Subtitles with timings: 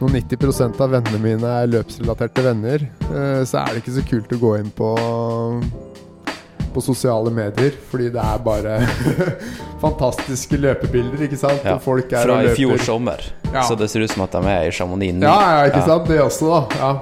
[0.00, 4.34] når 90% av vennene mine er løpsrelaterte venner, eh, så er det ikke så kult
[4.36, 4.90] å gå inn på
[6.76, 8.74] på sosiale medier, fordi det er bare
[9.84, 11.62] fantastiske løpebilder, ikke sant?
[11.64, 13.62] Ja, Fra i fjor sommer, Ja.
[13.64, 15.24] så det ser ut som at de er i Chamonix nå.
[15.24, 16.04] Ja, ja, ikke sant?
[16.10, 16.60] Det også, da.
[16.76, 17.00] Ja.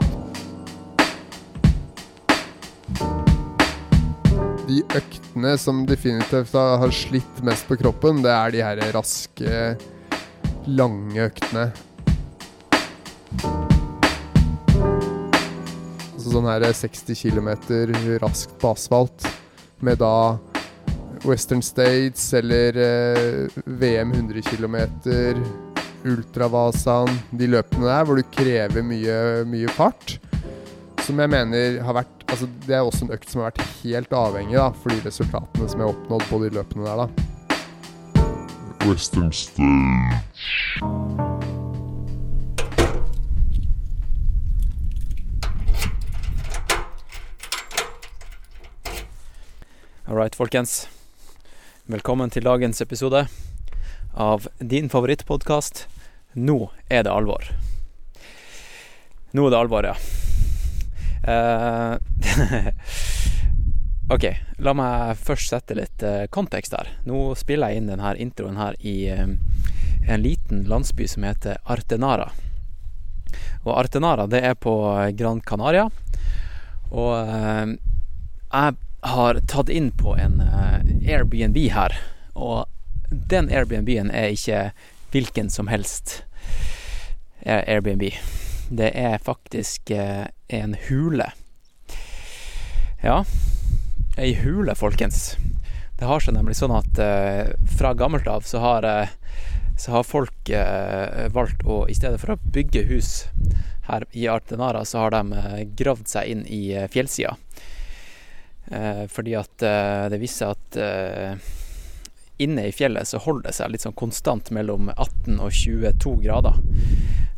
[4.69, 9.75] De øktene som definitivt har har slitt mest på kroppen, det er de her raske,
[10.71, 11.73] lange øktene.
[16.25, 17.51] Altså sånn her 60 km
[18.23, 19.27] raskt på asfalt,
[19.85, 20.41] med da
[21.29, 24.89] Western States eller eh, VM 100 km,
[26.09, 30.17] Ultravasaen, de løpene der hvor du krever mye, mye fart.
[31.05, 34.09] Som jeg mener har vært Altså Det er også en økt som har vært helt
[34.17, 37.05] avhengig da for de resultatene som jeg har oppnådd på de løpene der.
[37.05, 37.13] da
[38.89, 41.44] Western State.
[50.07, 50.83] All right, folkens.
[51.89, 53.23] Velkommen til dagens episode
[54.13, 55.87] av din favorittpodkast.
[56.37, 56.57] Nå
[56.93, 57.49] er det alvor.
[59.33, 59.95] Nå er det alvor, ja.
[61.25, 61.97] Uh,
[64.13, 64.29] OK,
[64.61, 66.93] la meg først sette litt eh, kontekst her.
[67.09, 72.29] Nå spiller jeg inn denne introen her i eh, en liten landsby som heter Artenara.
[73.65, 74.77] Og Artenara, det er på
[75.17, 75.89] Gran Canaria.
[76.93, 81.93] Og uh, jeg har tatt inn på en eh, Airbnb her.
[82.33, 82.65] Og
[83.11, 84.61] den Airbnb-en er ikke
[85.13, 86.23] hvilken som helst
[87.45, 88.09] eh, Airbnb.
[88.73, 91.29] Det er faktisk eh, en hule.
[93.05, 93.25] Ja,
[94.17, 95.35] ei hule, folkens.
[95.99, 96.97] Det har seg nemlig sånn at
[97.77, 98.87] fra gammelt av så har,
[99.79, 100.51] så har folk
[101.37, 103.11] valgt å i stedet for å bygge hus
[103.87, 107.37] her i Artenara, så har de gravd seg inn i fjellsida.
[108.73, 111.53] Eh, fordi at eh, det viser at eh,
[112.39, 116.61] inne i fjellet så holder det seg litt sånn konstant mellom 18 og 22 grader.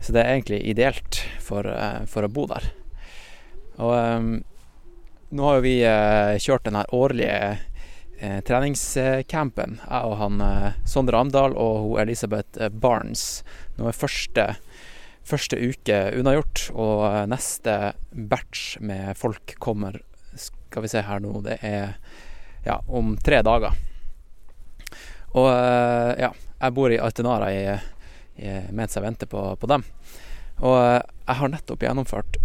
[0.00, 2.68] Så det er egentlig ideelt for, eh, for å bo der.
[3.82, 4.28] Og eh,
[5.36, 7.56] nå har jo vi eh, kjørt den her årlige
[8.16, 10.38] treningscampen, jeg og han
[10.88, 13.42] Sondre Amdal og hun Elisabeth Barnes.
[13.76, 14.46] Nå er første,
[15.20, 17.74] første uke unnagjort, og neste
[18.08, 20.00] batch med folk kommer
[20.66, 21.94] skal vi se her nå, det er
[22.66, 23.74] ja, om tre dager.
[25.36, 27.62] Og eh, ja, jeg bor i Altenara i,
[28.40, 29.84] i, mens jeg venter på, på dem.
[30.64, 32.38] Og eh, jeg har nettopp gjennomført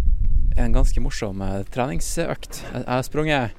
[0.60, 2.62] en ganske morsom eh, treningsøkt.
[2.72, 3.56] Jeg, har sprunget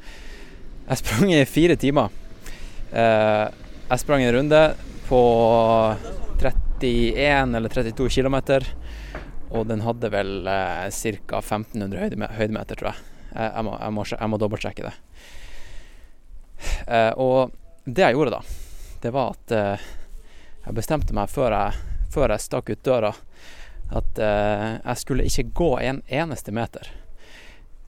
[0.88, 2.12] Jeg sprang i fire timer.
[2.94, 4.60] Jeg sprang en runde
[5.08, 5.22] på
[6.38, 8.36] 31 eller 32 km,
[9.54, 11.40] og den hadde vel ca.
[11.40, 13.13] 1500 høydeme- høydemeter, tror jeg.
[13.34, 14.94] Jeg, må, jeg, må, må dobbeltsjekke det.
[16.88, 18.42] Eh, og det jeg gjorde da,
[19.04, 19.88] det var at eh,
[20.64, 21.80] jeg bestemte meg før jeg,
[22.14, 23.12] før jeg stakk ut døra,
[23.94, 26.88] at eh, jeg skulle ikke gå en eneste meter.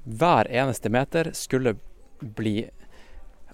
[0.05, 1.77] Hver eneste meter skulle
[2.19, 2.69] bli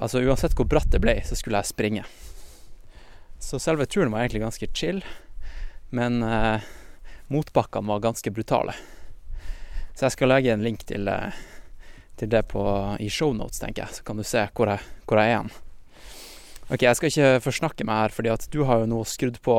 [0.02, 2.04] Altså uansett hvor bratt det ble, så skulle jeg springe.
[3.38, 5.04] Så selve turen var egentlig ganske chill,
[5.94, 6.64] men eh,
[7.30, 8.74] motbakkene var ganske brutale.
[9.94, 11.38] Så jeg skal legge en link til, eh,
[12.22, 12.64] til det på,
[13.02, 15.54] i shownotes, tenker jeg, så kan du se hvor jeg, hvor jeg er hen.
[16.72, 19.58] Ok, jeg skal ikke forsnakke meg her, fordi at du har jo nå skrudd på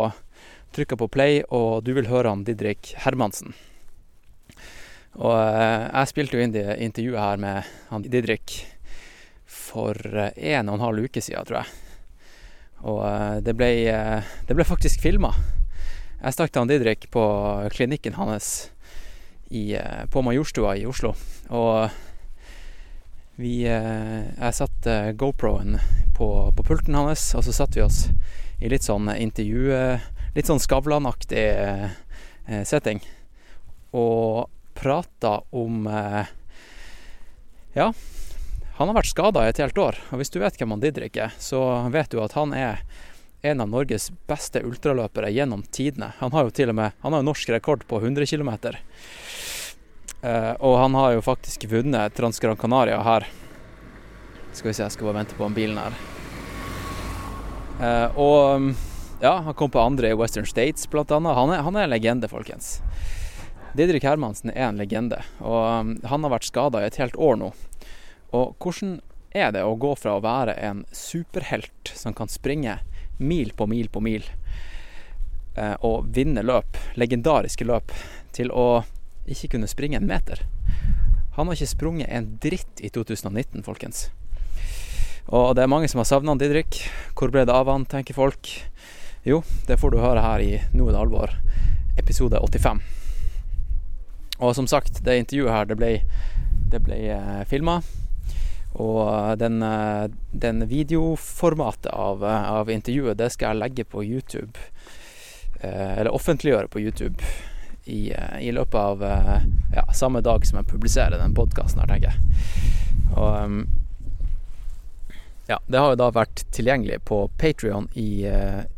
[0.73, 3.53] trykka på play, og du vil høre han Didrik Hermansen.
[5.21, 8.55] Og eh, jeg spilte jo inn det intervjuet her med han Didrik
[9.45, 11.75] for eh, en og en halv uke siden, tror jeg.
[12.89, 13.73] Og eh, det ble,
[14.49, 15.35] det ble faktisk filma.
[16.23, 17.25] Jeg stakk til han Didrik på
[17.75, 18.71] klinikken hans
[19.53, 19.75] i,
[20.09, 21.13] på Majorstua i Oslo.
[21.53, 21.93] Og
[23.37, 25.79] vi eh, Jeg satte GoPro-en
[26.17, 28.07] på, på pulten hans, og så satte vi oss
[28.63, 29.71] i litt sånn intervju...
[29.77, 31.91] eh, Litt sånn Skavlan-aktig eh,
[32.49, 33.03] eh, setting.
[33.93, 34.49] Og
[34.79, 36.31] prata om eh,
[37.77, 37.91] Ja,
[38.79, 39.99] han har vært skada i et helt år.
[40.11, 41.61] Og hvis du vet hvem han Didrik er, så
[41.93, 42.81] vet du at han er
[43.45, 46.13] en av Norges beste ultraløpere gjennom tidene.
[46.23, 48.53] Han har jo til og med Han har jo norsk rekord på 100 km.
[50.23, 53.27] Eh, og han har jo faktisk vunnet Transgran Canaria her.
[54.53, 55.97] Skal vi se, jeg skal bare vente på den bilen her.
[57.83, 58.71] Eh, og
[59.23, 61.35] ja, han kom på andre i Western States, blant annet.
[61.35, 62.77] Han er, han er en legende, folkens.
[63.75, 67.39] Didrik Hermansen er en legende, og um, han har vært skada i et helt år
[67.41, 67.53] nå.
[68.37, 68.99] Og hvordan
[69.33, 72.77] er det å gå fra å være en superhelt som kan springe
[73.17, 74.27] mil på mil på mil,
[75.57, 77.95] eh, og vinne løp, legendariske løp,
[78.37, 78.83] til å
[79.29, 80.43] ikke kunne springe en meter.
[81.37, 84.11] Han har ikke sprunget en dritt i 2019, folkens.
[85.33, 86.83] Og det er mange som har savna Didrik.
[87.17, 88.51] Hvor ble det av han, tenker folk.
[89.25, 91.35] Jo, det får du høre her i Nå er det alvor,
[92.01, 92.83] episode 85.
[94.43, 95.93] Og som sagt, det intervjuet her, det ble,
[96.73, 97.79] det ble eh, filma.
[98.83, 104.59] Og den, eh, den videoformatet av, eh, av, intervjuet, det skal jeg legge på YouTube.
[105.61, 107.23] Eh, eller offentliggjøre på YouTube
[107.85, 111.91] i, eh, i løpet av eh, ja, samme dag som jeg publiserer den podkasten her,
[111.91, 112.19] tenker jeg.
[113.17, 113.63] Og um,
[115.49, 118.25] ja, det har jo da vært tilgjengelig på Patrion i,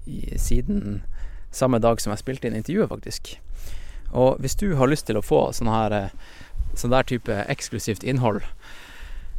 [0.09, 1.03] i, siden
[1.55, 3.37] samme dag som jeg spilte inn intervjuet, faktisk.
[4.17, 6.11] Og hvis du har lyst til å få sånn her
[6.75, 8.43] sånn der type eksklusivt innhold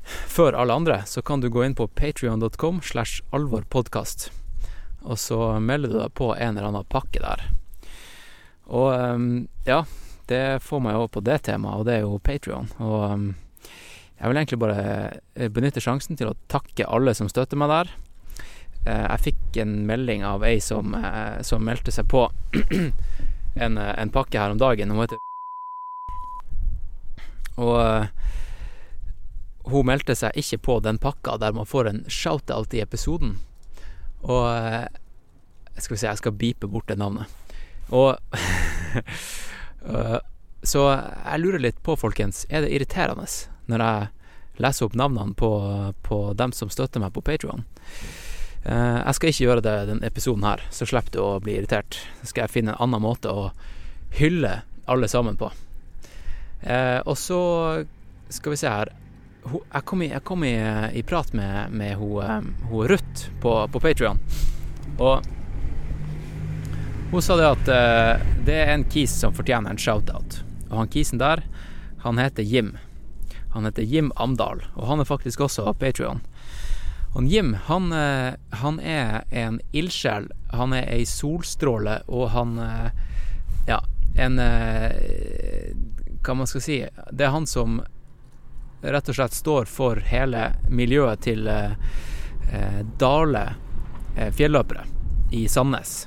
[0.06, 4.30] før alle andre, så kan du gå inn på patrion.com slash alvorpodkast.
[5.04, 7.50] Og så melder du deg på en eller annen pakke der.
[8.68, 9.84] Og um, ja,
[10.30, 12.70] det får meg over på det temaet, og det er jo Patrion.
[12.82, 13.28] Og um,
[14.16, 17.94] jeg vil egentlig bare benytte sjansen til å takke alle som støtter meg der.
[18.86, 22.26] Uh, jeg fikk en melding av ei som, uh, som meldte seg på
[23.66, 24.94] en, en, pakke her om dagen.
[24.94, 25.22] Hun heter
[27.56, 27.80] Og
[29.72, 33.38] hun meldte seg ikke på den pakka der man får en shout-out i episoden.
[34.26, 34.44] Og
[35.78, 37.32] Skal vi se, jeg skal beepe bort det navnet.
[37.94, 38.16] Og
[40.66, 43.28] Så jeg lurer litt på, folkens, er det irriterende
[43.70, 44.08] når jeg
[44.64, 45.50] leser opp navnene på,
[46.02, 47.62] på dem som støtter meg på Patrion?
[48.66, 52.00] Jeg skal ikke gjøre det denne episoden her, så slipper du å bli irritert.
[52.24, 53.52] Så skal jeg finne en annen måte å
[54.18, 54.56] hylle
[54.90, 55.52] alle sammen på.
[57.06, 57.42] Og så
[58.34, 58.90] skal vi se her
[59.46, 60.56] Jeg kom i, jeg kom i,
[60.98, 64.18] i prat med, med hun, hun Ruth på, på Patrion.
[64.98, 65.35] Og
[67.12, 70.42] hun sa det at uh, det er en kis som fortjener en shout-out.
[70.70, 71.44] Og han kisen der,
[72.04, 72.76] han heter Jim.
[73.54, 76.22] Han heter Jim Amdal, og han er faktisk også Patrion.
[77.16, 80.28] Og Jim, han, uh, han er en ildsjel.
[80.52, 82.90] Han er ei solstråle, og han uh,
[83.66, 83.80] Ja,
[84.16, 84.38] en
[86.22, 87.80] Hva man skal si Det er han som
[88.86, 91.50] rett og slett står for hele miljøet til
[93.02, 93.46] Dale
[94.38, 94.86] fjelløpere
[95.34, 96.04] i Sandnes.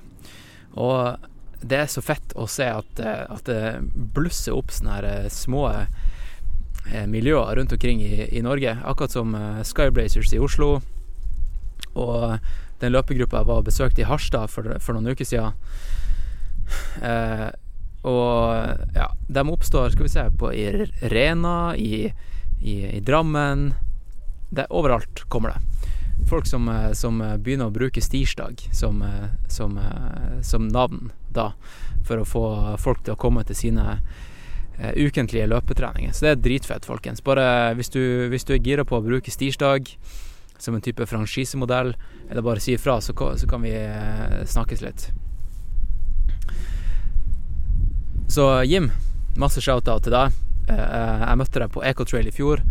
[0.76, 1.28] Og
[1.60, 3.80] det er så fett å se at, eh, at det
[4.14, 8.76] blusser opp sånne her eh, små eh, miljøer rundt omkring i, i Norge.
[8.84, 9.34] Akkurat som
[9.66, 10.78] Skyblazers i Oslo.
[11.98, 12.38] Og
[12.78, 15.56] den løpegruppa jeg var besøkt i Harstad for, for noen uker siden.
[17.02, 17.48] Eh,
[18.08, 22.12] og ja, de oppstår, skal vi se, på, i i,
[22.60, 23.72] i, i Drammen.
[24.50, 25.77] Det, overalt kommer det
[26.26, 29.78] folk som, eh, som, eh, begynner å bruke stirsdag som, eh, som,
[30.42, 31.52] som, navn da,
[32.04, 34.00] for å få folk til å komme til sine
[34.78, 36.12] ukentlige løpetreninger.
[36.14, 37.20] Så det er dritfett, folkens.
[37.20, 39.90] Bare hvis du, hvis du er gira på å bruke stirsdag
[40.58, 41.96] som en type franchisemodell,
[42.30, 43.74] eller bare si ifra, så, så, kan vi
[44.46, 45.08] snakkes litt.
[48.30, 48.92] Så Jim,
[49.36, 50.38] masse shout-out til deg.
[50.68, 52.62] Jeg møtte deg på Ecotrail i fjor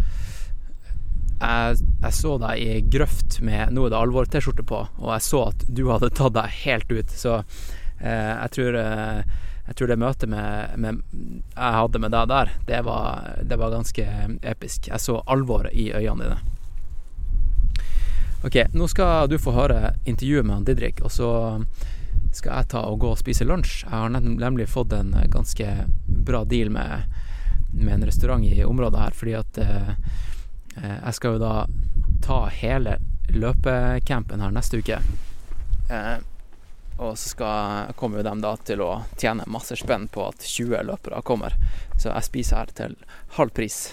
[1.39, 5.43] jeg, jeg, så deg i grøft med 'Nå er det alvor'-T-skjorte på, og jeg så
[5.51, 7.13] at du hadde tatt deg helt ut.
[7.13, 9.21] Så eh, jeg, tror, eh,
[9.69, 11.01] jeg tror det møtet med, med,
[11.53, 14.07] jeg hadde med deg der, det var, det var ganske
[14.41, 14.89] episk.
[14.89, 16.39] Jeg så alvoret i øynene dine.
[18.45, 21.29] Ok, nå skal du få høre intervjuet med han Didrik, og så
[22.33, 23.83] skal jeg ta og gå og spise lunsj.
[23.85, 25.67] Jeg har nemlig fått en ganske
[26.05, 27.09] bra deal med,
[27.73, 30.26] med en restaurant i området her, fordi at eh, Eh,
[30.83, 31.53] jeg skal jo da
[32.23, 32.97] ta hele
[33.33, 34.99] løpecampen her neste uke.
[35.89, 36.17] Eh,
[36.97, 40.81] og så skal, kommer jo dem da til å tjene masse spenn på at 20
[40.87, 41.53] løpere kommer.
[41.97, 42.95] Så jeg spiser her til
[43.37, 43.91] halv pris.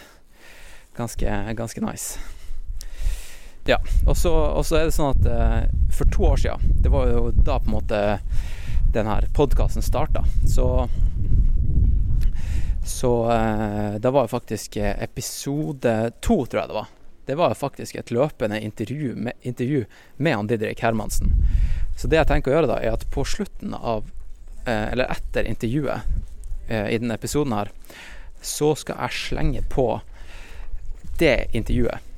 [0.97, 2.23] Ganske, ganske nice.
[3.69, 4.33] Ja, og så
[4.77, 5.63] er det sånn at eh,
[5.95, 8.01] for to år siden, det var jo da på en måte
[8.95, 10.87] den her podkasten starta, så
[12.85, 16.87] så eh, det var faktisk eh, episode to, tror jeg det var.
[17.27, 19.85] Det var faktisk et løpende intervju med, intervju
[20.17, 21.33] med han Didrik Hermansen.
[21.97, 24.11] Så det jeg tenker å gjøre da, er at på slutten av,
[24.67, 26.05] eh, eller etter intervjuet
[26.69, 27.73] eh, i denne episoden her,
[28.45, 29.89] så skal jeg slenge på
[31.19, 32.13] det intervjuet.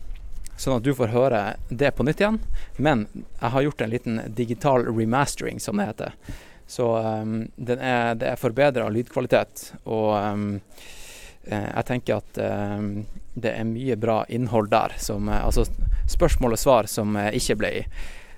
[0.57, 2.41] Sånn at du får høre det på nytt igjen.
[2.81, 6.17] Men jeg har gjort en liten digital remastering, som det heter.
[6.67, 10.47] Så um, er, det er forbedra lydkvalitet, og um,
[11.47, 13.05] jeg tenker at um,
[13.39, 14.97] det er mye bra innhold der.
[14.99, 15.67] Som, eh, altså
[16.11, 17.73] spørsmål og svar som eh, ikke ble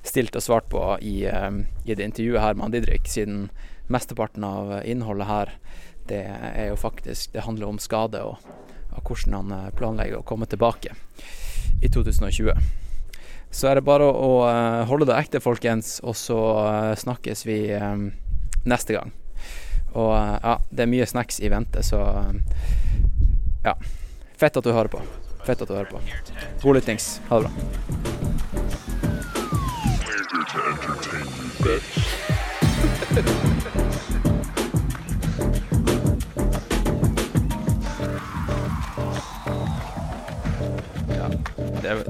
[0.04, 3.48] stilt og svart på i, i det intervjuet her med Didrik, siden
[3.92, 5.52] mesteparten av innholdet her
[6.08, 8.38] det er jo faktisk Det handler om skade og,
[8.96, 10.94] og hvordan han planlegger å komme tilbake
[11.82, 12.54] i 2020.
[13.50, 17.46] Så er det bare å, å eh, holde det ekte, folkens, og så eh, snakkes
[17.48, 18.10] vi um,
[18.68, 19.14] neste gang.
[19.96, 22.02] Og ja, det er mye snacks i vente, så
[23.64, 23.74] ja.
[24.38, 25.00] Fett at du hører på.
[25.46, 26.00] Fett at du hører på.
[26.62, 27.20] God lyttings.
[27.28, 27.52] Ha det bra.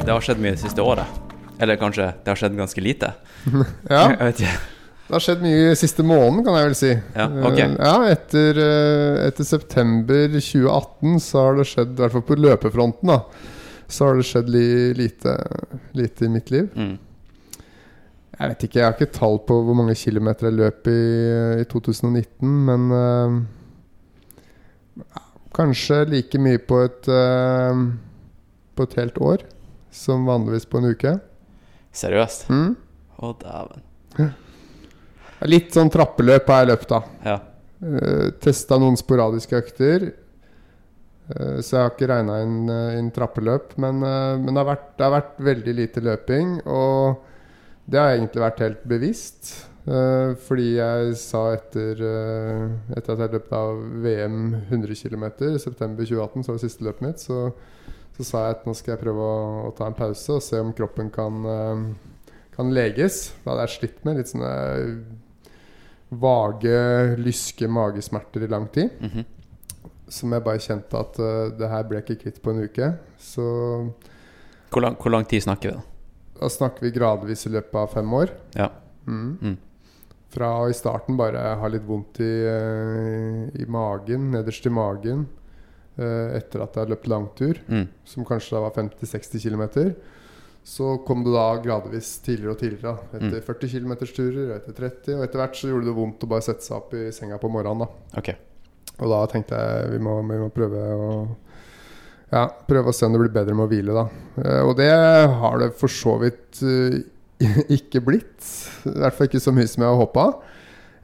[0.04, 1.27] Det har skjedd mye det siste året.
[1.58, 3.12] Eller kanskje det har skjedd ganske lite.
[3.90, 4.56] Ja, Jeg vet ikke.
[5.08, 6.92] det har skjedd mye siste måneden, kan jeg vel si.
[7.16, 7.66] Ja, okay.
[7.66, 12.38] Eh, ja etter, eh, etter september 2018 så har det skjedd, i hvert fall på
[12.38, 13.20] løpefronten, da,
[13.88, 14.66] så har det skjedd li,
[14.98, 15.34] lite,
[15.96, 16.68] lite i mitt liv.
[16.76, 16.96] Mm.
[18.38, 20.98] Jeg vet ikke, jeg har ikke tall på hvor mange kilometer jeg løp i,
[21.58, 23.38] i 2019, men eh,
[25.58, 27.80] kanskje like mye på et eh,
[28.78, 29.42] På et helt år
[29.90, 31.16] som vanligvis på en uke.
[31.95, 32.49] Seriøst?
[32.52, 32.73] Mm.
[33.18, 34.33] Å, dæven.
[35.49, 37.02] Litt sånn trappeløp har jeg løpt, da.
[37.26, 37.37] Ja.
[37.78, 40.11] Uh, Testa noen sporadiske økter.
[41.28, 43.76] Uh, så jeg har ikke regna inn, eh, inn trappeløp.
[43.78, 46.54] Men, uh, men det, har vært, det har vært veldig lite løping.
[46.66, 47.25] Og
[47.88, 49.52] det har egentlig vært helt bevisst.
[49.88, 55.61] Uh, fordi jeg sa etter, eh, etter at jeg løp av VM 100 km i
[55.62, 57.38] september 2018, så var det siste løpet mitt, så,
[58.18, 60.58] så sa jeg at nå skal jeg prøve å, å ta en pause og se
[60.58, 61.82] om kroppen kan, eh,
[62.56, 63.28] kan leges.
[63.44, 64.52] Da hadde jeg slitt med litt sånne
[66.08, 66.78] vage,
[67.20, 68.90] lyske magesmerter i lang tid.
[69.00, 69.26] Mhm.
[70.08, 72.87] Som jeg bare kjente at uh, det her ble jeg ikke kvitt på en uke.
[73.20, 73.44] Så
[74.72, 75.82] hvor, lang, hvor lang tid snakker vi, da?
[76.40, 78.32] da snakker vi gradvis i løpet av fem år.
[78.56, 78.70] Ja.
[79.04, 79.34] Mm.
[79.37, 79.56] Mm.
[80.32, 85.47] Fra i starten bare ha litt vondt i, eh, i magen, nederst i magen, eh,
[85.98, 87.88] etter at jeg hadde løpt langtur, Mm.
[88.04, 89.94] som kanskje da var 50-60 km.
[90.68, 92.82] Så kom det da gradvis tidligere og tidligere.
[92.92, 93.18] da.
[93.18, 93.46] Etter Mm.
[93.46, 96.76] 40 km-turer, etter 30, og etter hvert så gjorde det vondt å bare sette seg
[96.76, 97.78] opp i senga på morgenen.
[97.86, 98.36] da okay.
[99.00, 101.28] Og da tenkte jeg vi må, vi må prøve å
[102.30, 104.08] Ja, prøve å se om det blir bedre med å hvile, da.
[104.44, 107.00] Eh, og det har det for så vidt eh,
[107.78, 108.44] ikke blitt.
[108.84, 110.24] I hvert fall ikke så mye som jeg har håpa.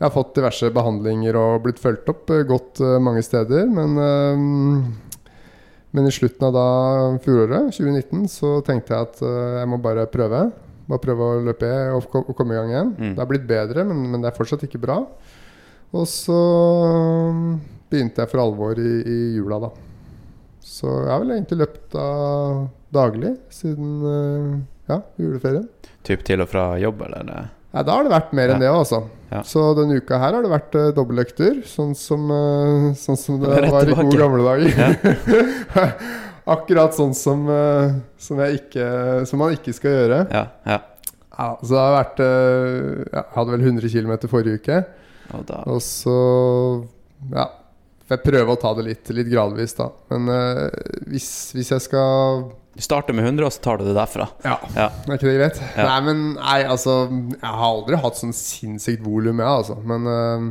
[0.04, 3.62] Jeg har fått diverse behandlinger og blitt fulgt opp eh, godt eh, mange steder.
[3.72, 5.30] Men, eh,
[5.96, 6.64] men i slutten av da
[7.24, 9.22] fjoråret, 2019, så tenkte jeg at
[9.62, 10.42] jeg må bare prøve.
[10.90, 12.92] Bare prøve å løpe og, komme i gang igjen.
[12.98, 13.14] Mm.
[13.14, 14.98] Det har blitt bedre, men, men det er fortsatt ikke bra.
[15.96, 16.36] Og så
[17.88, 19.74] begynte jeg for alvor i, i jula, da.
[20.60, 22.06] Så jeg har vel egentlig løpt da
[22.92, 25.70] daglig siden ja, juleferien.
[26.04, 27.46] Typ til og fra jobb, eller?
[27.74, 27.78] Eh?
[27.80, 29.02] Ja, da har det vært mer enn det, altså.
[29.34, 29.42] Ja.
[29.42, 33.50] Så denne uka her har det vært uh, dobbeltøkter, sånn som, eh, sånn som det
[33.64, 35.74] Rett var i gode gamle dager.
[36.54, 38.86] Akkurat sånn som, uh, som, ikke,
[39.26, 40.20] som man ikke skal gjøre.
[40.30, 40.46] Ja.
[40.68, 40.80] ja.
[41.34, 44.80] Ja, så det har vært uh, Jeg hadde vel 100 km forrige uke.
[45.34, 46.16] Og da Og så
[47.34, 47.50] Ja.
[48.04, 49.86] Får jeg prøve å ta det litt, litt gradvis, da.
[50.12, 50.74] Men eh,
[51.08, 52.42] hvis, hvis jeg skal
[52.74, 54.28] Du starter med 100, og så tar du det derfra.
[54.42, 54.88] Ja, Ja.
[55.06, 55.60] er ikke det greit?
[55.76, 55.84] Ja.
[55.86, 59.76] Nei, men nei, altså Jeg har aldri hatt sånn sinnssykt volum, jeg, altså.
[59.86, 60.48] Men eh,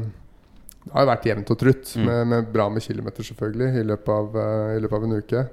[0.86, 1.92] det har jo vært jevnt og trutt.
[1.98, 2.06] Mm.
[2.08, 5.44] Med, med bra med kilometer, selvfølgelig, i løpet, av, eh, i løpet av en uke.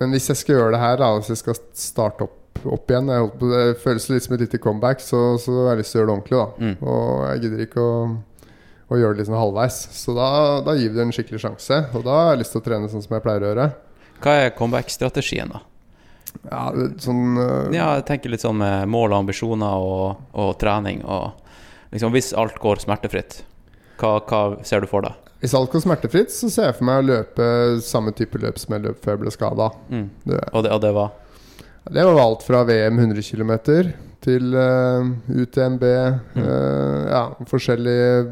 [0.00, 3.06] Men hvis jeg skal gjøre det her, da hvis jeg skal starte opp, opp igjen
[3.38, 6.02] på, Det føles litt som et lite comeback, så, så har jeg lyst til å
[6.02, 6.38] gjøre det ordentlig.
[6.40, 6.76] da Mm.
[6.82, 7.96] Og jeg gidder ikke å,
[8.90, 9.78] å gjøre det sånn halvveis.
[9.94, 10.28] Så da,
[10.66, 11.84] da gir vi det en skikkelig sjanse.
[11.94, 13.68] Og da har jeg lyst til å trene sånn som jeg pleier å gjøre.
[14.22, 15.62] Hva er comeback-strategien, da?
[16.46, 16.64] Ja,
[17.00, 17.72] sånn uh...
[17.74, 21.38] Ja, jeg tenker litt sånn med mål og ambisjoner og, og trening og
[21.94, 23.38] liksom Hvis alt går smertefritt,
[24.00, 25.14] hva, hva ser du for deg?
[25.40, 27.46] Hvis alt går smertefritt, så ser jeg for meg å løpe
[27.84, 29.70] samme type løp som jeg løp før jeg ble skada.
[29.92, 30.08] Mm.
[30.26, 31.14] Og, det, og det var
[31.90, 33.52] det var alt fra VM 100 km
[34.20, 35.82] til uh, UTMB.
[35.82, 38.24] eh, ja, forskjellige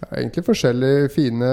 [0.00, 1.50] ja, Egentlig forskjellige fine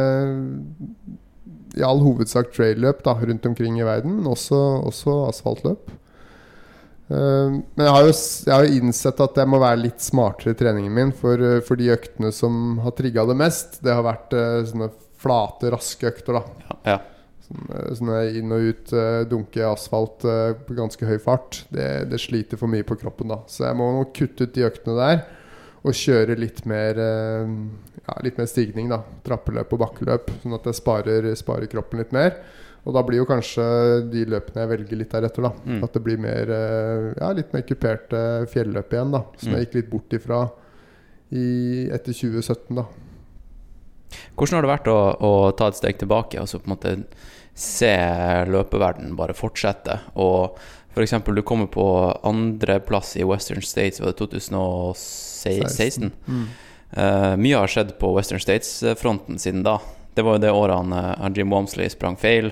[1.78, 4.60] I all hovedsak trailløp rundt omkring i verden, men også,
[4.90, 5.92] også asfaltløp.
[7.12, 8.12] Uh, men jeg har, jo,
[8.48, 11.12] jeg har jo innsett at jeg må være litt smartere i treningen min.
[11.16, 14.92] For, eh, for de øktene som har trigga det mest, det har vært uh, sånne
[15.22, 16.40] flate, raske økter.
[16.40, 16.78] da Ja.
[16.94, 17.00] ja.
[17.42, 18.96] Sånn, sånne sånn eh, inn og ut,
[19.28, 21.66] dunke asfalt på ganske høy fart.
[21.74, 23.42] Det, det sliter for mye på kroppen da.
[23.51, 25.24] Så jeg må nok kutte ut de øktene der.
[25.82, 27.00] Og kjøre litt mer
[28.12, 28.98] Ja, litt mer stigning, da.
[29.24, 30.32] Trappeløp og bakkeløp.
[30.44, 32.36] Sånn at jeg sparer, sparer kroppen litt mer.
[32.84, 33.63] Og da blir jo kanskje
[34.12, 35.51] de løpene jeg velger litt deretter, da.
[35.70, 35.84] Mm.
[35.86, 39.22] At det blir mer eh, Ja, litt mer kuperte fjelløp igjen, da.
[39.38, 39.56] Som Mm.
[39.56, 40.39] jeg gikk litt bort ifra
[41.32, 41.46] i,
[41.94, 42.86] etter 2017, da.
[44.36, 46.96] Hvordan har det vært å, å ta et steg tilbake og så på en måte
[47.56, 47.94] se
[48.50, 50.00] løpeverdenen bare fortsette?
[50.20, 50.58] Og
[50.91, 51.13] f.eks.
[51.24, 51.86] du kommer på
[52.27, 56.12] andreplass i Western States, var det 2016?
[56.27, 56.44] Mm.
[56.93, 59.77] Eh, mye har skjedd på Western States-fronten siden da.
[60.13, 62.51] Det var jo det året han, eh, han Jim Wamsley sprang feil.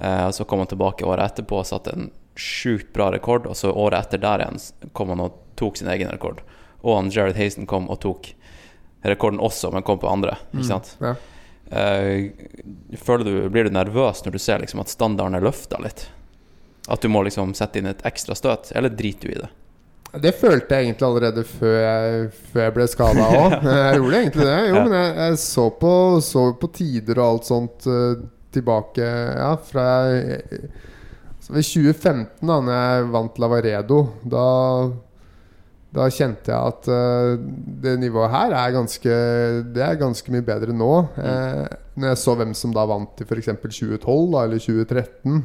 [0.00, 3.46] Uh, så kom han tilbake året etterpå og satte en sjukt bra rekord.
[3.48, 4.58] Og så året etter der igjen
[4.92, 6.42] kom han og tok sin egen rekord.
[6.84, 8.28] Og han Jared Hasten kom og tok
[9.06, 10.36] rekorden også, men kom på andre.
[10.52, 10.68] Ikke Mm.
[10.68, 10.96] sant?
[11.00, 11.14] Ja.
[11.72, 12.28] Uh,
[13.24, 16.08] du, Blir du nervøs når du ser liksom at standarden er løfta litt?
[16.88, 19.48] At du må liksom sette inn et ekstra støt, eller driter du i det?
[20.22, 23.56] Det følte jeg egentlig allerede før jeg, før jeg ble skada òg.
[23.76, 24.58] Jeg gjorde egentlig det.
[24.70, 24.82] Jo, Ja.
[24.84, 25.92] men jeg, jeg så, på,
[26.24, 28.14] så på tider og alt sånt uh,
[28.54, 30.70] tilbake Ja, fra jeg,
[31.42, 34.46] så Ved 2015, da når jeg vant Lavaredo, da
[35.96, 37.36] da kjente jeg at uh,
[37.80, 39.14] det nivået her er ganske
[39.72, 40.88] Det er ganske mye bedre nå.
[41.16, 41.62] Eh,
[41.96, 43.48] når jeg så hvem som da vant i f.eks.
[43.48, 44.02] 2012
[44.34, 45.38] da, eller 2013.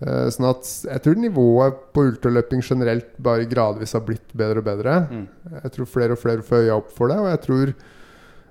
[0.00, 4.68] Eh, sånn at jeg tror nivået på ultraløping generelt bare gradvis har blitt bedre og
[4.70, 4.94] bedre.
[5.10, 5.26] Mm.
[5.58, 7.74] Jeg tror flere og flere får øya opp for det, og jeg tror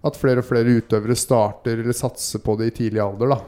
[0.09, 3.33] at flere og flere utøvere starter eller satser på det i tidlig alder.
[3.33, 3.39] da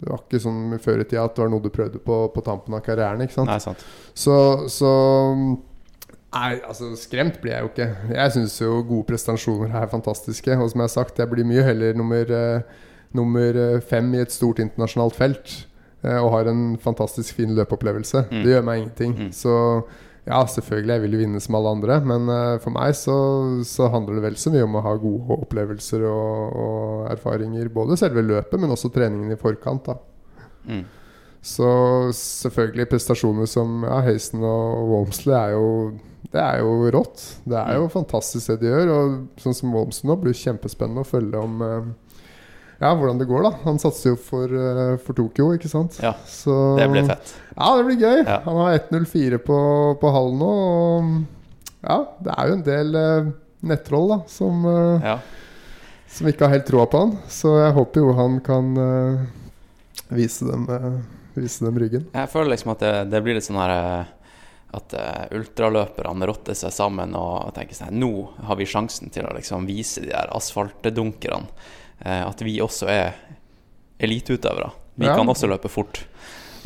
[0.00, 2.46] Det var ikke sånn før i tida at det var noe du prøvde på på
[2.48, 3.22] tampen av karrieren.
[3.22, 3.52] ikke sant?
[3.52, 3.84] Nei, sant.
[4.14, 4.34] Så,
[4.72, 4.92] så
[6.36, 7.86] Nei, altså skremt blir jeg jo ikke.
[8.16, 10.56] Jeg syns jo gode prestasjoner er fantastiske.
[10.58, 12.82] Og som jeg har sagt, jeg blir mye heller nummer, eh,
[13.16, 15.54] nummer eh, fem i et stort internasjonalt felt.
[16.06, 18.26] Eh, og har en fantastisk fin løpeopplevelse.
[18.30, 18.42] Mm.
[18.44, 19.14] Det gjør meg ingenting.
[19.26, 19.30] Mm.
[19.34, 19.54] Så
[20.26, 22.00] ja, selvfølgelig, jeg vil jo vinne som alle andre.
[22.06, 23.14] Men uh, for meg så,
[23.66, 27.70] så handler det vel så mye om å ha gode opplevelser og, og erfaringer.
[27.74, 29.92] Både selve løpet, men også treningen i forkant.
[29.92, 29.98] da
[30.66, 30.80] Mm.
[31.46, 31.68] så
[32.10, 35.68] selvfølgelig prestasjoner som ja, Hasten og Walmsley er jo
[36.32, 37.22] Det er jo rått.
[37.46, 38.90] Det er jo fantastisk det de gjør.
[38.96, 41.86] Og sånn som Walmsley nå blir kjempespennende å følge om eh,
[42.78, 43.50] Ja, hvordan det går, da.
[43.64, 45.96] Han satser jo for, eh, for Tokyo, ikke sant?
[46.02, 47.34] Ja, Så, Det blir fett.
[47.56, 48.18] Ja, det blir gøy.
[48.26, 48.40] Ja.
[48.44, 49.56] Han har 1.04 på,
[50.00, 50.50] på hallen nå.
[50.50, 53.30] Og ja, det er jo en del uh,
[53.62, 55.18] nettroll da som, uh, Ja.
[56.10, 57.14] som ikke har helt troa på han.
[57.32, 59.24] Så jeg håper jo han kan uh,
[60.12, 60.66] vise, dem,
[61.38, 62.04] vise dem ryggen.
[62.12, 64.06] Jeg føler liksom at det, det blir litt sånn her
[64.76, 68.10] At uh, ultraløperne rotter seg sammen og tenker sånn Nå
[68.44, 71.46] har vi sjansen til å liksom vise de der asfaltdunkerne
[72.04, 73.14] at vi også er
[74.00, 74.70] eliteutøvere.
[74.96, 75.14] Vi Ja.
[75.16, 76.02] kan også løpe fort.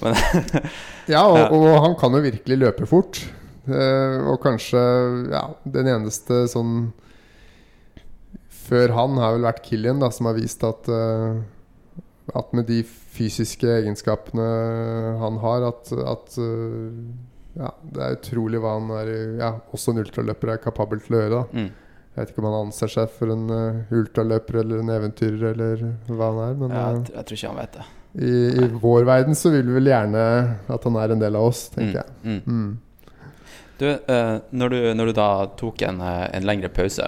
[0.02, 0.14] Men,
[1.10, 3.20] Ja, og, og han kan jo virkelig løpe fort.
[3.68, 4.80] Eh, og kanskje
[5.30, 6.92] ja, den eneste sånn
[8.48, 11.40] Før han har vel vært Killian, da, som har vist at eh,
[12.38, 14.46] At med de fysiske egenskapene
[15.20, 16.96] han har, at, at eh,
[17.60, 19.12] ja, Det er utrolig hva han er
[19.42, 21.40] Ja, også en ultraløper er kapabel til å gjøre.
[21.52, 21.70] da mm.
[22.20, 25.84] Jeg vet ikke om han anser seg for en uh, ultraløper eller en eventyrer eller
[26.10, 26.54] hva han er.
[26.60, 27.84] Men ja, eh, jeg, jeg tror ikke han vet det.
[28.20, 30.24] i, i vår verden så vil vi vel gjerne
[30.76, 32.16] at han er en del av oss, tenker jeg.
[32.20, 32.40] Mm.
[32.44, 32.60] Mm.
[32.60, 33.26] Mm.
[33.80, 37.06] Du, uh, når du, når du da tok en, en lengre pause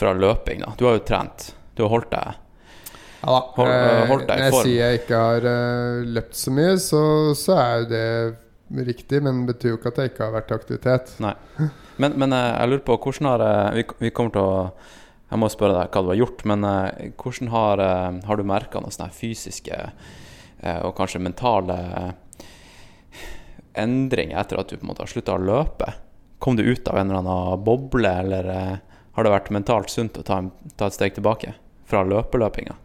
[0.00, 1.50] fra løping, da Du har jo trent.
[1.76, 2.38] Du har holdt deg
[3.20, 3.40] Ja da.
[3.58, 5.50] Hold- holdt deg i Når jeg sier jeg ikke har
[6.16, 7.02] løpt så mye, så,
[7.36, 10.52] så er jo det riktig, men det betyr jo ikke at jeg ikke har vært
[10.54, 11.12] i aktivitet.
[12.00, 14.56] Men, men eh, jeg lurer på hvordan har eh, vi, vi kommer til å
[15.30, 17.82] Jeg må spørre deg hva du har gjort, men eh, hvordan har,
[18.26, 19.76] har du merka noen sånne fysiske
[20.60, 21.74] og kanskje mentale
[23.78, 25.92] endringer etter at du på en måte har slutta å løpe?
[26.42, 30.26] Kom du ut av en eller annen boble, eller har det vært mentalt sunt å
[30.26, 30.42] ta,
[30.76, 31.54] ta et steg tilbake
[31.88, 32.76] fra løpeløpinga?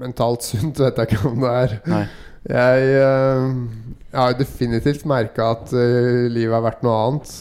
[0.00, 1.76] Mentalt sunt vet jeg ikke om det er.
[1.92, 2.02] Nei.
[2.48, 3.50] Jeg, eh,
[4.10, 7.34] jeg har definitivt merka at eh, livet har vært noe annet.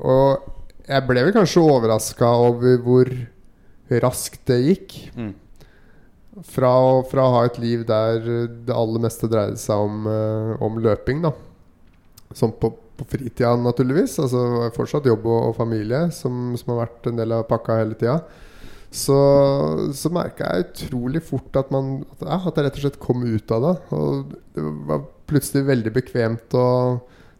[0.00, 0.48] Og
[0.88, 3.12] jeg ble vel kanskje overraska over hvor
[4.00, 4.96] raskt det gikk.
[5.18, 5.34] Mm.
[6.46, 6.72] Fra,
[7.10, 8.22] fra å ha et liv der
[8.64, 11.34] det aller meste dreide seg om, eh, om løping, da.
[12.32, 14.16] Som på, på fritida, naturligvis.
[14.24, 17.98] Altså fortsatt jobb og, og familie, som, som har vært en del av pakka hele
[17.98, 18.22] tida.
[18.90, 19.16] Så,
[19.94, 23.62] så merka jeg utrolig fort at, man, at, jeg rett og slett kom ut av
[23.62, 23.74] det.
[23.94, 26.66] Og det var plutselig veldig bekvemt å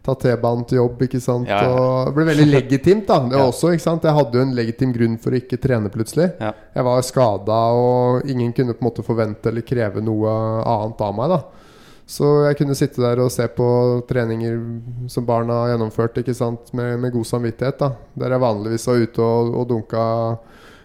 [0.01, 1.49] ta T-banen til jobb, ikke sant.
[1.51, 1.73] Ja, ja.
[1.75, 3.19] Og det ble veldig legitimt, da.
[3.27, 3.45] Det Ja.
[3.45, 4.07] også, ikke sant.
[4.07, 6.31] Jeg hadde jo en legitim grunn for å ikke trene plutselig.
[6.39, 10.29] Jeg var skada, og ingen kunne på en måte forvente eller kreve noe
[10.63, 11.29] annet av meg.
[11.29, 11.43] da
[12.07, 14.57] Så jeg kunne sitte der og se på treninger
[15.07, 17.77] som barna har gjennomført, ikke sant med, med god samvittighet.
[17.77, 20.39] da Der jeg vanligvis var ute og, og dunka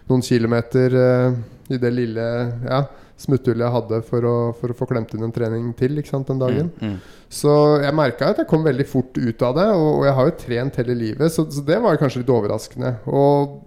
[0.07, 1.37] noen kilometer uh,
[1.73, 2.25] i det lille
[2.63, 2.81] ja,
[3.19, 6.41] smutthullet jeg hadde for å, for å få klemt inn en trening til sant den
[6.41, 6.69] dagen.
[6.77, 7.15] Mm, mm.
[7.39, 10.29] Så jeg merka at jeg kom veldig fort ut av det, og, og jeg har
[10.29, 12.93] jo trent hele livet, så, så det var kanskje litt overraskende.
[13.09, 13.57] Og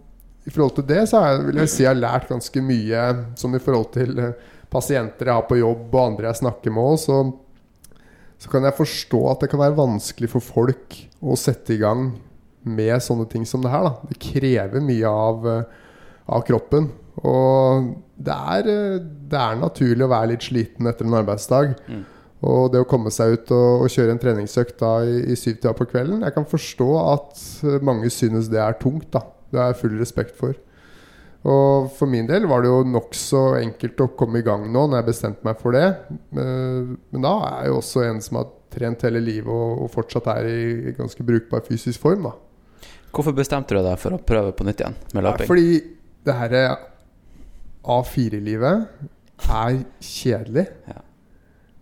[0.48, 3.04] i forhold til det så jeg, vil jeg si jeg har lært ganske mye
[3.38, 6.86] sånn i forhold til eh, pasienter jeg har på jobb og andre jeg snakker med
[6.94, 7.20] òg, så,
[8.40, 12.08] så kan jeg forstå at det kan være vanskelig for folk å sette i gang
[12.62, 13.86] med sånne ting som det her.
[13.86, 14.10] Da.
[14.10, 15.86] Det krever mye av, eh,
[16.30, 16.88] av kroppen.
[17.26, 17.90] Og
[18.20, 21.74] det er, eh, det er naturlig å være litt sliten etter en arbeidsdag.
[21.88, 22.06] Mm.
[22.50, 25.74] Og det å komme seg ut og, og kjøre en treningsøkt da i, i syvtida
[25.76, 29.10] på kvelden Jeg kan forstå at eh, mange synes det er tungt.
[29.12, 30.56] da Det har jeg full respekt for.
[31.40, 35.00] Og for min del var det jo nokså enkelt å komme i gang nå når
[35.00, 35.86] jeg bestemte meg for det.
[36.36, 39.88] Men, men da er jeg jo også en som har trent hele livet og, og
[39.92, 42.28] fortsatt er i ganske brukbar fysisk form.
[42.28, 42.36] da
[43.10, 45.48] Hvorfor bestemte du deg for å prøve på nytt igjen med løping?
[45.50, 45.70] fordi
[46.26, 46.56] det her
[47.84, 48.88] A4-livet
[49.50, 50.66] er kjedelig.
[50.90, 50.98] Ja.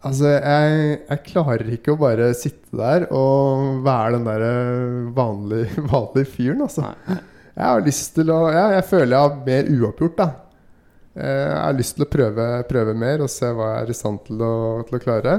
[0.07, 4.45] Altså, jeg, jeg klarer ikke å bare sitte der og være den der
[5.17, 6.87] vanlige, vanlige fyren, altså.
[6.87, 7.19] Nei, nei.
[7.59, 10.29] Jeg har lyst til å ja, Jeg føler jeg har mer uoppgjort, da.
[11.19, 13.97] Eh, Jeg har lyst til å prøve, prøve mer og se hva jeg er i
[13.99, 14.53] stand til å,
[14.87, 15.35] til å klare.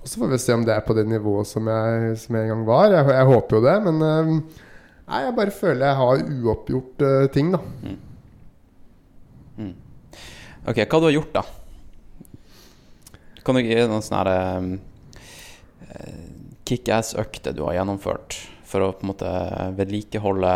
[0.00, 2.48] Og så får vi se om det er på det nivået som jeg, som jeg
[2.48, 2.94] en gang var.
[2.96, 4.34] Jeg, jeg håper jo det, men eh,
[5.10, 7.58] Nei, jeg bare føler jeg har uoppgjort uh, ting, da.
[10.70, 11.42] Ok, hva du har gjort da?
[13.42, 14.76] Kan du gi noen sånne her,
[15.90, 16.20] eh,
[16.68, 18.36] kickass-økter du har gjennomført
[18.70, 19.32] for å på en måte
[19.74, 20.52] vedlikeholde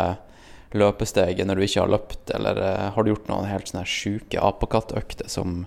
[0.79, 4.43] løpesteget når du ikke har løpt, eller uh, har du gjort noen helt sånne sjuke
[4.43, 5.65] apekattøkter som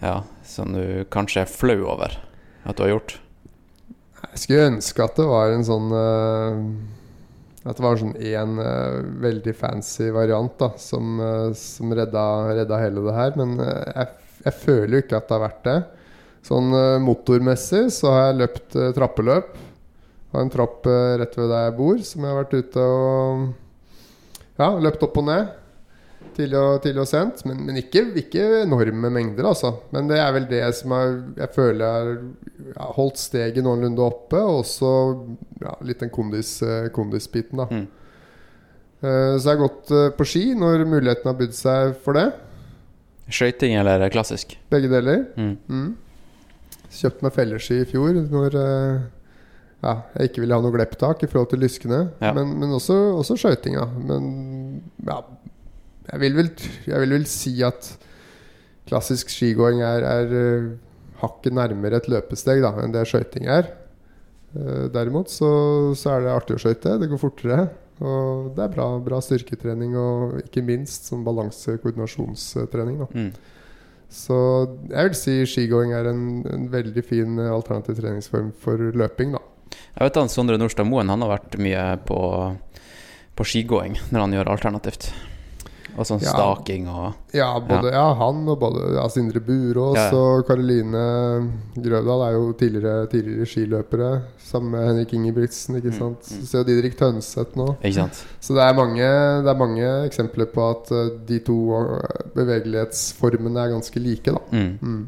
[0.00, 2.14] ja, som du kanskje er flau over
[2.68, 3.16] at du har gjort?
[4.28, 6.60] Jeg skulle ønske at det var en sånn eh,
[7.68, 8.56] At det var sånn én
[9.20, 12.24] veldig fancy variant da som, uh, som redda,
[12.56, 13.34] redda hele det her.
[13.36, 14.08] Men uh, jeg,
[14.46, 15.78] jeg føler jo ikke at det har vært det.
[16.48, 19.56] Sånn eh, motormessig så har jeg løpt eh, trappeløp.
[20.32, 23.48] Har en trapp eh, rett ved der jeg bor, som jeg har vært ute og
[24.58, 25.50] Ja, løpt opp og ned.
[26.36, 26.58] Tidlig
[27.00, 27.44] og, sent.
[27.48, 29.72] Men, men ikke, ikke enorme mengder, altså.
[29.94, 32.10] Men det er vel det som er, jeg føler jeg har
[32.74, 34.40] ja, holdt steget noenlunde oppe.
[34.40, 34.90] Og også
[35.62, 37.68] ja, litt den kondis, eh, kondisbiten, da.
[37.70, 37.86] Mm.
[38.98, 42.28] Eh, Så jeg har gått eh, på ski når muligheten har bydd seg for det.
[43.28, 44.56] Skøyting eller klassisk?
[44.72, 45.26] Begge deler.
[45.36, 45.54] Mm.
[45.68, 46.82] Mm.
[46.88, 48.54] Kjøpte meg felleski i fjor når
[49.78, 52.00] ja, jeg ikke ville ha noe glepptak i forhold til lyskene.
[52.22, 52.32] Ja.
[52.34, 53.84] Men, men også, også skøytinga.
[54.08, 54.24] Men
[55.06, 55.20] ja,
[56.08, 56.52] jeg vil, vel,
[56.88, 57.90] jeg vil vel si at
[58.88, 60.70] klassisk skigåing er, er eh,
[61.20, 63.68] hakket nærmere et løpesteg da, enn det skøyting er.
[64.56, 65.50] Eh, derimot så,
[65.98, 66.96] så er det artig å skøyte.
[67.00, 67.68] Det går fortere.
[67.98, 73.00] Og det er bra, bra styrketrening og ikke minst som balanse-koordinasjonstrening.
[73.10, 73.32] Mm.
[74.08, 74.36] så
[74.88, 79.34] jeg vil si skigåing er en, en veldig fin eh, alternativ treningsform for løping.
[79.34, 79.42] da
[79.96, 82.20] Jeg vet han Sondre Nordstad Moen han har vært mye på,
[83.34, 85.10] på skigåing når han gjør alternativt.
[85.98, 86.30] Og sånn Ja.
[86.30, 88.04] staking og Ja, både ja.
[88.14, 90.04] han og både ja, Sindre Burås Ja.
[90.14, 94.10] og Karoline Grøvdal er jo tidligere, tidligere skiløpere.
[94.38, 95.76] Sammen med Henrik Ingebrigtsen.
[95.76, 96.40] ikke Mm, sant mm.
[96.40, 97.66] Så ser jo Didrik Tønseth nå.
[97.82, 98.22] Ikke sant?
[98.40, 99.10] Så det er, mange,
[99.42, 104.24] det er mange eksempler på at eh, de to eh, bevegelighetsformene er ganske like.
[104.32, 104.78] da Mm.
[104.80, 105.06] Mm.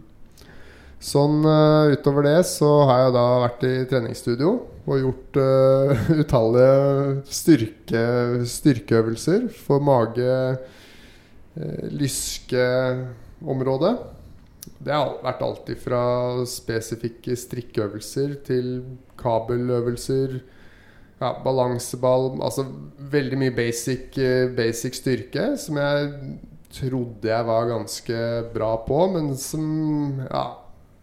[1.00, 4.50] Sånn uh, utover det så har jeg da vært i treningsstudio
[4.86, 8.02] og gjort uh, utallige styrke,
[8.44, 10.58] styrkeøvelser for mage,
[11.56, 13.96] lyskeområdet.
[14.80, 16.02] Det har vært alltid fra
[16.48, 18.70] spesifikke strikkeøvelser til
[19.20, 20.40] kabeløvelser,
[21.20, 22.64] ja, balanseball Altså
[23.12, 26.06] veldig mye basic, eh, basic styrke som jeg
[26.72, 28.20] trodde jeg var ganske
[28.54, 30.44] bra på, men som ja,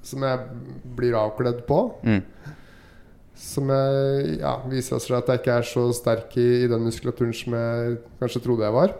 [0.07, 0.39] som jeg
[0.97, 1.81] blir avkledd på.
[2.07, 2.21] Mm.
[3.38, 7.36] Som jeg, ja, viser seg at jeg ikke er så sterk i, i den muskulaturen
[7.36, 8.95] som jeg kanskje trodde jeg var.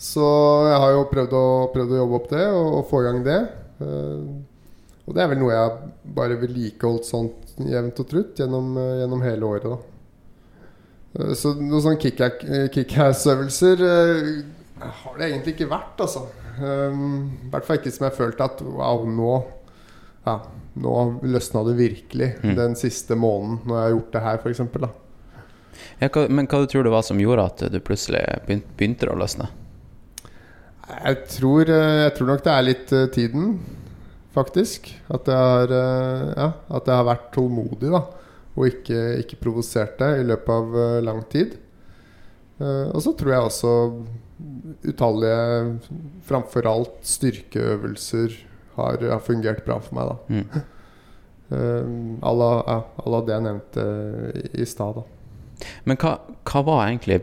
[0.00, 0.24] Så
[0.70, 3.18] jeg har jo prøvd å, prøvd å jobbe opp det og, og få i gang
[3.26, 3.38] det.
[3.80, 4.22] Uh,
[5.04, 7.28] og det er vel noe jeg bare vedlikeholdt sånn
[7.68, 9.68] jevnt og trutt gjennom, uh, gjennom hele året.
[9.74, 9.78] da
[11.10, 12.20] Uh, Så noen sånne kick-
[12.70, 13.80] kickass-øvelser
[14.78, 16.20] har det egentlig ikke vært, altså.
[16.60, 19.32] I hvert fall ikke som jeg følte at wow, nå
[20.28, 20.36] ja,
[20.78, 20.94] nå
[21.26, 22.54] løsna det virkelig Mm.
[22.54, 24.60] den siste måneden når jeg har gjort det her, f.eks.
[26.00, 29.10] Ja, hva, men hva du tror du var som gjorde at du plutselig begyn- begynte
[29.10, 29.48] å løsne?
[30.90, 33.52] Jeg tror, eh, jeg tror nok det er litt eh, tiden,
[34.34, 34.90] faktisk.
[35.12, 38.04] At jeg har, eh, ja, at jeg har vært tålmodig da
[38.58, 40.72] og ikke, ikke provosert det i løpet av
[41.06, 41.52] lang tid.
[42.60, 43.70] Og så tror jeg også
[44.90, 45.78] utallige,
[46.26, 48.34] framfor alt styrkeøvelser,
[48.74, 50.10] har, har fungert bra for meg.
[50.10, 50.66] da Mm.
[52.22, 53.86] À la ja, det jeg nevnte
[54.34, 54.98] i, i stad.
[54.98, 55.64] da.
[55.84, 56.12] Men hva,
[56.46, 57.22] hva var egentlig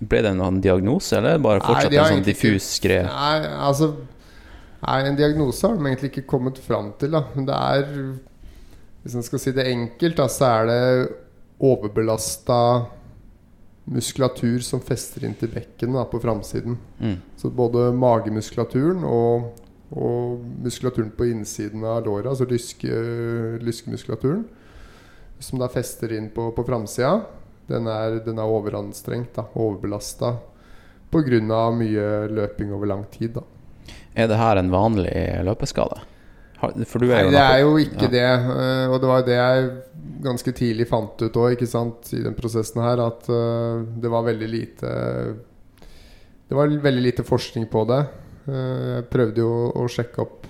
[0.00, 3.06] Ble det noen diagnose, eller bare fortsatt nei, en sånn diffus greie?
[3.08, 3.92] Nei, altså
[4.86, 7.24] Nei, en diagnose har de egentlig ikke kommet fram til, da.
[7.34, 7.86] Men det er
[9.02, 10.82] Hvis en skal si det enkelt, da, så er det
[11.62, 12.58] overbelasta
[13.86, 16.74] muskulatur som fester inn til bekkenet på framsiden.
[16.98, 17.20] Mm.
[17.38, 19.52] Så både magemuskulaturen og,
[19.94, 22.90] og muskulaturen på innsiden av låret, altså lyske,
[23.62, 24.42] lyskemuskulaturen,
[25.38, 27.20] som da fester inn på, på framsida,
[27.68, 30.36] den er, den er overanstrengt, overbelasta,
[31.10, 31.70] pga.
[31.72, 33.34] mye løping over lang tid.
[33.34, 33.42] da.
[34.14, 35.12] Er det her en vanlig
[35.44, 36.00] løpeskade?
[36.86, 38.08] For du er Nei, det er jo ikke Ja.
[38.08, 38.22] det.
[38.56, 39.82] eh, Og det var det jeg
[40.22, 45.36] ganske tidlig fant ut òg, i den prosessen her, at eh, det var veldig lite
[46.48, 48.06] Det var veldig lite forskning på det.
[48.48, 50.46] Eh, Jeg prøvde jo å sjekke opp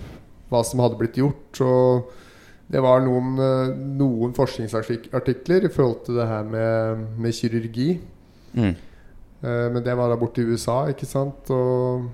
[0.49, 2.11] hva som hadde blitt gjort, og
[2.69, 7.99] det var noen, eh, noen forskningsartikler i forhold til det her med, med kirurgi.
[8.53, 8.75] mm.
[9.43, 11.49] Eh, Men det var da borte i USA, ikke sant?
[11.53, 12.07] Og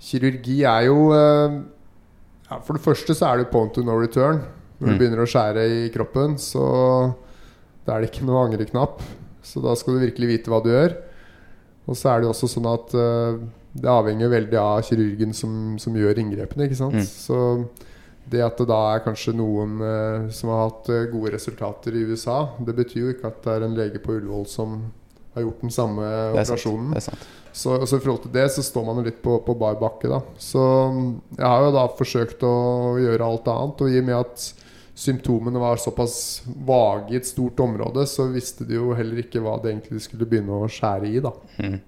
[0.00, 1.58] kirurgi er jo eh,
[2.48, 4.40] ja, For det første så er det point to no return.
[4.78, 4.92] Når Mm.
[4.94, 6.62] du begynner å skjære i kroppen, så
[7.84, 9.00] da er det ikke noe angreknapp.
[9.42, 10.94] Så da skal du virkelig vite hva du gjør.
[11.88, 12.94] Og så er det jo også sånn at
[13.74, 16.68] det avhenger veldig av kirurgen som, som gjør inngrepene.
[16.68, 16.94] Ikke sant?
[16.94, 17.02] Mm.
[17.02, 17.38] Så
[18.30, 22.04] det at det da er kanskje noen eh, som har hatt eh, gode resultater i
[22.08, 24.78] USA, det betyr jo ikke at det er en lege på Ullevål som
[25.34, 26.94] har gjort den samme er operasjonen.
[26.98, 27.26] Er.
[27.52, 30.10] Så, så i forhold til det så står man jo litt på, på bar bakke,
[30.10, 30.20] da.
[30.40, 30.62] Så
[31.36, 32.54] jeg har jo da forsøkt å
[33.00, 33.84] gjøre alt annet.
[33.84, 34.48] Og i og med at
[34.98, 39.56] symptomene var såpass vage i et stort område, så visste de jo heller ikke hva
[39.62, 41.34] det egentlig skulle begynne å skjære i, da.
[41.62, 41.78] Mm.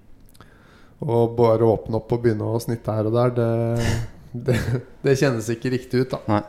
[1.01, 3.49] Og bare åpne opp og begynne å snitte her og der, det,
[4.31, 4.57] det,
[5.03, 6.41] det kjennes ikke riktig ut, da.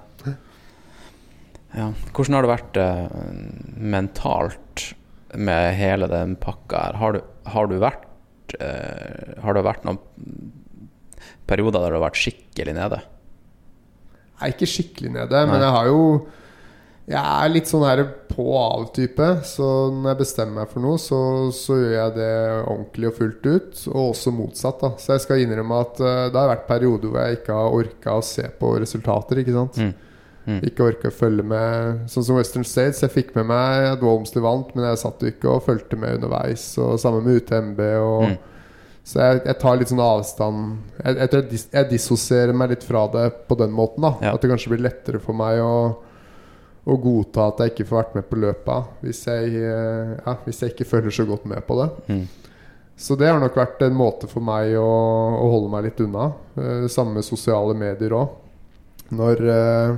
[1.73, 1.88] Ja.
[2.12, 3.21] Hvordan har det vært eh,
[3.81, 4.90] mentalt
[5.40, 6.99] med hele den pakka her?
[7.01, 10.01] Har du, har du vært eh, Har det vært noen
[11.49, 13.01] perioder der du har vært skikkelig nede?
[14.42, 15.49] Er ikke skikkelig nede, Nei.
[15.49, 16.03] men jeg har jo
[17.11, 19.29] Jeg er litt sånn her på-av-type.
[19.49, 21.19] Så når jeg bestemmer meg for noe, så,
[21.57, 23.83] så gjør jeg det ordentlig og fullt ut.
[23.91, 24.85] Og også motsatt.
[24.85, 27.77] da Så jeg skal innrømme at uh, det har vært perioder hvor jeg ikke har
[27.81, 29.43] orka å se på resultater.
[29.43, 29.93] Ikke sant Mm.
[30.43, 30.57] Mm.
[30.67, 32.01] Ikke orka å følge med.
[32.11, 32.99] Sånn som Western States.
[33.05, 36.17] Jeg fikk med meg at Walmsley vant, men jeg satt jo ikke og fulgte med
[36.17, 36.65] underveis.
[36.83, 37.85] Og sammen med UTMB.
[38.03, 38.41] Og Mm.
[39.03, 40.59] Så jeg, jeg tar litt sånn avstand
[41.01, 44.05] Jeg, jeg, jeg, dis, dissosierer meg litt fra det på den måten.
[44.07, 44.35] da Ja.
[44.37, 45.73] At det kanskje blir lettere for meg å,
[46.83, 50.62] å godta at jeg ikke får vært med på løpet hvis jeg, eh, ja, hvis
[50.64, 51.90] jeg ikke følger så godt med på det.
[52.09, 52.25] Mm.
[53.03, 54.87] Så det har nok vært en måte for meg å,
[55.42, 56.29] å holde meg litt unna.
[56.59, 58.35] Eh, samme med sosiale medier òg.
[59.12, 59.95] Når, eh,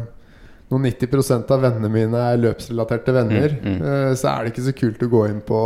[0.72, 3.82] når 90% av vennene mine er løpsrelaterte venner, Mm, mm.
[3.90, 5.60] eh, så er det ikke så kult å gå inn på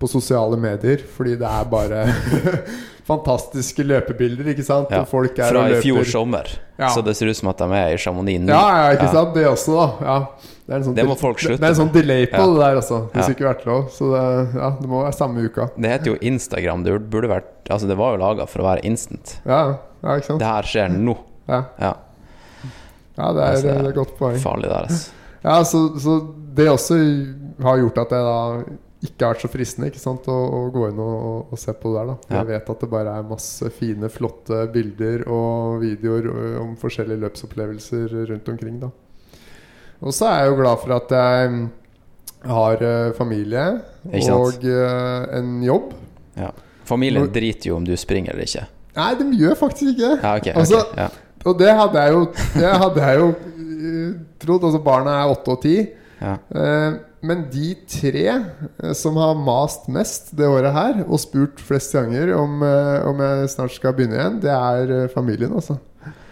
[0.00, 2.04] på sosiale medier, fordi det er bare
[3.10, 4.92] fantastiske løpebilder, ikke sant?
[4.94, 6.48] Ja, Fra i fjor sommer.
[6.80, 6.88] Ja.
[6.94, 8.54] Så det ser ut som at de er i Chamonix nå.
[8.54, 9.34] Ja, ja, ikke sant?
[9.36, 9.86] Det også, da.
[10.06, 10.16] Ja.
[10.70, 12.76] Det, en sånn Det må folk slutte Det er en sånn delay på det der,
[12.78, 13.00] altså.
[13.12, 13.34] Hvis Ja.
[13.34, 13.88] ikke vært lov.
[13.92, 15.68] Så det, ja, det må være samme uka.
[15.76, 16.84] Det heter jo Instagram.
[16.86, 19.36] Det burde vært Altså, det var jo laga for å være instant.
[19.46, 19.60] Ja,
[20.02, 20.40] ja ikke sant?
[20.42, 21.16] Det her skjer nå.
[21.50, 21.92] Ja, Ja,
[23.18, 24.38] ja det, er, Altså, det er et godt poeng.
[24.42, 25.10] farlig der, altså.
[25.44, 26.16] Ja, så, så
[26.54, 26.96] det også
[27.64, 28.38] har gjort at jeg da
[29.00, 30.26] ikke vært så fristende ikke sant?
[30.28, 32.10] Å, å gå inn og, og, se på det der.
[32.10, 32.40] da Ja.
[32.40, 36.28] Jeg vet at det bare er masse fine, flotte bilder og videoer
[36.60, 38.80] om forskjellige løpsopplevelser rundt omkring.
[38.82, 38.90] da
[40.00, 41.68] Og så er jeg jo glad for at jeg
[42.50, 42.84] har
[43.16, 43.64] familie
[44.32, 45.94] og en jobb.
[46.84, 48.66] Familien Når- driter jo om du springer eller ikke.
[48.96, 51.08] Nei, de gjør faktisk ikke Ja, okay, altså, okay, ja.
[51.46, 52.24] Og det hadde jeg jo,
[52.58, 53.28] det hadde jeg jo
[54.42, 54.64] trodd.
[54.68, 55.76] Altså, barna er åtte og ti.
[56.20, 56.34] Ja.
[56.52, 61.92] Eh, Men de tre eh, som har mast mest det året her, og spurt flest
[61.96, 65.76] ganger om, eh, om jeg snart skal begynne igjen, det er eh, familien, altså.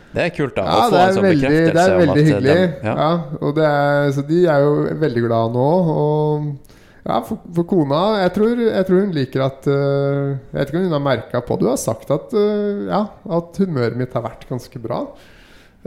[0.09, 0.64] Det er kult, da.
[0.64, 2.55] Ja, å få en sånn veldig, bekreftelse det er veldig hyggelig.
[2.57, 2.94] De, ja.
[2.96, 3.38] ja.
[3.44, 4.72] og det er, så de er jo
[5.05, 5.68] veldig glade nå.
[5.92, 10.72] Og ja, for, for kona jeg tror, jeg tror hun liker at uh, Jeg vet
[10.72, 12.98] ikke om hun har merka på Du har sagt at, uh, ja,
[13.38, 15.05] at humøret mitt har vært ganske bra.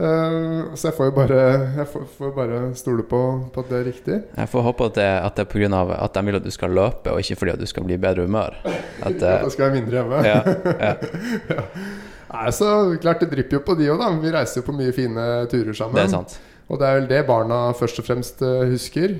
[0.00, 1.40] Eh, så jeg får jo bare,
[1.76, 3.18] jeg får, får bare stole på,
[3.52, 4.18] på at det er riktig.
[4.38, 5.82] Jeg får håpe at det, at det er pga.
[5.98, 8.00] at de vil at du skal løpe, og ikke fordi at du skal bli i
[8.00, 8.56] bedre humør.
[9.02, 10.22] At, At eh, jeg skal være mindre hjemme.
[10.24, 10.40] ja,
[10.86, 11.64] ja,
[12.32, 14.08] Nei, så klart Det drypper jo på de òg, da.
[14.22, 15.98] Vi reiser jo på mye fine turer sammen.
[15.98, 16.38] det er sant.
[16.72, 19.18] Og det er vel det barna først og fremst eh, husker.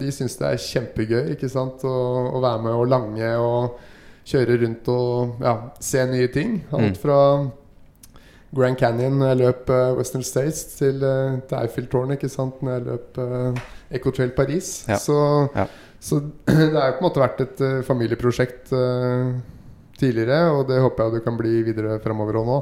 [0.00, 1.84] De syns det er kjempegøy ikke sant?
[1.86, 1.94] Å,
[2.34, 3.78] å være med og lange og
[4.26, 6.58] kjøre rundt og ja, se nye ting.
[6.72, 7.50] Alt Mm.
[8.54, 12.62] Grand Canyon når jeg løp eh, Western States, til, uh, til Eiffeltårnet ikke sant?
[12.64, 13.62] når jeg løp uh,
[13.94, 14.72] Ecotrail Paris.
[14.88, 15.00] Ja.
[15.02, 15.20] Så,
[15.56, 15.68] Ja.
[16.00, 19.32] Så det har jo på en måte vært et eh, familieprosjekt eh,
[19.98, 22.58] tidligere, og det håper jeg du kan bli videre framover òg nå.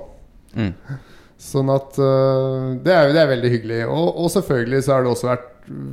[0.57, 0.71] Mm.
[1.51, 3.83] Sånn at det, er, det er veldig hyggelig.
[3.93, 5.51] Og, og selvfølgelig så har det også vært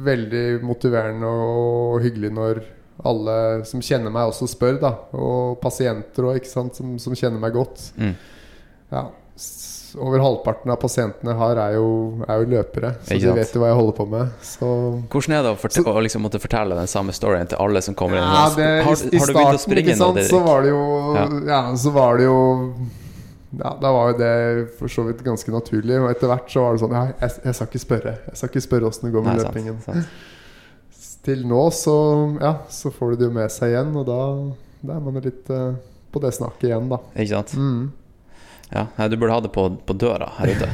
[0.08, 2.62] veldig motiverende og hyggelig når
[3.04, 3.36] alle
[3.68, 4.78] som kjenner meg, også spør.
[4.80, 7.90] da Og pasienter òg, som, som kjenner meg godt.
[8.00, 8.14] Mm.
[8.94, 9.04] Ja,
[9.98, 11.88] over halvparten av pasientene har, er jo,
[12.28, 12.94] er jo løpere.
[13.06, 14.32] Så de vet jo hva jeg holder på med.
[14.46, 14.70] Så
[15.14, 17.98] Hvordan er det å, forte å liksom måtte fortelle den samme storyen til alle som
[17.98, 18.26] kommer inn?
[18.26, 20.84] ja, det, har, har I starten ikke sant, så var det jo
[21.18, 21.26] Ja.
[21.52, 21.62] ja.
[21.78, 22.38] så var det jo
[23.54, 24.34] ja, Da var jo det
[24.80, 26.00] for så vidt ganske naturlig.
[26.02, 28.14] Og etter hvert så var det sånn Ja, jeg, jeg skal ikke spørre.
[28.32, 29.82] Jeg skal ikke spørre åssen det går med Nei, løpingen.
[29.86, 31.18] sant, sant.
[31.24, 31.98] Til nå så
[32.42, 34.22] Ja, så får du det jo med seg igjen, og da,
[34.84, 35.76] da er man litt uh,
[36.14, 37.00] på det snakket igjen, da.
[37.16, 37.54] Ikke sant?
[37.56, 37.92] Mm.
[38.74, 40.70] Ja, du burde ha det på, på døra her ute.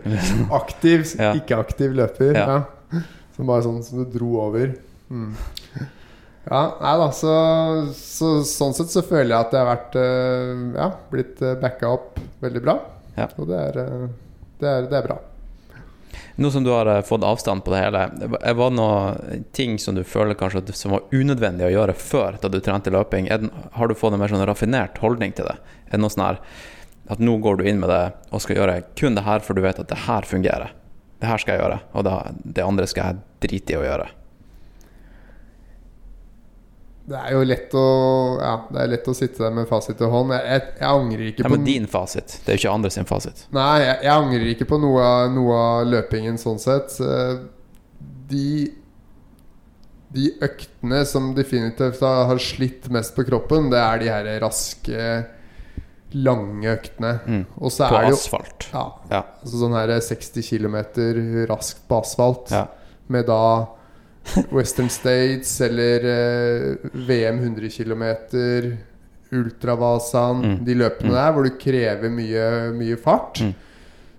[0.60, 1.32] Aktiv, Ja.
[1.36, 2.34] ikke-aktiv løper.
[2.36, 2.46] Ja.
[2.92, 3.00] Ja.
[3.36, 4.74] Som bare sånn som du dro over.
[5.10, 5.32] Mm.
[6.50, 7.32] Ja, nei da, så,
[7.94, 12.20] så sånn sett så føler jeg at det har vært eh, Ja, blitt backa opp
[12.42, 12.78] veldig bra.
[13.18, 13.26] Ja.
[13.36, 14.06] Og det er, eh,
[14.62, 15.18] det er, det er bra.
[16.40, 19.98] Nå som du har eh, fått avstand på det hele, var det noen ting som
[19.98, 23.28] du føler kanskje at, som var unødvendig å gjøre før, da du trente løping?
[23.76, 25.58] Har du fått en mer sånn raffinert holdning til det?
[25.90, 26.40] Er det noe sånn her
[27.10, 29.62] at nå går du inn med det og skal gjøre kun det her, for du
[29.64, 30.72] vet at det her fungerer?
[31.20, 32.14] Det her skal jeg gjøre, og det,
[32.56, 34.08] det andre skal jeg drite i å gjøre.
[37.10, 37.84] Det er jo lett å
[38.38, 40.30] Ja, det er lett å sitte der med fasit i hånd.
[40.36, 42.92] Jeg, jeg, jeg angrer ikke Ja, på men din fasit, det er jo ikke andre
[42.94, 43.46] sin fasit.
[43.56, 46.94] Nei, jeg, jeg angrer ikke på noe, noe av løpingen sånn sett.
[47.02, 47.40] Eh,
[48.30, 48.46] De
[50.14, 55.10] De øktene som definitivt har har slitt mest på kroppen, det er de her raske,
[56.14, 57.20] lange øktene.
[57.26, 57.46] Mm.
[57.60, 58.68] Og så På er det jo asfalt.
[58.72, 59.22] ja, Ja.
[59.42, 60.76] altså sånn her 60 km
[61.48, 62.50] raskt på asfalt.
[62.50, 62.66] Ja.
[63.08, 63.66] Med da
[64.52, 68.04] Western States eller eh, VM 100 km,
[69.32, 70.64] Ultravasaen Mm.
[70.64, 71.14] De løpene Mm.
[71.14, 73.40] der hvor du krever mye, mye fart.
[73.40, 73.54] Mm.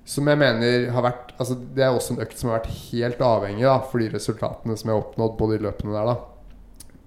[0.05, 3.17] Som jeg mener har vært Altså Det er også en økt som har vært helt
[3.19, 6.05] avhengig da for de resultatene som jeg har oppnådd på de løpene der.
[6.05, 6.15] da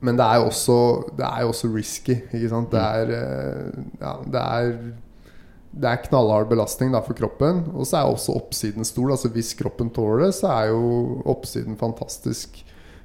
[0.05, 0.77] Men det er jo også,
[1.49, 2.19] også risky.
[2.35, 2.75] Ikke sant?
[2.75, 4.77] Det er, eh, ja, det er
[5.75, 7.65] det er knallhard belastning da for kroppen.
[7.75, 9.11] Og så er også oppsiden stor.
[9.11, 12.61] Altså Hvis kroppen tåler det, så er jo oppsiden fantastisk.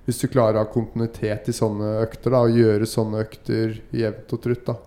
[0.06, 4.38] Hvis du klarer å ha kontinuitet i sånne økter da og gjøre sånne økter jevnt
[4.38, 4.70] og trutt.
[4.70, 4.78] da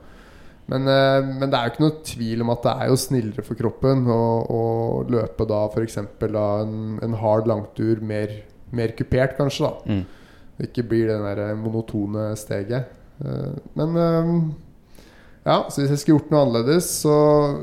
[0.70, 3.44] men, eh, men det er jo ikke noe tvil om at det er jo snillere
[3.44, 4.62] for kroppen å, å
[5.10, 5.98] løpe da f.eks.
[5.98, 8.38] En, en hard langtur mer,
[8.70, 9.68] mer kupert, kanskje.
[9.68, 10.04] da Mm.
[10.60, 12.90] Ikke blir det der monotone steget.
[13.24, 14.32] Eh, Men eh,
[15.46, 17.16] ja, så hvis jeg skulle gjort noe annerledes, så,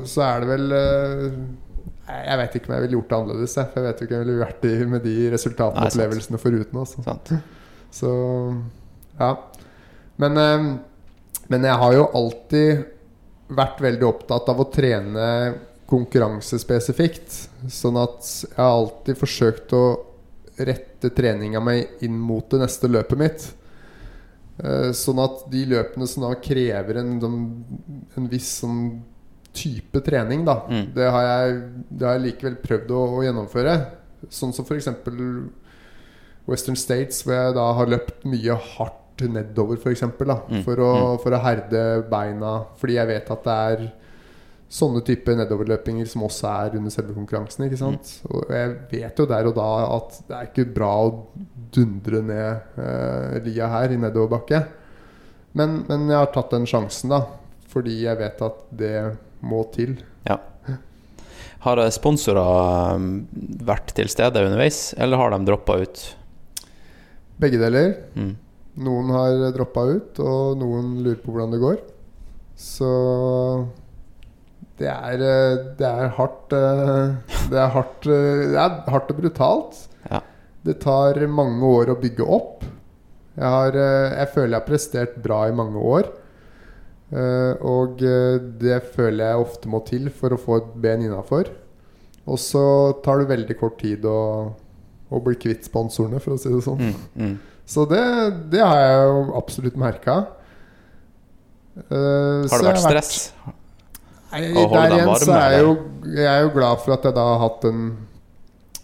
[0.04, 1.26] så er det vel eh,
[2.10, 3.56] Jeg vet ikke om jeg ville gjort det annerledes.
[3.56, 5.92] jeg, For jeg vet jo ikke om jeg ville vært i, med de resultatene og
[5.94, 6.80] opplevelsene foruten.
[6.82, 7.40] Også.
[7.94, 8.10] Så
[9.20, 9.30] ja.
[10.20, 10.68] Men, eh,
[11.48, 12.84] men jeg har jo alltid
[13.50, 15.24] vært veldig opptatt av å trene
[15.90, 17.32] konkurransespesifikt.
[17.72, 19.82] Sånn at jeg har alltid forsøkt å
[20.66, 23.46] rette treninga mi inn mot det neste løpet mitt.
[24.62, 27.64] Eh, Sånn at de løpene som da krever en, sånn-
[28.16, 28.82] en viss sånn
[29.52, 30.92] type trening, da, Mm.
[30.94, 33.74] det, har jeg, det har jeg likevel prøvd å, å gjennomføre.
[34.30, 34.86] Sånn som f.eks.
[36.46, 40.62] Western States, hvor jeg da har løpt mye hardt nedover, for, eksempel, Mm.
[40.64, 42.64] for, å, for å herde beina.
[42.80, 43.92] Fordi jeg vet at det er
[44.70, 47.66] sånne type nedoverløpinger som også er under selve konkurransen.
[47.66, 48.12] Ikke sant?
[48.30, 51.10] Og jeg vet jo der og da at det er ikke bra å
[51.74, 54.62] dundre ned eh, lia her i nedoverbakke.
[55.58, 57.24] Men, men jeg har tatt den sjansen, da.
[57.70, 58.94] Fordi jeg vet at det
[59.46, 59.98] må til.
[61.64, 63.10] Har eh, sponsorer um,
[63.68, 66.04] vært til stede underveis, eller har de droppa ut?
[67.40, 67.92] Begge deler.
[68.16, 68.32] Mm.
[68.86, 71.82] Noen har droppa ut, og noen lurer på hvordan det går.
[72.60, 72.88] Så
[74.80, 77.10] det er, eh, det er hardt eh,
[77.50, 79.80] Det er hardt, eh, det er hardt og brutalt.
[80.08, 80.22] Ja.
[80.64, 82.64] Det tar mange år å bygge opp.
[83.36, 86.10] Jeg, har, jeg føler jeg har prestert bra i mange år.
[87.64, 88.02] Og
[88.60, 91.48] det føler jeg ofte må til for å få et ben innafor.
[92.28, 92.64] Og så
[93.02, 94.18] tar det veldig kort tid å,
[95.08, 96.84] å bli kvitt sponsorene, for å si det sånn.
[96.90, 97.00] Mm.
[97.16, 97.64] Mm.
[97.64, 98.04] Så det,
[98.52, 100.18] det har jeg jo absolutt merka.
[101.88, 103.16] Har det vært stress?
[104.30, 105.74] Nei, der igjen så er jeg, jo,
[106.14, 107.82] jeg er jo glad for at jeg da har hatt den,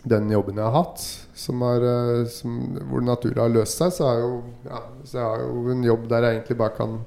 [0.02, 1.06] den jobben jeg har hatt.
[1.36, 2.58] Som har, eh, som,
[2.90, 3.94] hvor naturen har løst seg.
[3.94, 4.30] Så, jo,
[4.66, 7.00] ja, så jeg har jo en jobb der jeg egentlig bare kan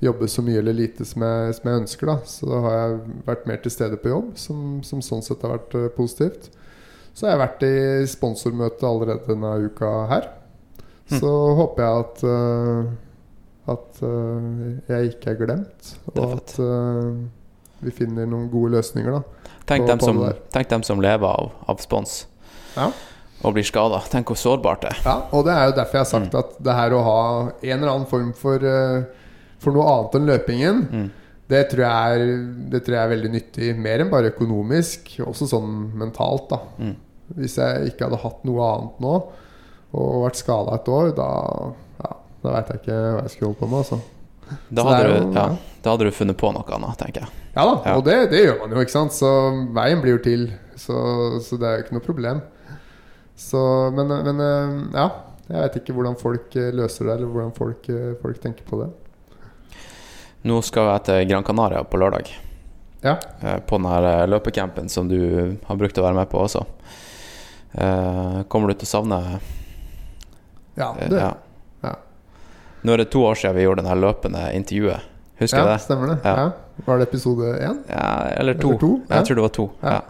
[0.00, 2.10] jobbe så mye eller lite som jeg, som jeg ønsker.
[2.10, 2.30] Da.
[2.32, 5.54] Så da har jeg vært mer til stede på jobb, som, som sånn sett har
[5.58, 6.50] vært eh, positivt.
[7.14, 7.76] Så har jeg vært i
[8.08, 10.30] sponsormøte allerede denne uka her.
[11.10, 12.90] så håper jeg at uh,
[13.70, 16.54] At uh, jeg ikke er glemt, er og at
[17.82, 19.22] vi finner noen gode løsninger, da.
[19.66, 20.18] Tenk, på- dem som,
[20.52, 22.26] tenk dem som lever av, av spons
[22.76, 22.90] Ja.
[23.44, 24.00] og blir skada.
[24.10, 24.98] Tenk hvor sårbart det er.
[25.04, 26.38] Ja, og det er jo derfor jeg har sagt Mm.
[26.38, 29.04] at det her å ha en eller annen form for, eh,
[29.58, 31.10] for noe annet enn løpingen, Mm.
[31.48, 33.76] det tror, jeg er, det tror jeg er veldig nyttig.
[33.78, 36.58] Mer enn bare økonomisk, også sånn mentalt, da.
[36.78, 36.96] Mm.
[37.36, 39.22] Hvis jeg ikke hadde hatt noe annet nå,
[39.94, 41.72] og vært skada et år, da,
[42.04, 44.00] ja, da veit jeg ikke hva jeg skulle holdt på med, altså.
[44.70, 45.44] Da hadde, er du, jo- ja,
[45.84, 47.30] da hadde du funnet på noe annet, tenker jeg.
[47.56, 47.96] Ja da, Ja.
[47.98, 49.12] og det, det gjør man jo, ikke sant.
[49.16, 49.30] Så
[49.74, 50.46] veien blir jo til.
[50.80, 50.96] Så,
[51.44, 52.40] så det er jo ikke noe problem.
[53.36, 53.60] Så,
[53.96, 55.08] men, men eh, ja.
[55.50, 58.78] Jeg vet ikke hvordan folk eh, løser det, eller hvordan folk, eh, folk tenker på
[58.84, 58.90] det.
[60.46, 62.30] Nå skal jeg til Gran Canaria på lørdag.
[63.02, 63.16] Ja.
[63.66, 65.18] På den her løpecampen som du
[65.66, 66.62] har brukt å være med på også.
[68.48, 69.18] Kommer du til å savne
[70.76, 71.30] Ja, det, ja.
[72.82, 75.08] Nå er det to år siden vi gjorde det løpende intervjuet.
[75.40, 75.80] Husker ja du det?
[75.84, 76.18] stemmer det.
[76.24, 76.34] Ja.
[76.36, 76.84] Ja.
[76.84, 77.78] Var det episode én?
[77.88, 78.08] Ja,
[78.40, 78.68] eller to.
[78.68, 78.90] Eller to.
[79.08, 79.66] Jeg tror det var to.
[79.82, 80.00] Ja.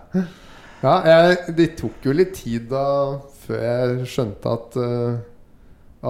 [1.06, 2.84] Jeg, det tok jo litt tid da
[3.44, 5.18] før jeg skjønte at uh,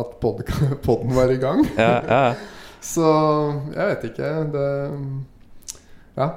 [0.01, 0.45] At pod
[0.87, 1.65] podden var i gang.
[1.77, 2.23] Ja, ja.
[2.93, 3.05] Så
[3.75, 4.31] jeg vet ikke.
[4.55, 4.69] Det
[6.17, 6.31] Ja.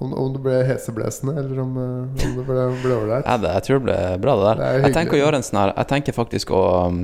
[0.00, 3.26] Om, om det ble heseblesende, eller om, eh, om det ble ble ålreit.
[3.26, 4.60] Ja, jeg tror det ble bra, det der.
[4.62, 7.02] Det jeg tenker å gjøre en sånn her Jeg tenker faktisk å, um,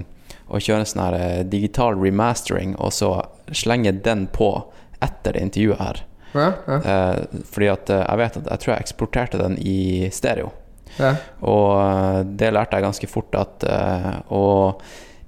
[0.48, 3.10] å kjøre en sånn her eh, digital remastering, og så
[3.52, 4.50] slenge den på
[5.02, 6.04] etter det intervjuet her.
[6.36, 10.08] Ja, ja, Eh, fordi at eh, jeg vet at jeg tror jeg eksporterte den i
[10.12, 10.52] stereo.
[10.98, 11.14] ja.
[11.42, 14.44] Og eh, det lærte jeg ganske fort at eh, å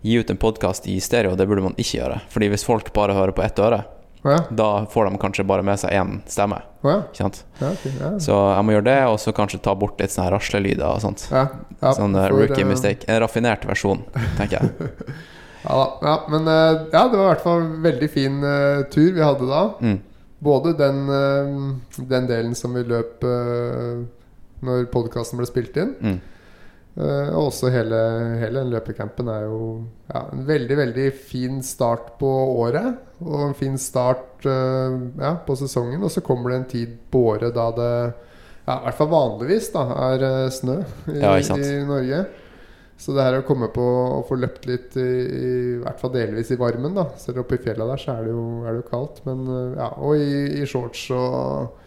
[0.05, 2.21] gi ut en podkast i stereo, det burde man ikke gjøre.
[2.31, 3.83] Fordi hvis folk bare hører på ett øre,
[4.25, 4.39] ja.
[4.51, 6.61] da får de kanskje bare med seg én stemme.
[6.83, 6.97] Ja.
[7.07, 7.41] Ikke sant?
[7.61, 8.11] Ja, ok, ja.
[8.23, 11.27] Så jeg må gjøre det, og så kanskje ta bort litt sånne raslelyder og sånt.
[11.29, 13.09] Sånn eh, rookie det, mistake.
[13.09, 14.05] En raffinert versjon,
[14.39, 14.93] tenker jeg.
[15.69, 19.21] Ja, men eh, ja, det var i hvert fall en veldig fin uh, tur vi
[19.21, 19.65] hadde da.
[19.83, 19.97] Mm.
[20.47, 24.07] Både den, uh, den delen som vi løp uh,
[24.65, 26.21] når podkasten ble spilt inn, Mm.
[26.97, 27.99] Og også hele,
[28.41, 29.59] hele løpecampen er jo
[30.09, 32.97] ja, en veldig, veldig fin start på året.
[33.23, 36.03] Og en fin start uh, ja, på sesongen.
[36.03, 37.93] Og så kommer det en tid på året da det
[38.69, 40.75] ja, i hvert fall vanligvis da, er eh, snø
[41.09, 42.19] i, Ja, i Norge.
[43.01, 46.13] Så det her å komme på og få løpt litt i, i, i hvert fall
[46.13, 48.83] delvis i varmen, da Selv oppe i fjella der så er det jo, er det
[48.83, 49.23] jo kaldt.
[49.25, 49.47] Men
[49.79, 51.79] ja, og i, i shorts og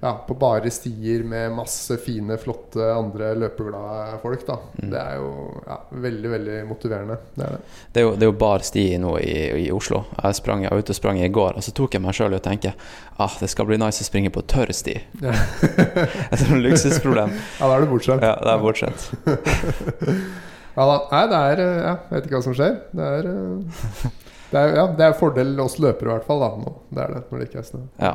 [0.00, 4.44] ja, på bare stier med masse fine, flotte andre løpeglade folk.
[4.46, 4.90] da Mm.
[4.92, 5.30] Det er jo
[5.66, 7.16] ja, veldig, veldig motiverende.
[7.34, 7.58] Det er det.
[7.92, 9.34] Det er jo, det er jo bar sti nå i,
[9.64, 10.04] i Oslo.
[10.22, 12.36] Jeg, sprang, jeg var ute og sprang i går, og så tok jeg meg sjøl
[12.36, 12.74] i å tenke
[13.18, 14.94] ah, det skal bli nice å springe på tørr sti.
[15.24, 15.34] Ja.
[16.30, 17.34] Et sånt luksusproblem.
[17.58, 18.22] Ja, da er du bortskjemt.
[18.22, 19.08] Ja, det er bortsett.
[20.78, 20.98] Ja da.
[21.10, 22.76] Nei, det er eh, Ja, jeg vet ikke hva som skjer.
[22.94, 24.12] Det er eh,
[24.52, 26.40] det er, ja, det er fordel oss løpere, i hvert fall.
[26.44, 27.80] da nå Det er det, når det ikke er snø.
[27.98, 28.12] Ja.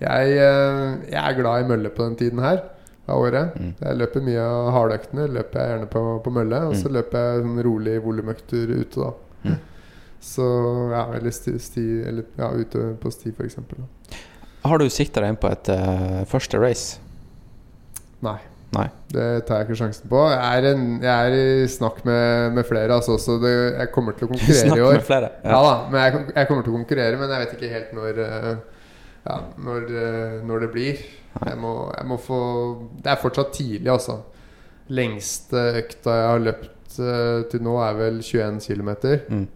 [0.00, 2.62] Jeg, eh, jeg er glad i mølle på den tiden her
[3.08, 3.54] av året.
[3.60, 3.74] Mm.
[3.80, 5.28] Jeg løper mye av hardøktene.
[5.36, 6.62] Løper jeg gjerne på, på mølle.
[6.70, 6.94] Og så Mm.
[6.98, 9.12] løper jeg sånn rolig volumøkter ute, da.
[9.44, 9.58] Mm.
[10.24, 10.44] Så
[10.90, 13.84] ja, eller sti, sti Eller ja, ute på sti, eksempel.
[14.64, 16.98] Har du sikta deg inn på et uh, første race?
[18.24, 18.38] Nei.
[18.74, 18.86] Nei.
[19.12, 20.22] Det tar jeg ikke sjansen på.
[20.32, 24.16] Jeg er, en, jeg er i snakk med, med flere, altså, så det, jeg kommer
[24.18, 24.96] til å konkurrere i år.
[24.96, 25.28] med flere.
[25.44, 28.18] Ja da, men jeg, jeg kommer til å konkurrere, men jeg vet ikke helt når
[28.24, 28.48] eh,
[29.24, 31.02] Ja, når, eh, når det blir.
[31.34, 32.38] Jeg må, jeg må få
[33.02, 34.18] Det er fortsatt tidlig, altså.
[34.92, 38.90] Lengste økta jeg har løpt eh, til nå, er vel 21 km,
[39.32, 39.46] Mm.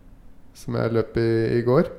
[0.55, 1.91] som jeg løp i, i går.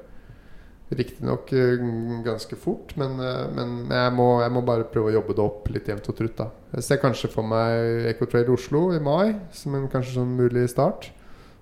[0.90, 5.36] Riktignok uh, ganske fort, men, eh, men jeg, må, jeg må bare prøve å jobbe
[5.38, 6.34] det opp litt jevnt og trutt.
[6.40, 10.66] da Jeg ser kanskje for meg Ecotrail Oslo i mai som en kanskje sånn mulig
[10.74, 11.12] start.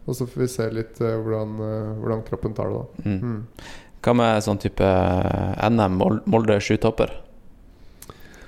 [0.08, 3.03] Og så får vi se litt eh, hvordan, eh, hvordan kroppen tar det, da.
[3.03, 3.20] Mm.
[3.20, 3.68] Mm.
[4.08, 7.12] Hva med sånn type eh, NM Mol- Molde sjutopper?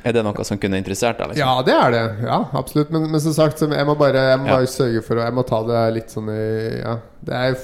[0.07, 1.33] Er det noe som kunne interessert deg?
[1.33, 1.43] Liksom?
[1.43, 2.03] Ja, det er det.
[2.23, 2.89] Ja, absolutt.
[2.95, 4.55] Men, men som sagt, jeg må bare, jeg må Ja.
[4.61, 6.93] bare sørge for å Jeg må ta det litt sånn i Ja,
[7.27, 7.57] det er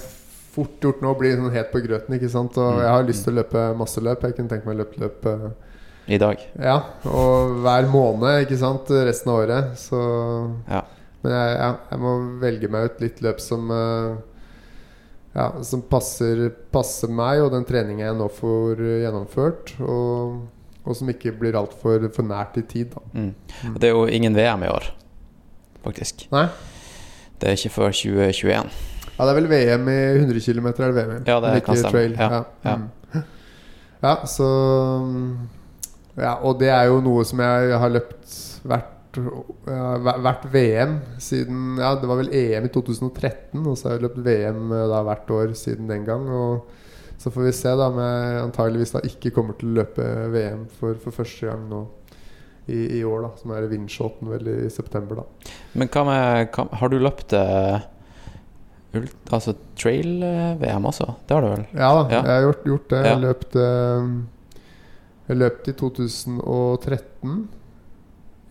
[0.56, 2.58] fort gjort nå å bli sånn het på grøten, ikke sant.
[2.58, 2.82] Og Mm.
[2.82, 4.22] jeg har lyst til å løpe masse løp.
[4.28, 5.50] Jeg kunne tenkt meg å løpe løp eh,
[6.08, 6.38] I dag?
[6.60, 6.76] Ja,
[7.08, 9.72] og hver måned, ikke sant, resten av året.
[9.80, 9.98] Så
[10.70, 10.82] Ja.
[11.24, 14.16] Men jeg, ja, jeg må velge meg ut litt løp som eh,
[15.36, 19.74] Ja, som passer, passer meg og den treningen jeg nå får eh, gjennomført.
[19.84, 20.46] Og,
[20.86, 23.04] og som ikke blir altfor for nært i tid, da.
[23.12, 23.34] Mm.
[23.74, 24.88] Og Det er jo ingen VM i år,
[25.84, 26.28] faktisk.
[26.32, 26.48] Nei?
[27.42, 28.72] Det er ikke før 2021.
[29.16, 31.20] Ja, det er vel VM i 100 km, er det VM i?
[31.28, 32.08] Ja, det kan stemme.
[32.16, 32.78] Ja, Ja, ja.
[32.80, 34.28] Mm.
[34.32, 34.50] så
[36.16, 41.94] Ja, og det er jo noe som jeg har løpt hvert hvert VM siden Ja,
[42.00, 45.32] det var vel EM i 2013, og så har jeg løpt VM eh, da hvert
[45.36, 46.28] år siden den gang.
[46.30, 46.68] Og
[47.22, 50.66] så får vi se da om jeg antageligvis da ikke kommer til å løpe VM
[50.80, 51.82] for, for første gang nå
[52.68, 53.32] i, i år, da.
[53.40, 55.52] Som er Windshoten vel i september, da.
[55.78, 57.78] Men hva med hva, Har du løpt uh,
[58.98, 61.08] ult, altså trail-VM også?
[61.28, 61.68] Det har du vel?
[61.74, 62.22] Ja da, Ja.
[62.22, 63.04] jeg har gjort, gjort det.
[63.04, 63.12] Ja.
[63.14, 63.60] Jeg løp
[65.26, 67.38] Jeg løpt i 2013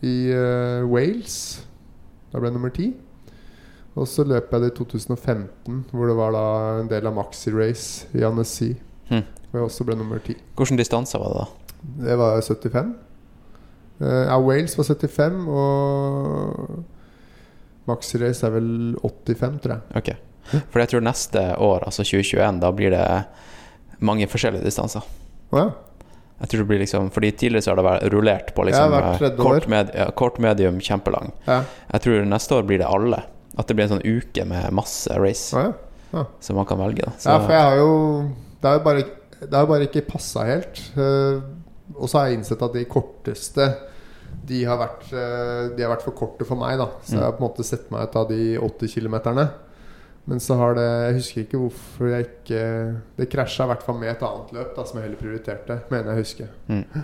[0.05, 1.65] i uh, Wales.
[2.33, 2.91] Da ble jeg nummer ti.
[3.95, 6.47] Og så løp jeg det i 2015, hvor det var da
[6.81, 8.73] en del av Maxi Race i Annecy.
[9.11, 9.23] Hm.
[9.51, 10.35] Hvor jeg også ble nummer ti.
[10.59, 11.47] Hvilken distanse var det, da?
[12.09, 12.95] Det var 75.
[14.03, 16.83] Uh, ja, Wales var 75, og
[17.87, 19.83] Maxi Race er vel 85, tror jeg.
[20.01, 20.15] Ok.
[20.73, 23.05] For jeg tror neste år, altså 2021, da blir det
[24.05, 25.07] mange forskjellige distanser.
[25.55, 25.69] Å ja.
[26.41, 29.13] Jeg tror det blir liksom Fordi tidligere så har det vært rullert på liksom Ja,
[29.15, 31.33] eh, kort, med, ja, kort, medium, kjempelang.
[31.47, 31.63] ja.
[31.93, 33.23] Jeg tror neste år blir det alle.
[33.55, 36.25] At det blir en sånn uke med masse race ja.
[36.43, 37.07] som man kan velge.
[37.07, 37.15] Da.
[37.19, 37.93] Så, Ja, for jeg har jo
[38.61, 39.05] Det har jo bare,
[39.45, 40.81] det har bare ikke passa helt.
[40.97, 41.43] Uh,
[41.95, 43.67] og så har jeg innsett at de korteste
[44.49, 46.89] De har vært, eh, de har vært for korte for meg, da.
[47.05, 49.45] Så jeg har på en måte sett meg ta de 80 kilometerne.
[50.27, 52.61] Men så har det Jeg husker ikke hvorfor jeg ikke
[53.19, 56.11] Det krasja i hvert fall med et annet løp da som jeg heller prioriterte, mener
[56.11, 56.47] jeg å huske.
[56.69, 57.03] Mm.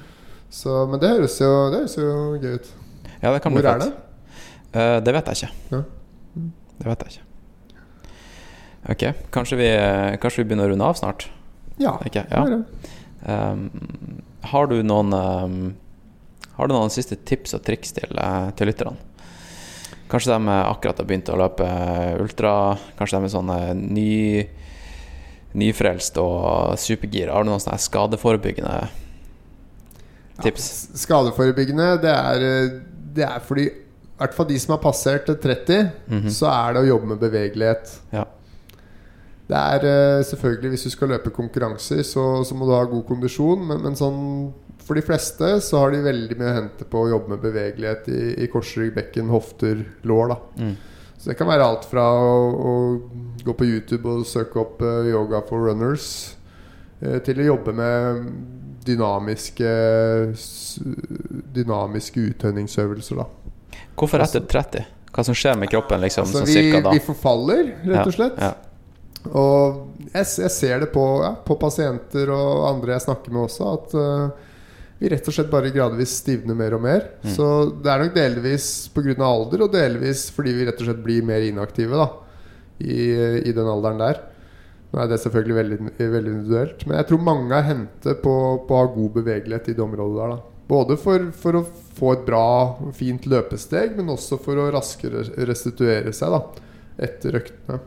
[0.51, 2.07] Så, men det høres jo, det høres jo
[2.41, 2.71] gøy ut.
[3.21, 3.91] ja, det kan bli Hvor er fett.
[3.91, 4.79] det?
[4.81, 5.53] Uh, det vet jeg ikke.
[5.77, 5.83] Ja.
[6.81, 7.27] Det vet jeg ikke.
[8.91, 9.05] Ok,
[9.37, 9.69] kanskje vi,
[10.23, 11.27] kanskje vi begynner å runde av snart?
[11.79, 11.93] Ja.
[12.01, 12.45] Okay, er Ja.
[12.49, 12.65] det.
[13.21, 15.75] Um, har du noen um,
[16.57, 18.97] Har du noen siste tips og triks til, eh, til lytterne?
[20.11, 21.67] Kanskje de eh, akkurat har begynt å løpe
[22.21, 22.55] ultra?
[22.99, 24.47] Kanskje de er sånn eh, ny,
[25.61, 27.35] nyfrelst og supergira?
[27.37, 28.89] Har du noen sånne skadeforebyggende
[30.43, 30.67] tips?
[30.91, 32.75] Ja, skadeforebyggende, det er, eh,
[33.15, 36.29] det er fordi I hvert fall de som har passert 30, Mhm.
[36.29, 37.95] så er det å jobbe med bevegelighet.
[38.13, 38.25] Ja.
[39.51, 43.03] Det er eh, selvfølgelig Hvis du skal løpe konkurranser, så, så må du ha god
[43.09, 43.65] kondisjon.
[43.67, 44.21] Men, men sånn,
[44.87, 48.09] for de fleste så har de veldig mye å hente på å jobbe med bevegelighet
[48.15, 50.35] i, i korsrygg, bekken, hofter, lår.
[50.35, 50.79] da Mm.
[51.21, 52.75] Så det kan være alt fra å, å
[53.45, 56.07] gå på YouTube og søke opp uh, yoga for runners,
[57.03, 58.23] uh, til å jobbe med
[58.89, 59.69] dynamiske
[61.53, 63.27] Dynamiske uttønningsøvelser, da.
[64.01, 64.89] Hvorfor etter 30?
[65.13, 68.41] Hva som skjer med kroppen liksom, Altså, vi, vi forfaller, rett og slett.
[68.41, 68.55] Ja,
[69.29, 73.75] Og jeg, jeg ser det på, ja, på pasienter og andre jeg snakker med også,
[73.77, 74.49] at uh,
[75.01, 77.07] vi rett og slett bare gradvis stivner mer og mer.
[77.25, 77.31] Mm.
[77.35, 77.47] Så
[77.81, 79.15] det er nok delvis pga.
[79.25, 82.09] alder, og delvis fordi vi rett og slett blir mer inaktive da,
[82.81, 83.01] i,
[83.45, 84.25] i den alderen der.
[84.91, 88.35] Nå er det selvfølgelig veldig, veldig individuelt, men jeg tror mange er hentet på,
[88.67, 90.35] på å ha god bevegelighet i det området der.
[90.35, 91.65] da Både for, for å
[91.97, 92.45] få et bra,
[92.95, 96.43] fint løpesteg, men også for å raskere restituere seg da
[97.07, 97.81] etter øktene.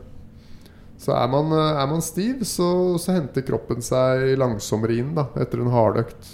[1.04, 2.70] Så er man, eh, er man stiv, så,
[3.02, 6.32] så henter kroppen seg langsommere inn da, etter en hardøkt.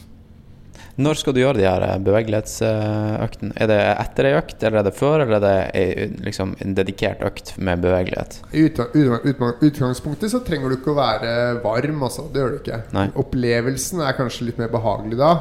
[1.01, 3.55] Når skal du gjøre de her eh, bevegelighetsøktene?
[3.57, 6.75] Er det etter ei økt, eller er det før, eller er det ei, liksom, en
[6.77, 8.41] dedikert økt med bevegelighet?
[8.53, 11.33] I utgang- utgang- utgang- utgangspunktet så trenger du ikke å være
[11.65, 12.27] varm, altså.
[12.33, 12.83] Det gjør du ikke.
[12.97, 13.07] Nei.
[13.23, 15.33] Opplevelsen er kanskje litt mer behagelig da.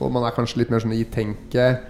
[0.00, 1.86] Og man er kanskje litt mer sånn i tenket.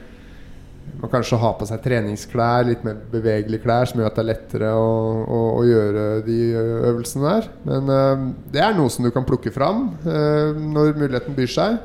[0.99, 4.29] Man kanskje ha på seg treningsklær, litt mer bevegelige klær, som gjør at det er
[4.33, 4.89] lettere å,
[5.31, 7.47] å, å gjøre de øvelsene der.
[7.69, 8.25] Men eh,
[8.57, 11.77] det er noe som du kan plukke fram eh, når muligheten byr seg.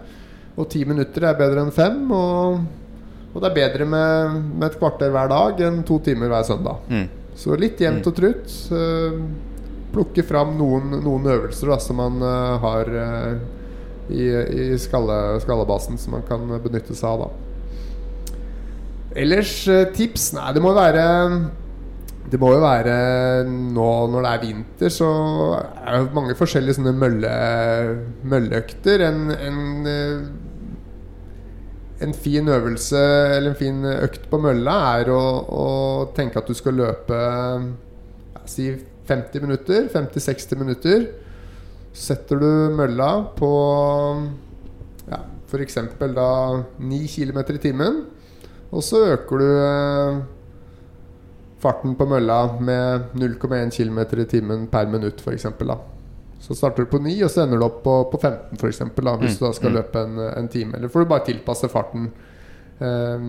[0.57, 2.01] Og ti minutter er bedre enn fem.
[2.09, 2.65] Og,
[3.29, 6.81] og det er bedre med, med et kvarter hver dag enn to timer hver søndag.
[6.89, 7.05] Mm.
[7.37, 8.57] Så litt jevnt og trutt.
[8.73, 9.23] eh,
[9.93, 12.15] plukke fram noen, noen øvelser da, som man
[12.63, 12.87] har
[14.09, 17.27] i, i skalle, skallebasen, som man kan benytte seg av.
[17.27, 17.42] da
[19.15, 20.31] Ellers eh, tips?
[20.37, 21.03] Nei, det må være
[22.31, 22.95] Det må jo være
[23.45, 25.09] nå når det er vinter, så
[25.59, 27.33] er det mange forskjellige sånne mølle,
[28.25, 29.03] mølleøkter.
[29.05, 29.59] En, en,
[29.91, 30.23] eh,
[32.07, 33.03] en fin øvelse
[33.35, 35.67] eller en fin økt på mølla er å, å
[36.17, 37.19] tenke at du skal løpe
[38.49, 38.65] Si
[39.07, 39.85] 50 minutter.
[39.93, 41.05] 50-60 minutter.
[41.95, 43.51] Setter du mølla på
[45.07, 45.77] ja, f.eks.
[46.01, 46.27] da
[46.81, 48.01] 9 km i timen.
[48.73, 50.21] Og så øker du eh,
[51.63, 55.45] farten på mølla med 0,1 km i timen per minutt, f.eks.
[56.43, 59.07] Så starter du på 9, og så ender du opp på, på 15, for eksempel,
[59.21, 59.75] hvis Mm, du da skal mm.
[59.77, 60.75] løpe en, en time.
[60.75, 62.09] Eller får du bare tilpasse farten
[62.83, 63.27] eh,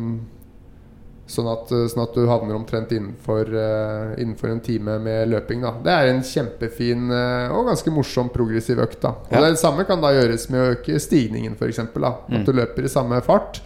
[1.31, 5.63] sånn, at, sånn at du havner omtrent innenfor, eh, innenfor en time med løping.
[5.63, 5.71] Da.
[5.87, 8.99] Det er en kjempefin eh, og ganske morsom progressiv økt.
[9.07, 9.15] Da.
[9.29, 9.45] Og Ja.
[9.47, 11.79] Det samme kan da gjøres med å øke stigningen, f.eks.
[11.85, 12.43] At Mm.
[12.45, 13.63] du løper i samme fart.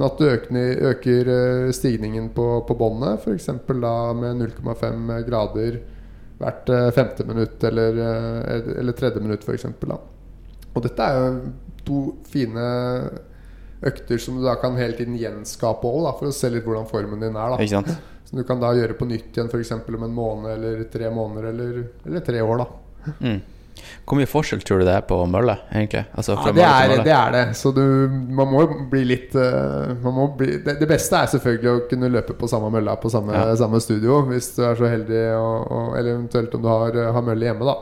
[0.00, 3.50] Men at du øker, øker eh, stigningen på, på båndet, f.eks.
[3.68, 5.74] da med 0,5 grader
[6.40, 9.66] hvert eh, femte minutt eller, eh, eller tredje minutt, f.eks.
[10.72, 11.50] Og dette er jo
[11.84, 11.98] to
[12.32, 12.64] fine
[13.84, 17.20] økter som du da kan hele tiden gjenskape òg, for å se litt hvordan formen
[17.20, 17.52] din er.
[17.52, 17.60] da?
[18.24, 19.76] Som du kan da gjøre på nytt igjen f.eks.
[19.84, 22.64] om en måned eller tre måneder eller, eller tre år.
[22.64, 22.70] da
[23.20, 23.38] Mm.
[24.06, 26.04] Hvor mye forskjell tror du det er på mølle, egentlig?
[26.14, 27.04] Altså Ja, det er, mølle?
[27.06, 27.44] det er det.
[27.56, 27.82] Så du,
[28.40, 32.10] man må bli litt eh, man må bli, det, det beste er selvfølgelig å kunne
[32.12, 33.54] løpe på samme mølla på samme, Ja.
[33.56, 37.22] samme studio, hvis du er så heldig, og, og, eller eventuelt om du har, har
[37.26, 37.78] mølle hjemme, da.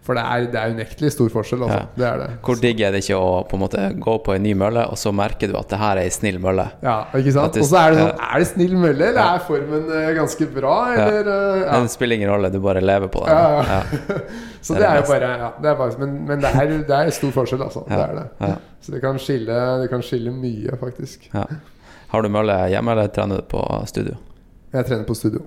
[0.00, 1.78] For det er, det er unektelig stor forskjell, altså.
[1.82, 1.88] Ja.
[2.00, 2.28] Det er det.
[2.46, 4.96] Hvor digg er det ikke å på en måte gå på en ny mølle, og
[4.98, 6.64] så merker du at det her er ei snill mølle?
[6.82, 7.58] Ja, ikke sant?
[7.60, 8.28] Og så er det sånn ja.
[8.30, 9.26] Er det snill mølle, eller Ja.
[9.36, 11.82] er formen eh, ganske bra, eller eh, ja.
[11.84, 13.36] Det spiller ingen rolle, du bare lever på den.
[13.36, 13.76] Ja, ja.
[13.76, 14.22] Ja.
[14.64, 17.12] Så det er jo bare, ja, det er bare Men, men det, er, det er
[17.16, 17.84] stor forskjell, altså.
[17.88, 18.24] Det er det.
[18.40, 18.56] Ja.
[18.80, 21.28] Så det kan skille, det kan skille mye, faktisk.
[21.34, 21.44] Ja.
[22.10, 23.60] Har du mølle hjemme, eller trener du på
[23.92, 24.16] studio?
[24.72, 25.44] Jeg trener på studio.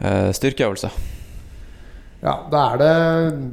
[0.00, 0.92] Eh, styrkeøvelser.
[2.18, 2.92] Ja, da er det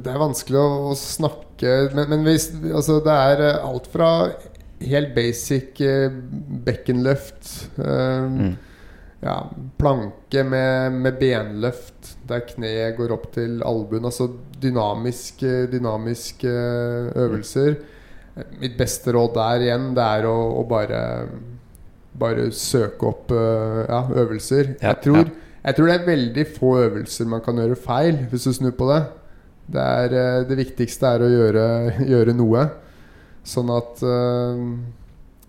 [0.02, 4.10] Det er vanskelig å, å snakke Men, men hvis, altså, det er eh, alt fra
[4.82, 6.10] helt basic eh,
[6.66, 8.50] bekkenløft eh, Mm.
[9.24, 9.36] ja,
[9.80, 14.04] Planke med, med benløft der kneet går opp til albuen.
[14.04, 14.26] Altså
[14.60, 16.52] dynamiske, dynamiske
[17.22, 17.78] øvelser.
[18.60, 21.00] Mitt beste råd der igjen, det er å, å bare
[22.16, 24.74] Bare søke opp eh, ja, øvelser.
[24.80, 25.45] Ja, jeg, tror, ja.
[25.66, 28.86] Jeg tror det er veldig få øvelser man kan gjøre feil, hvis du snur på
[28.92, 29.00] det.
[29.66, 31.64] Det, er, eh, det viktigste er å gjøre,
[32.12, 32.68] gjøre noe.
[33.46, 34.62] Sånn at eh,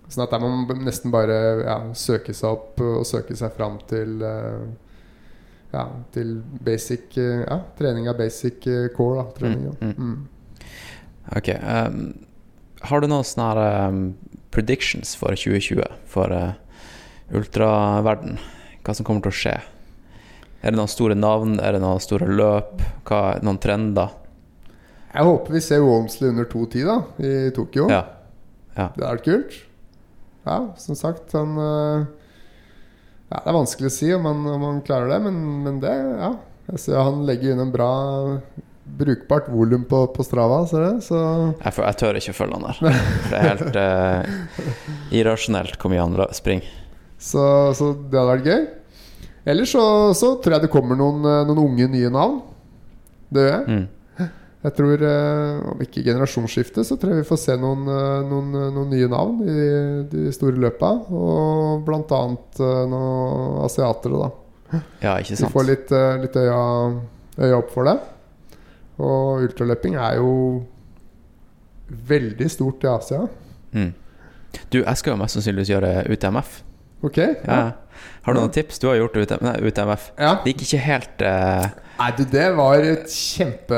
[0.07, 3.73] Sånn at der må man nesten bare ja, søke seg opp og søke seg fram
[3.89, 4.61] til eh,
[5.73, 5.81] Ja,
[6.15, 8.63] til basic Ja, trening av basic
[8.95, 9.25] core, da.
[9.35, 10.27] Trening, mm, Mm, Mm.
[11.35, 11.49] Ok.
[11.59, 11.97] Um,
[12.87, 13.99] har du noen sånne her, ehm,
[14.55, 16.53] predictions for 2020 for uh,
[17.35, 18.37] ultraverden?
[18.85, 19.55] Hva som kommer til å skje?
[20.61, 21.59] Er det noen store navn?
[21.61, 22.81] Er det noen store løp?
[23.07, 24.15] Hva, noen trender?
[25.13, 27.87] Jeg håper vi ser Walmsley under 2,10 da i Tokyo.
[27.89, 28.03] Ja.
[28.77, 29.57] Det hadde vært kult.
[30.47, 32.05] Ja, som sagt, han eh,
[33.27, 35.95] Ja, det er vanskelig å si om han, om han klarer det, men, men det
[35.95, 36.35] Ja.
[36.75, 37.87] Ser han legger inn en bra
[38.97, 41.01] Brukbart volum på, på Strava, ser du.
[41.03, 42.99] Så Jeg, jeg tør ikke følge han der.
[43.27, 44.67] Det er helt eh,
[45.19, 46.67] irrasjonelt hvor mye han springer.
[47.19, 47.43] Så,
[47.75, 48.67] så det hadde vært gøy.
[49.47, 49.83] Ellers så,
[50.17, 52.41] så tror jeg det kommer noen, eh, noen unge, nye navn.
[53.31, 53.67] Det gjør jeg.
[53.67, 53.85] Mm.
[54.67, 58.49] Jeg tror, eh, om ikke generasjonsskifte, så tror jeg vi får se noen, eh, noen,
[58.75, 59.67] noen nye navn i
[60.11, 60.89] de store løpa.
[61.13, 62.59] Og blant annet
[62.91, 64.81] noen asiatere, da.
[64.99, 65.45] Ja, ikke sant.
[65.45, 65.93] Vi får litt,
[66.25, 66.59] litt øya,
[67.39, 67.95] øya opp for det.
[68.97, 70.31] Og ultraløping er jo
[72.09, 73.23] veldig stort i Asia.
[73.71, 73.93] Mm.
[74.73, 76.63] Du, jeg skal jo mest sannsynligvis gjøre UTMF.
[77.05, 77.19] Ok?
[77.45, 77.61] Ja.
[78.27, 78.79] Har du noen tips?
[78.83, 80.09] Du har gjort UTM, Nei, UTMF.
[80.19, 80.33] Ja.
[80.43, 81.67] Det gikk ikke helt uh...
[81.97, 83.77] Nei, du, det var et kjempe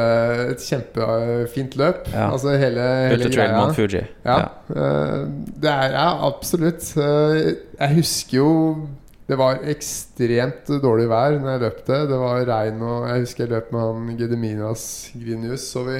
[0.49, 2.07] Et kjempefint løp.
[2.11, 2.31] Ja.
[2.33, 3.59] Altså hele, hele Ultra Trail greia.
[3.59, 4.01] Mount Fuji.
[4.25, 4.39] Ja.
[4.73, 5.19] eh,
[5.63, 6.89] det er ja, absolutt.
[6.99, 7.37] Eh,
[7.77, 8.49] jeg husker jo
[9.29, 11.99] det var ekstremt dårlig vær når jeg løp det.
[12.09, 15.67] Det var regn, og jeg husker jeg løp med han Gedeminas Grinius.
[15.69, 15.99] Så vi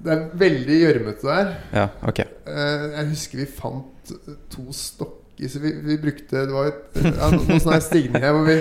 [0.00, 1.54] Det er veldig gjørmete der.
[1.72, 1.88] ja.
[2.04, 2.20] Ok.
[2.20, 4.12] Jeg husker vi fant
[4.52, 8.56] to stokker så vi, vi brukte Det var et, noen sånne her stigninger hvor vi,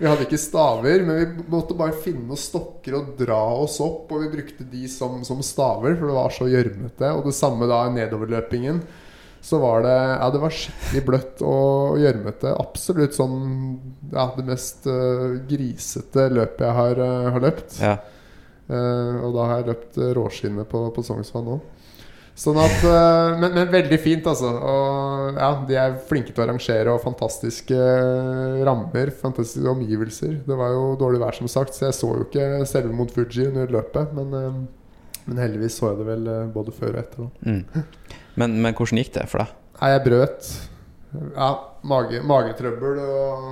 [0.00, 4.10] vi hadde ikke staver, men vi måtte bare finne noen stokker og dra oss opp.
[4.10, 7.12] Og vi brukte de som, som staver, for det var så gjørmete.
[7.14, 8.82] Og det samme da nedoverløpingen.
[9.44, 12.54] Så var det Ja, det var skikkelig bløtt og gjørmete.
[12.56, 13.38] Absolutt sånn
[14.14, 17.78] Ja, det mest uh, grisete løpet jeg har, uh, har løpt.
[17.84, 17.98] Ja.
[18.64, 21.73] Uh, og da har jeg løpt råskinnet på, på Sognsvann òg.
[22.34, 24.50] Sånn at eh, men, men veldig fint, altså.
[24.58, 29.12] Og ja, de er flinke til å arrangere, og fantastiske eh, rammer.
[29.20, 30.40] Fantastiske omgivelser.
[30.46, 33.46] Det var jo dårlig vær, som sagt, så jeg så jo ikke selve mot Fuji
[33.52, 34.16] under løpet.
[34.18, 37.30] Men, eh, men heldigvis så jeg det vel både før og etter.
[37.46, 37.86] Mm.
[38.34, 39.54] Men, men hvordan gikk det for deg?
[39.78, 40.50] Nei, jeg brøt.
[41.14, 41.52] Ja,
[41.86, 43.46] mage, magetrøbbel og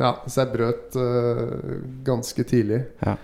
[0.00, 2.80] Ja, så jeg brøt uh, ganske tidlig.
[3.04, 3.14] Ja.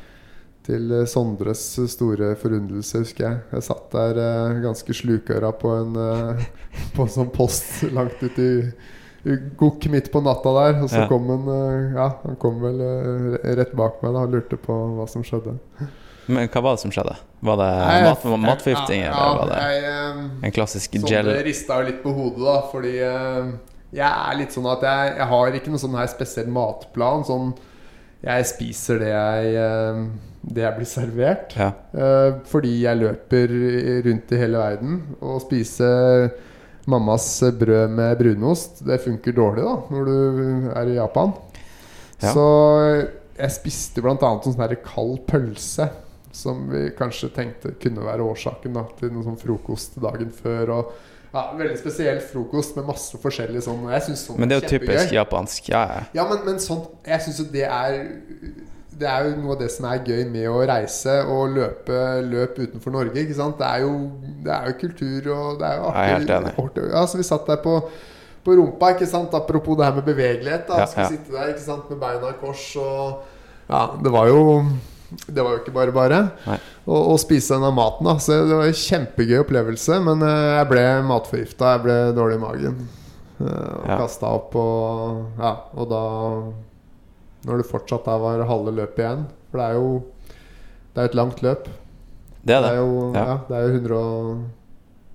[0.67, 3.39] Til eh, Sondres store forundrelse, husker jeg.
[3.55, 6.43] Jeg satt der eh, ganske slukøra på en eh,
[6.97, 8.59] På en sånn post langt ute i,
[9.31, 10.83] i gokk midt på natta der.
[10.85, 11.09] Og så Ja.
[11.09, 14.77] kom han eh, Ja, han kom vel eh, rett bak meg da og lurte på
[14.99, 15.57] hva som skjedde.
[16.31, 17.17] Men hva var det som skjedde?
[17.43, 21.27] Var det Nei, mat, matforgifting, ja, eller var det jeg, en klassisk gel?
[21.27, 22.93] det rista jo litt på hodet, da, fordi
[23.97, 27.25] jeg er litt sånn at jeg, jeg har ikke noen sånn her spesiell matplan.
[27.27, 27.49] Sånn
[28.21, 30.01] jeg spiser det jeg, eh,
[30.55, 31.55] det jeg blir servert.
[31.57, 31.71] Ja.
[31.95, 33.55] Eh, fordi jeg løper
[34.07, 34.99] rundt i hele verden.
[35.25, 35.89] Å spise
[36.91, 37.29] mammas
[37.61, 38.85] brød med brunost.
[38.87, 41.35] Det funker dårlig da når du er i Japan.
[42.21, 42.35] Ja.
[42.35, 42.47] Så
[43.41, 44.17] jeg spiste bl.a.
[44.17, 45.89] en sånn kald pølse.
[46.31, 50.77] Som vi kanskje tenkte kunne være årsaken da til noe sånn frokost dagen før.
[50.77, 50.93] Og
[51.33, 53.85] ja, Veldig spesiell frokost med masse forskjellig sånn.
[54.19, 54.97] Sånn Men det er jo kjempegøy.
[54.97, 55.69] typisk japansk.
[55.71, 56.01] Ja, ja.
[56.19, 58.01] Ja, men, men sånn Jeg syns jo det er
[59.01, 62.59] Det er jo noe av det som er gøy med å reise og løpe løp
[62.59, 63.17] utenfor Norge.
[63.23, 63.57] Ikke sant?
[63.61, 63.95] Det er jo,
[64.45, 66.89] det er jo kultur og det er jo artig.
[66.91, 67.79] Ja, så vi satt der på,
[68.45, 69.33] på rumpa, ikke sant?
[69.39, 70.67] apropos det her med bevegelighet.
[70.69, 70.83] Da.
[70.83, 71.15] Ja, Skulle ja.
[71.15, 71.89] sitte der ikke sant?
[71.89, 73.23] med beina i kors og
[73.71, 74.43] Ja, det var jo
[75.27, 76.19] det var jo ikke bare bare
[76.87, 78.05] å, spise denne maten.
[78.07, 81.73] da Så Det var en kjempegøy opplevelse, men eh, jeg ble matforgifta.
[81.77, 82.89] Jeg ble dårlig i magen.
[83.41, 83.97] eh, Og Ja.
[83.99, 86.03] kasta opp og Ja, og da
[87.47, 90.03] Når det fortsatt da var halve løpet igjen For det er jo
[90.95, 91.69] Det er et langt løp.
[92.45, 92.77] Det er det.
[92.77, 93.25] jo Ja.
[93.27, 93.37] ja.
[93.49, 94.45] det er jo 100 og-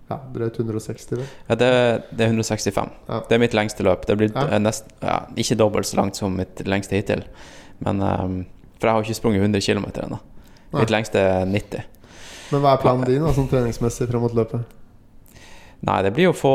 [0.09, 1.25] Ja, drøyt 160, vel.
[1.49, 2.91] Ja, det, det er 165.
[3.09, 3.19] Ja.
[3.27, 4.05] Det er mitt lengste løp.
[4.05, 4.43] Det blir Ja.
[4.55, 7.23] eh, nest, ja, ikke dobbelt så langt som mitt lengste hittil.
[7.81, 8.45] Men ehm,
[8.79, 10.19] For jeg har ikke sprunget 100 km ennå.
[10.75, 11.85] Mitt lengste er 90.
[12.51, 14.65] Men hva er planen din sånn treningsmessig fram mot løpet?
[15.85, 16.53] Nei, det blir å få,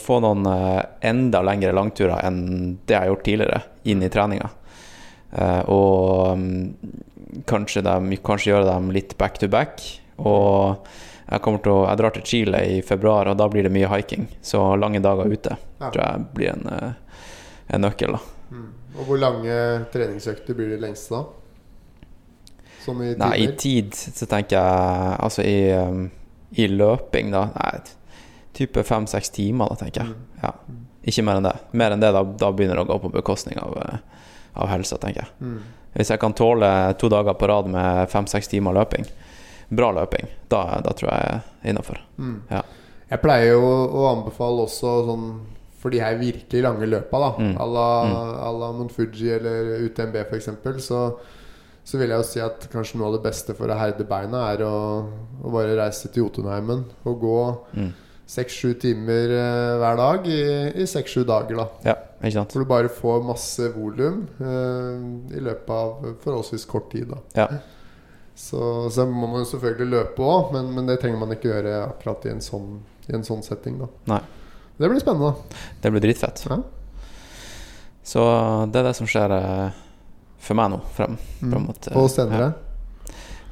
[0.00, 2.40] få noen eh, enda lengre langturer enn
[2.86, 4.48] det jeg har gjort tidligere, inn i treninga.
[5.30, 7.84] Eh, og mm, kanskje,
[8.26, 9.84] kanskje gjøre dem litt back to back.
[10.18, 10.88] Og
[11.26, 14.26] jeg, til jeg drar til Chile i februar, og da blir det mye hiking.
[14.42, 15.90] Så lange dager ute Ja.
[15.90, 16.92] tror jeg blir en, eh,
[17.74, 18.16] en nøkkel.
[18.16, 18.58] da
[18.98, 21.24] Og hvor lange treningsøkter blir det lengste da?
[22.86, 23.12] Sånn i?
[23.18, 26.06] Nei, i tid så tenker jeg Altså i, um,
[26.56, 27.72] i løping, da Nei,
[28.56, 30.14] type fem-seks timer, da, tenker jeg.
[30.14, 30.28] Mm.
[30.42, 30.52] Ja.
[31.06, 31.56] Ikke mer enn det.
[31.76, 34.22] Mer enn det, da, da begynner det å gå på bekostning av, eh,
[34.56, 35.34] av helsa, tenker jeg.
[35.44, 35.58] Mm.
[35.96, 36.70] Hvis jeg kan tåle
[37.00, 39.04] to dager på rad med fem-seks timer løping,
[39.76, 42.00] bra løping, da, da tror jeg er innafor.
[42.16, 42.38] Mm.
[42.50, 42.62] Ja.
[43.10, 45.28] Jeg pleier jo å anbefale også sånn
[45.76, 47.54] for de her virkelig lange løpa, da Mm.
[47.76, 48.60] la, mm.
[48.60, 50.48] la Mount Fuji eller UTMB f.eks.,
[50.82, 51.02] så,
[51.86, 54.40] så vil jeg jo si at kanskje noe av det beste for å herde beina
[54.52, 54.72] er å,
[55.46, 57.36] å bare reise til Jotunheimen og gå
[57.76, 57.92] Mm.
[58.26, 60.40] seks-sju timer eh, hver dag i
[60.82, 61.66] i seks-sju dager, da.
[61.86, 62.52] Ja, ikke sant?
[62.56, 67.20] Hvor du bare får masse volum eh, i løpet av forholdsvis kort tid, da.
[67.38, 67.46] Ja.
[68.36, 68.58] Så,
[68.92, 72.26] så må man jo selvfølgelig løpe òg, men, men det trenger man ikke gjøre akkurat
[72.26, 73.78] i en sånn, i en sånn setting.
[73.80, 74.18] da Nei.
[74.76, 75.30] Det blir spennende.
[75.80, 76.42] Det blir dritfett.
[76.50, 76.58] Ja.
[78.06, 78.22] Så
[78.74, 79.78] det er det som skjer eh,
[80.38, 81.54] for meg nå, frem, Mm.
[81.66, 82.52] mot Og senere.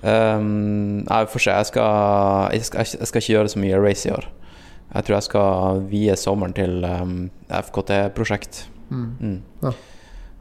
[0.05, 1.51] Um, jeg får se.
[1.51, 4.27] Jeg skal, jeg, skal, jeg skal ikke gjøre så mye race i år.
[4.95, 7.15] Jeg tror jeg skal vie sommeren til um,
[7.49, 8.67] FKT-prosjekt.
[8.91, 9.07] Mm.
[9.21, 9.39] Mm.
[9.65, 9.73] Ja.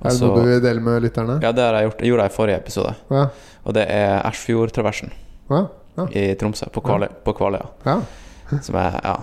[0.04, 1.38] Er det noe du vil dele med lytterne?
[1.42, 2.02] Ja, det har jeg gjort.
[2.04, 2.92] jeg gjorde jeg i forrige episode.
[3.14, 3.24] Ja.
[3.64, 5.14] Og det er Ersfjordtraversen
[5.50, 5.62] Ja.
[5.96, 6.08] Ja.
[6.12, 6.82] i Tromsø, på
[7.38, 7.70] Kvaløya.
[7.86, 8.02] Ja.
[8.62, 9.16] som er, ja.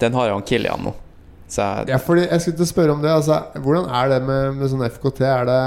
[0.00, 0.94] Den har jo han Kilian nå.
[1.90, 3.10] Ja, fordi jeg skulle til å spørre om det.
[3.12, 5.20] Altså, hvordan er det med, med sånn FKT?
[5.28, 5.58] Er det,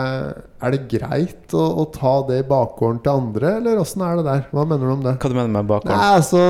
[0.66, 4.26] er det greit å, å ta det i bakgården til andre, eller åssen er det
[4.30, 4.48] der?
[4.56, 5.16] Hva mener du om det?
[5.22, 5.94] hva du mener med bakgården?
[5.94, 6.44] Nei, altså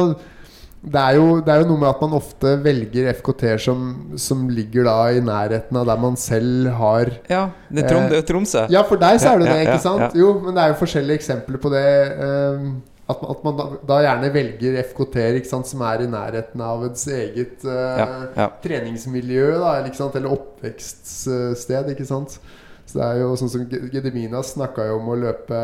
[0.86, 3.86] det er, jo, det er jo noe med at man ofte velger FKT-er som,
[4.22, 8.20] som ligger da i nærheten av der man selv har Ja, det er, Eh, det
[8.30, 8.68] Tromsø.
[8.70, 10.18] Ja, for deg så er det Ja, det, ja, ikke sant?
[10.20, 11.88] Jo, men det er jo forskjellige eksempler på det.
[12.22, 12.70] ehm,
[13.08, 15.38] at man, at man da, da gjerne velger FKT-er
[15.70, 18.32] som er i nærheten av ens eget uh,
[18.64, 19.92] treningsmiljø, da, eller,
[20.34, 21.92] oppvekststed.
[21.94, 22.40] Ikke sant?
[22.86, 25.62] Så det er jo sånn som Ge- Gedemina snakka jo om å løpe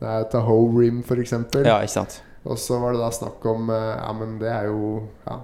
[0.00, 1.32] det er Tahoe Rim, f.eks.
[1.60, 2.22] ja, ikke sant.
[2.48, 5.34] Og så var det da snakk om eh, Ja, men det er jo Ja,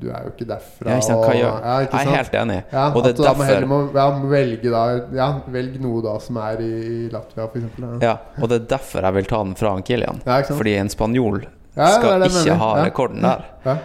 [0.00, 0.86] du er jo ikke derfra.
[0.90, 1.18] Ja, ikke sant.
[1.18, 2.58] Og- ja, ikke Jeg er helt enig.
[2.72, 4.82] Ja, Og det er derfor da må må, ja, velge da
[5.16, 6.72] Ja, velg noe da som er i,
[7.06, 7.86] i Latvia, eksempel.
[8.02, 10.20] Ja, Ja, og det er derfor jeg vil ta den fra han Kilian.
[10.24, 12.56] Fordi en spanjol skal ikke mener.
[12.58, 13.44] ha rekorden der.
[13.64, 13.76] ja.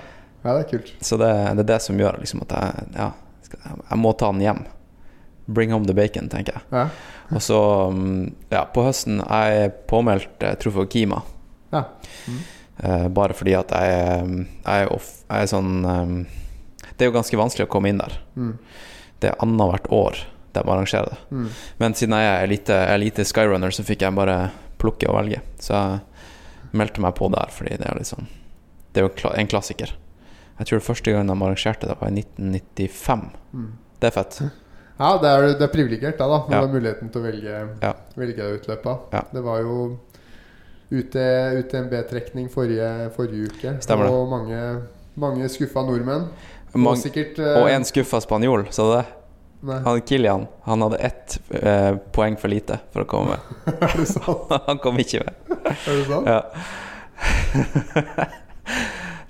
[0.43, 0.93] det er kult.
[1.01, 4.32] Så det, det er det som gjør liksom at jeg Ja, skal, jeg må ta
[4.32, 4.66] den hjem.
[5.47, 6.62] Bring home the bacon, tenker jeg.
[6.72, 6.88] Ja.
[7.34, 11.22] Og så, mm, ja, på høsten jeg er påmeldt eh, Trofeo Kima.
[11.74, 11.84] Ja.
[12.78, 16.13] Eh, bare fordi at jeg, jeg, er off, jeg er sånn um,
[16.89, 18.15] Det er jo ganske vanskelig å komme inn der.
[18.36, 18.55] Mm.
[19.21, 21.19] Det er annethvert år de arrangerer det.
[21.34, 21.47] Mm.
[21.82, 24.38] Men siden jeg er elite, elite skyrunner, så fikk jeg bare
[24.82, 25.39] plukke og velge.
[25.61, 28.28] Så jeg meldte meg på der, fordi det er sånn
[28.93, 29.95] Det er jo en klassiker.
[30.59, 33.24] Jeg tror det første gang de arrangerte det, var i 1995.
[33.53, 33.71] Mm.
[33.99, 34.41] Det er fett.
[34.93, 36.59] Ja, det er, det er privilegert da, da når Ja.
[36.61, 37.93] du har muligheten til å velge, Ja.
[38.15, 39.07] velge utløpet.
[39.11, 39.24] Ja.
[39.34, 39.78] Det var jo
[40.93, 43.75] UTMB-trekning forrige, forrige uke.
[43.81, 44.13] Stemmer det.
[44.13, 44.59] Og mange,
[45.19, 46.29] mange skuffa nordmenn.
[46.73, 49.03] og sikkert uh, og en skuffa spanjol, så det.
[49.63, 53.39] nei, Han Kilian han hadde ett uh, poeng for lite for å komme med.
[53.89, 54.53] Er det sant?
[54.69, 55.33] han kom ikke med.
[55.73, 56.27] Er det sant?
[56.29, 56.41] Ja.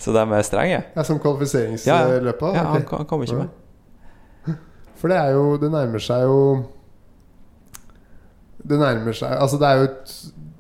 [0.04, 0.80] Så de er strenge?
[0.96, 2.56] Ja, Som kvalifiseringsløpet?
[2.56, 2.74] Ja, ok.
[2.74, 3.52] han, han kom ikke med.
[5.00, 6.38] For det er jo Det nærmer seg jo
[8.64, 10.14] Det nærmer seg Altså, det er jo et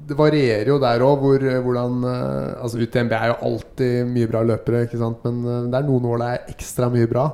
[0.07, 4.41] Det varierer jo der òg hvor, hvordan eh, Altså, UTMB er jo alltid mye bra
[4.43, 5.23] løpere, ikke sant?
[5.23, 7.27] men eh, det er noen år det er ekstra mye bra.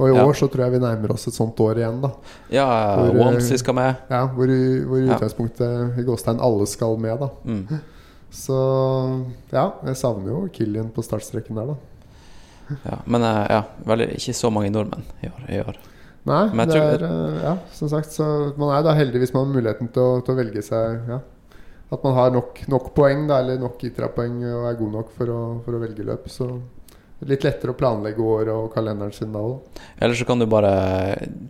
[0.00, 0.24] Og i Ja.
[0.24, 2.10] år så tror jeg vi nærmer oss et sånt år igjen, da.
[2.50, 3.96] Ja, Hvor, eh, skal med.
[4.10, 7.28] Ja, hvor, i- hvor i utgangspunktet i gåstegn alle skal med, da.
[7.44, 7.80] Mm.
[8.32, 8.56] Så
[9.52, 11.76] ja, jeg savner jo Killian på startstreken der, da.
[12.86, 15.46] Ja, men eh, ja, vel, ikke så mange nordmenn i år.
[15.50, 15.76] I år.
[16.30, 19.46] Nei, det tror- er eh, Ja, som sagt, så man er da heldig hvis man
[19.46, 21.18] har muligheten til å, til å velge seg Ja.
[21.90, 25.32] At man har nok, nok poeng, da, eller nok ITRA-poeng og er god nok for
[25.34, 26.28] å, for å velge løp.
[26.30, 26.46] Så
[27.20, 29.80] det litt lettere å planlegge året og kalenderen sin da òg.
[29.98, 30.70] Eller så kan du bare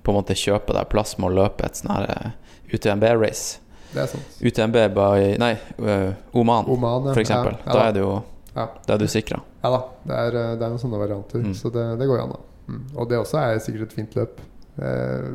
[0.03, 2.33] på en måte kjøpe deg plass med å løpe et sånn her eh,
[2.73, 3.61] UTMB-race.
[3.91, 4.35] Det er sant.
[4.41, 7.15] UTMB by Nei, eh, Oman, Oman, ja.
[7.23, 7.59] eksempel.
[7.61, 7.87] Ja, ja, da da.
[7.87, 8.13] er du jo
[8.51, 8.67] Ja.
[8.87, 9.39] Da er du sikra.
[9.63, 9.81] Ja da.
[10.03, 11.45] Det er, eh, det er noen sånne varianter.
[11.47, 11.55] Mm.
[11.55, 12.41] Så det, det går jo an, da.
[12.71, 12.85] Mm.
[12.97, 14.41] Og det også er sikkert et fint løp.
[14.81, 15.29] Eh,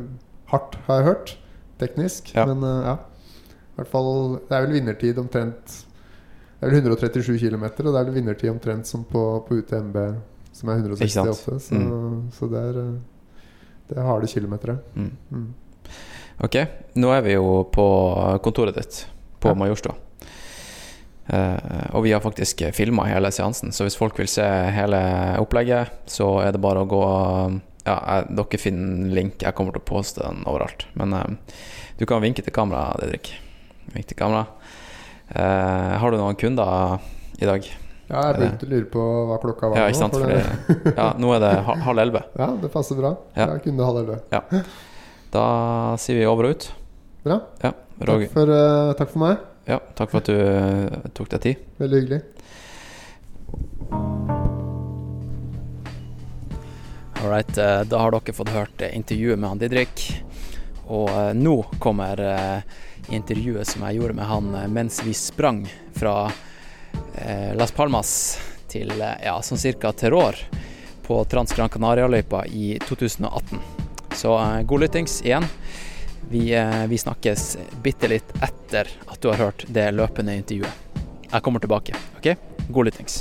[0.52, 1.36] hardt, har jeg hørt.
[1.80, 2.32] Teknisk.
[2.36, 2.98] Men ja.
[3.76, 8.06] Hvert fall Det er vel vinnertid omtrent Det er vel 137 km, og det er
[8.08, 9.98] vel vinnertid omtrent som på, på UTMB,
[10.56, 11.28] som er Ikke sant?
[11.28, 11.60] 168.
[11.68, 12.30] Så, Mm.
[12.32, 12.80] så det er
[13.88, 14.78] Det er harde kilometere.
[14.96, 15.10] Mm.
[15.30, 15.54] Mm.
[16.42, 16.56] Ok,
[16.96, 17.84] nå er vi jo på
[18.42, 19.06] kontoret ditt
[19.40, 19.54] på Ja.
[19.54, 19.94] Majorstua.
[21.26, 24.44] Uh, og vi har faktisk filma hele seansen, så hvis folk vil se
[24.76, 24.98] hele
[25.42, 27.00] opplegget, så er det bare å gå
[27.86, 29.42] Ja, jeg, dere finner link.
[29.42, 30.86] Jeg kommer til å poste den overalt.
[30.98, 31.24] Men uh,
[31.98, 33.30] du kan vinke til kamera, Didrik.
[33.94, 34.46] Vink til kamera.
[35.30, 36.98] Eh, har du noen kunder
[37.40, 37.66] i dag?
[38.06, 40.14] Ja, jeg begynte å lure på hva klokka var Ja, ikke sant?
[40.14, 41.52] for Fordi, ja, nå er det
[41.88, 42.22] halv elleve.
[42.38, 43.14] ja, det passer bra.
[43.34, 43.48] Ja.
[43.56, 44.62] Jeg kunne halv elleve.
[45.34, 45.46] Da
[45.98, 46.68] sier vi over og ut.
[47.26, 47.40] Bra.
[47.64, 49.38] Ja, Takk for, uh, takk for meg.
[49.66, 51.62] Ja, takk for at du uh, tok deg tid.
[51.80, 52.22] Veldig hyggelig.
[57.22, 60.02] Alright, eh, da har dere fått hørt eh, intervjuet med han Didrik.
[60.86, 62.76] Og eh, nå kommer eh,
[63.08, 66.30] intervjuet som jeg gjorde med han eh, mens vi sprang fra
[67.14, 68.12] eh, Las Palmas
[68.68, 70.38] til eh, ja, sånn cirka Terror
[71.06, 73.60] på Trans Gran Canaria-løypa i 2018.
[74.16, 74.32] Så
[74.66, 75.44] god lyttings igjen.
[76.26, 76.50] Vi,
[76.88, 77.44] vi snakkes
[77.84, 81.04] bitte litt etter at du har hørt det løpende intervjuet.
[81.30, 82.32] Jeg kommer tilbake, OK?
[82.66, 83.20] God lyttings.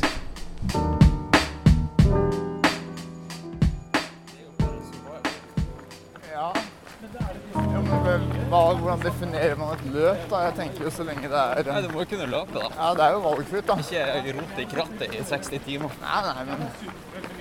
[8.55, 10.41] Hva, hvordan definerer man et løp, da?
[10.45, 12.69] Jeg tenker jo så lenge det er Nei, Du må jo kunne løpe, da.
[12.77, 13.77] Ja, det er jo valgfritt, da.
[13.81, 15.95] Ikke rote i krattet i 60 timer.
[16.03, 16.63] Nei, nei, men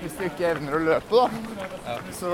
[0.01, 1.97] hvis du ikke evner å løpe, da, ja.
[2.19, 2.31] så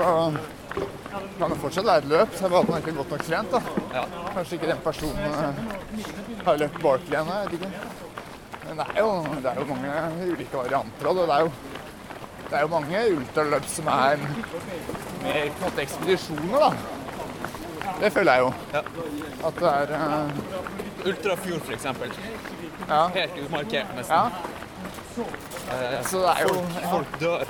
[1.38, 2.36] kan det fortsatt være et løp.
[2.36, 3.60] Så er det bare at man ikke er godt nok trent, da.
[3.98, 4.06] Ja.
[4.38, 8.00] Kanskje ikke den personen eh, har løpt Barkley ennå, jeg vet ikke.
[8.62, 11.28] Men det er, jo, det er jo mange ulike varianter av det.
[11.28, 11.52] Det er jo,
[12.48, 14.34] det er jo mange ultraløp som er mer
[15.22, 17.00] på en måte ekspedisjoner, da.
[18.00, 18.52] Det føler jeg jo.
[19.46, 21.06] At det er uh...
[21.06, 22.12] Ultrafjord, eksempel.
[22.88, 23.06] Ja.
[23.14, 24.16] Helt umarkert, nesten.
[24.16, 24.26] ja.
[25.18, 27.44] Uh, Så det er jo folk, folk dør.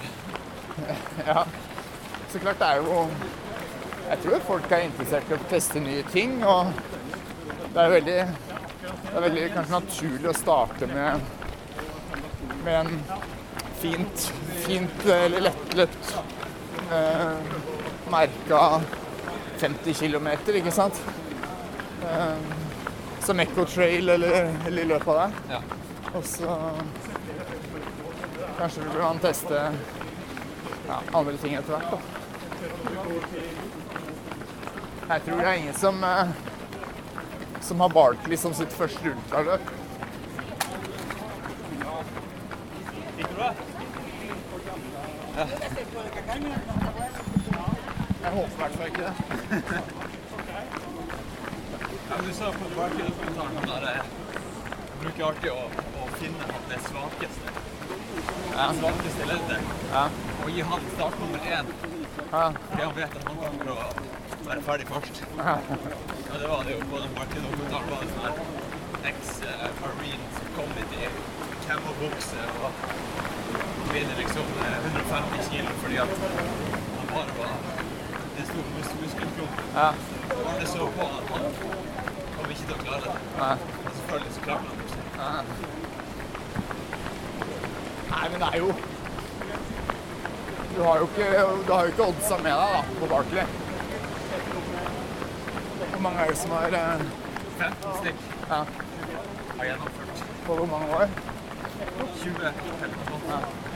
[1.26, 1.44] Ja.
[2.32, 3.08] Så klart det er jo
[4.08, 6.38] Jeg tror folk er interessert i å teste nye ting.
[6.44, 6.72] Og
[7.74, 8.18] det er veldig
[8.72, 11.30] Det er veldig kanskje naturlig å starte med
[12.64, 13.02] med en
[13.80, 16.12] fint, fint eller lettløpt
[16.94, 17.56] eh,
[18.12, 18.60] merka
[19.62, 20.98] 50 km, ikke sant?
[22.02, 22.36] Eh,
[23.22, 25.30] som Echo Trail eller, eller i løpet av det.
[25.54, 25.60] Ja.
[26.14, 26.56] Og så
[28.58, 29.60] kanskje vil kan teste
[30.88, 31.90] ja, andre ting etter hvert.
[31.90, 31.98] da.
[35.12, 36.28] Jeg tror det er ingen som, eh,
[37.60, 39.70] som har Barkley som sitt første ultraløp.
[48.22, 49.14] Jeg håper i hvert fall ikke det.
[52.10, 54.02] Ja, du sa på Barkley-dokumentaren der
[55.02, 55.64] bruker alltid å,
[56.02, 57.54] å finne han det svakeste.
[58.52, 59.72] Det svakeste leddet.
[59.94, 60.04] Ja.
[60.44, 61.72] Og gi han startnummer én.
[62.20, 62.44] Ja.
[62.70, 63.78] Fordi han vet at han kommer å
[64.46, 65.22] være ferdig først.
[65.38, 65.56] Ja,
[66.38, 67.90] det var det jo på den Barkley-dokumentaren.
[67.90, 68.34] var det sånn her
[69.10, 71.10] Ex-marine som kom dit i
[71.66, 72.82] camo-bukse og
[73.92, 77.81] vinner liksom eh, 150 kilo fordi at han bare var
[78.38, 79.60] en stor mus muskelklump.
[79.74, 79.88] Ja.
[80.52, 83.16] Alle så på han kom ikke til å klare det.
[83.38, 83.54] Nei.
[83.84, 84.82] Og selvfølgelig så klarte han det.
[88.12, 88.74] Nei, men det er jo
[90.76, 91.26] Du har jo ikke,
[91.66, 93.44] du har jo ikke oddsa med deg da, på Barkley.
[95.90, 97.04] Hvor mange er det som har eh,
[97.58, 98.60] 15 stykk ja,
[99.58, 100.24] har gjennomført.
[100.46, 101.12] på hvor mange år?
[102.22, 103.71] 20 eller noe sånt.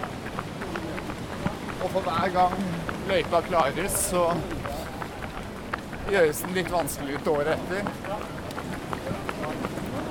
[1.83, 2.55] Og for hver gang
[3.09, 4.23] løypa klares, så
[6.11, 7.83] gjøres den litt vanskelig ut året etter.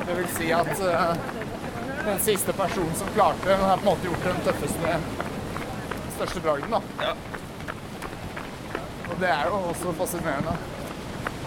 [0.05, 1.16] Det vil si at eh,
[2.05, 4.99] den siste personen som klarte den, har på en måte gjort den tøffeste,
[6.18, 6.76] største bragden.
[6.76, 6.82] da.
[7.01, 7.16] Ja.
[9.09, 10.53] Og det er jo også fascinerende.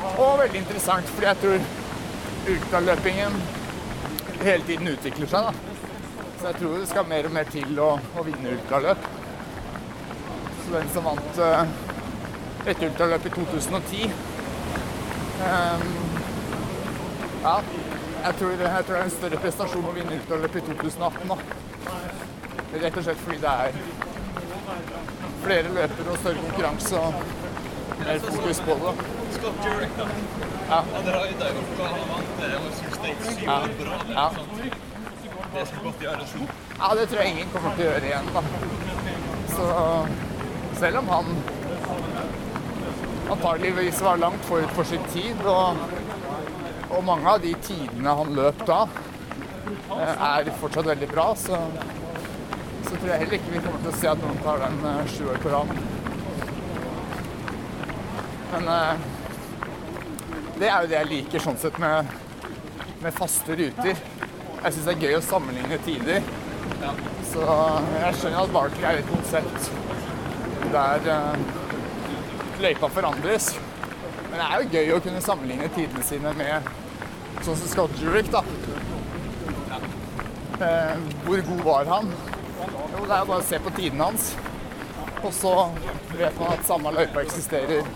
[0.09, 3.41] Og veldig interessant, fordi jeg tror ultraløpingen
[4.43, 5.49] hele tiden utvikler seg.
[5.49, 5.53] da.
[6.41, 9.08] Så jeg tror det skal mer og mer til å, å vinne ultraløp.
[10.73, 11.63] Den som vant uh,
[12.69, 14.11] et ultraløp i 2010
[15.39, 15.83] Um,
[17.43, 17.55] Ja,
[18.25, 21.37] jeg tror, jeg tror det er en større prestasjon å vinne ultraløp i 2018 da.
[22.83, 23.79] Rett og slett fordi det er
[25.45, 27.15] flere løpere og større konkurranse og
[28.03, 28.95] mer fokus på det.
[30.69, 30.81] Ja.
[30.81, 31.05] Eh,
[33.47, 33.59] Ja.
[34.19, 34.29] Ja.
[35.55, 35.63] Det
[36.35, 36.49] nå.
[36.81, 38.43] Ja, det tror jeg ingen kommer til å gjøre igjen, da.
[39.55, 39.65] Så
[40.79, 41.25] selv om han
[43.31, 45.77] antageligvis var langt forut for sin tid, og,
[46.91, 48.85] og mange av de tidene han løp da,
[49.99, 51.59] eh, er fortsatt veldig bra, så,
[52.87, 55.03] så tror jeg heller ikke vi kommer til å se at noen tar den eh,
[55.15, 55.75] sju år på rad.
[58.53, 59.05] Men eh,
[60.63, 62.15] det er jo det jeg liker sånn sett med,
[63.03, 64.07] med faste ruter.
[64.63, 66.33] Jeg syns det er gøy å sammenligne tider.
[67.29, 69.69] Så jeg skjønner at Barkley er et konsept
[70.73, 71.41] der eh,
[72.63, 73.53] løypa forandres.
[74.29, 76.69] Men det er jo gøy å kunne sammenligne tidene sine med
[77.45, 78.43] sånn som Scott Jurek, da.
[80.59, 82.13] Eh, hvor god var han?
[82.59, 84.33] Jo, det er jo bare å se på tidene hans.
[85.23, 85.55] Og så
[86.19, 87.87] vet man at samme løypa eksisterer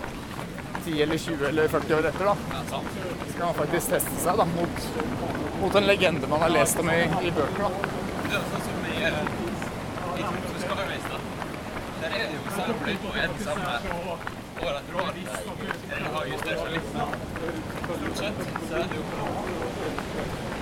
[0.84, 2.62] 10 eller 20 eller 40 år etter, da.
[2.70, 2.80] Så
[3.36, 4.86] kan man faktisk teste seg da, mot,
[5.60, 7.66] mot en legende man har lest om i, i bøker.
[7.66, 7.70] da.
[8.22, 9.20] Det er jo sånn som i, eh,
[10.16, 11.18] i Tromsø Skyrace, da.
[12.02, 13.64] Der er det jo samme løypa er den samme
[14.62, 15.10] år etter år.
[15.90, 16.88] Den har justert seg litt.
[17.82, 19.26] Stort sett så er det jo bra.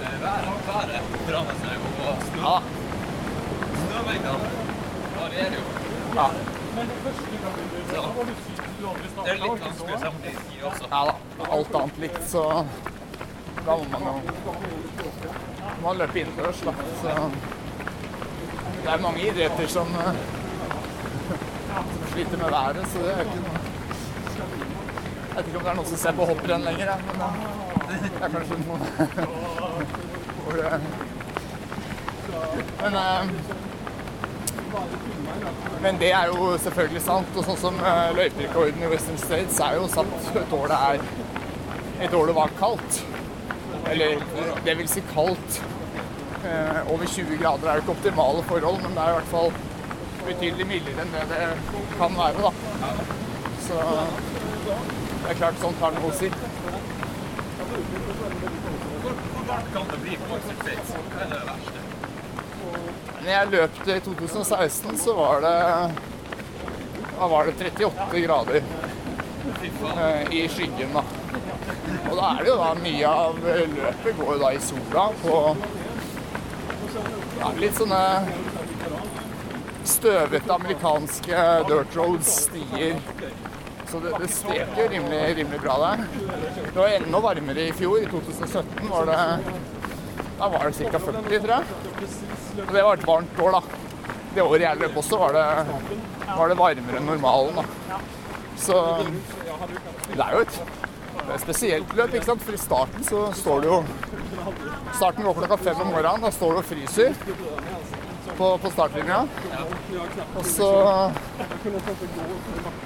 [0.01, 0.61] været.
[0.66, 2.57] Været forandrer seg jo, og snø, Ja,
[3.83, 4.49] snømengdene
[5.16, 5.64] varierer jo.
[6.14, 6.27] ja,
[7.91, 8.01] Så
[9.25, 10.85] det er litt vanskelig samtidig også.
[10.91, 11.14] ja da.
[11.51, 12.43] Alt annet likt, så
[13.66, 14.33] da må man jo
[15.83, 16.73] man løper innendørs, da.
[17.01, 17.31] Så
[18.85, 20.39] det er mange idretter som, eh, som
[22.13, 23.59] sliter med været, så det er ikke noe
[25.31, 27.35] Jeg vet ikke om det er noen som ser på hopprenn lenger, jeg, men eh,
[28.03, 28.83] det er kanskje noen
[32.81, 33.25] Men eh,
[35.83, 37.37] Men det er jo selvfølgelig sant.
[37.41, 41.01] Og sånn som uh, løyperekorden i Western States er jo satt et år det er
[42.05, 43.01] et år det var kaldt.
[43.91, 44.21] Eller
[44.67, 45.61] det vil si kaldt.
[46.41, 49.51] Eh, over 20 grader er jo ikke optimale forhold, men det er i hvert fall
[50.27, 52.51] betydelig mildere enn det det kan være, da.
[53.66, 53.81] Så
[55.21, 56.31] det er klart sånt har noe å si.
[59.75, 60.95] Kan det bli på States?
[60.95, 61.79] Hva er det verste?
[63.21, 65.57] Når jeg løp det i 2016, så var det
[67.21, 68.62] da var det 38 grader
[69.97, 70.95] eh, i skyggen.
[70.95, 71.03] da.
[72.11, 75.35] Og da er det jo da mye av løpet går da i sola på
[77.41, 78.01] ja, litt sånne
[79.85, 83.01] støvete amerikanske dirt roads, stier.
[83.91, 86.05] Så det, det stek jo rimelig, rimelig bra der.
[86.70, 87.99] Det var enda varmere i fjor.
[87.99, 89.18] I 2017 var det
[90.41, 90.99] da var det ca.
[90.99, 91.64] 40, tror jeg.
[92.68, 93.61] Og det var et varmt år, da.
[94.35, 95.43] Det året jeg løp også, var det,
[96.28, 97.59] var det varmere enn normalen.
[97.61, 97.99] da.
[98.57, 98.78] Så
[100.14, 100.57] det er jo et,
[101.43, 102.47] spesielt løp, ikke sant?
[102.47, 103.83] for i starten så står det jo
[104.97, 106.24] Starten går klokka fem om morgenen.
[106.24, 107.12] Da står du og fryser
[108.41, 109.24] på, på startlinja.
[110.38, 110.68] Og så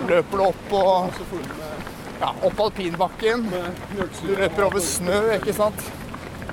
[0.08, 0.80] løper du opp på
[2.20, 3.44] ja, opp alpinbakken.
[4.22, 5.86] Du løper over snø, ikke sant.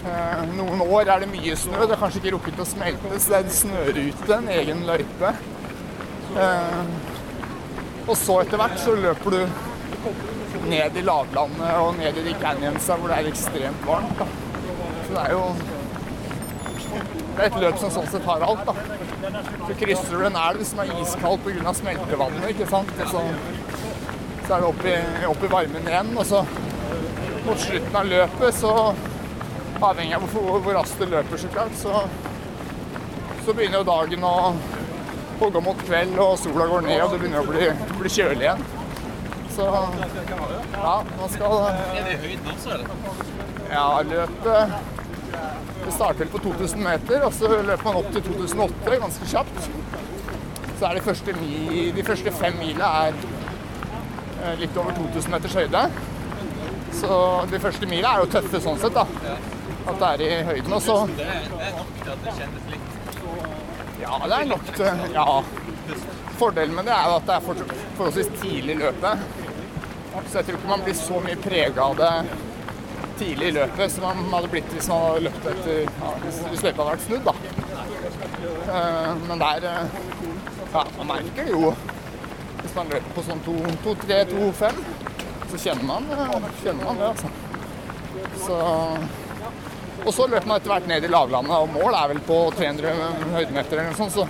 [0.01, 1.79] Eh, noen år er det mye snø.
[1.81, 5.33] Det har kanskje ikke rukket å smelte, så det er en snørute, en egen løype.
[6.41, 6.79] Eh,
[8.07, 9.41] og så etter hvert så løper du
[10.69, 14.17] ned i lavlandet og ned i de canyonsa hvor det er ekstremt varmt.
[14.19, 14.29] Da.
[15.05, 15.45] Så det er jo
[17.35, 18.65] det er et løp som sånn sett har alt.
[18.67, 18.73] da.
[19.67, 21.73] Så krysser du en elv som er iskald pga.
[21.77, 22.91] smeltevannet, ikke sant.
[22.97, 23.23] Og så,
[24.47, 24.97] så er det opp i,
[25.29, 26.11] opp i varmen igjen.
[26.17, 26.43] Og så
[27.45, 28.73] mot slutten av løpet, så
[29.81, 32.03] avhengig av hvor, hvor raskt du løper, så klart, så,
[33.45, 34.35] så begynner jo dagen å,
[35.41, 38.45] å gå mot kveld, og sola går ned, og det begynner å bli, bli kjølig
[38.45, 38.63] igjen.
[39.51, 41.57] Så ja, man skal?
[43.71, 45.00] Ja, løpet
[45.91, 49.65] Det starter på 2000 meter, og så løper man opp til 2008 ganske kjapt.
[50.79, 55.57] Så er de første, mi, de første fem mila er eh, litt over 2000 meters
[55.59, 55.81] høyde.
[56.95, 57.17] Så
[57.51, 59.03] de første mila er jo tøffe sånn sett, da.
[59.91, 60.77] At det er i høyden.
[60.77, 65.17] Og så Det er nok til at det kjennes litt Ja, det er nok til
[65.17, 65.27] Ja.
[66.39, 67.67] Fordelen med det er jo at det er
[67.97, 69.27] forholdsvis tidlig i løpet.
[70.31, 72.13] Så jeg tror ikke man blir så mye prega av det
[73.21, 76.83] tidlig i løpet som man hadde blitt hvis man hadde løpt etter ja, hvis løypa
[76.83, 77.33] hadde vært snudd, da.
[78.71, 79.97] Eh, men der eh,
[80.71, 81.73] Ja, man merker det jo
[82.61, 84.77] hvis man løper på sånn 2-3-2-5,
[85.51, 87.31] så kjenner man, eh, kjenner man det, altså.
[88.45, 88.59] Så
[90.01, 92.93] og så løper man etter hvert ned i lavlandet, og mål er vel på 300
[93.35, 94.15] høydemeter eller noe sånt.
[94.15, 94.23] Så,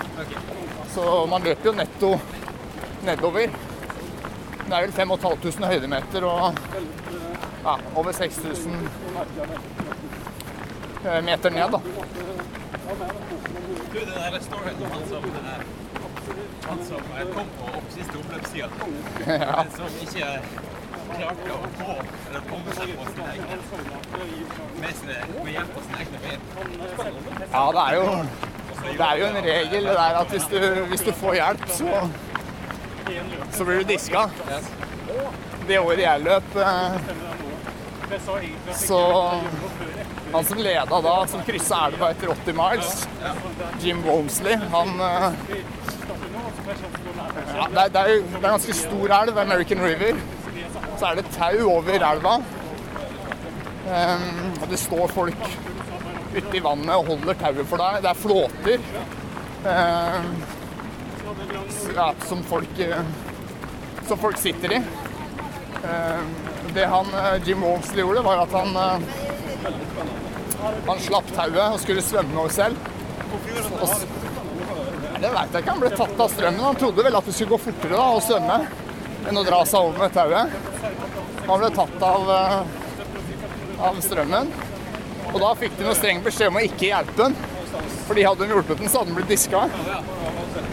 [0.92, 2.10] så man løper jo netto
[3.06, 3.54] nedover.
[4.66, 6.60] Det er vel 5500 høydemeter og
[7.64, 8.72] ja, over 6000
[11.04, 11.80] eh, meter ned, da.
[13.92, 15.62] Du, det der storyen om han som eh,
[16.68, 18.68] Han som eh, kom på opp siste oppløpssida,
[19.26, 19.64] Ja.
[19.76, 20.28] som ikke
[21.12, 21.94] klarte å gå
[22.28, 23.46] eller komme seg på sin egen
[24.80, 26.40] med, hjelp av sine egne bein.
[27.52, 28.06] ja, det er jo
[28.82, 30.58] det er jo en regel det der at hvis du,
[30.90, 32.08] hvis du får hjelp, så,
[33.52, 34.24] så blir du diska.
[35.68, 36.96] Det året jeg løp, eh,
[38.74, 39.00] så
[40.32, 43.08] han som leda da, som kryssa elva etter 80 miles,
[43.80, 45.32] Jim Womesley, han eh,
[47.56, 50.20] ja, det, er, det, er, det er ganske stor elv, American River.
[50.98, 52.36] Så er det tau over elva.
[53.82, 55.46] Um, og det står folk
[56.32, 57.98] ute i vannet og holder tauet for deg.
[58.04, 58.78] Det er flåter
[59.66, 60.30] um,
[61.96, 63.12] ja, som, folk, eh,
[64.08, 64.80] som folk sitter i.
[65.82, 69.22] Um, det han, eh, Jim Walmsley gjorde, var at han eh,
[70.86, 72.76] han slapp tauet og skulle svømme over selv.
[73.82, 73.88] Og
[75.22, 75.72] det veit jeg ikke.
[75.72, 76.62] Han ble tatt av strømmen.
[76.62, 78.58] Han trodde vel at det skulle gå fortere da, å svømme
[79.30, 80.54] enn å dra seg over med tauet.
[81.48, 84.52] Han ble tatt av, eh, av strømmen.
[85.32, 87.36] Og da fikk de noe streng beskjed om å ikke hjelpe den.
[88.06, 89.62] Fordi hadde de hjulpet den, så hadde den blitt diska.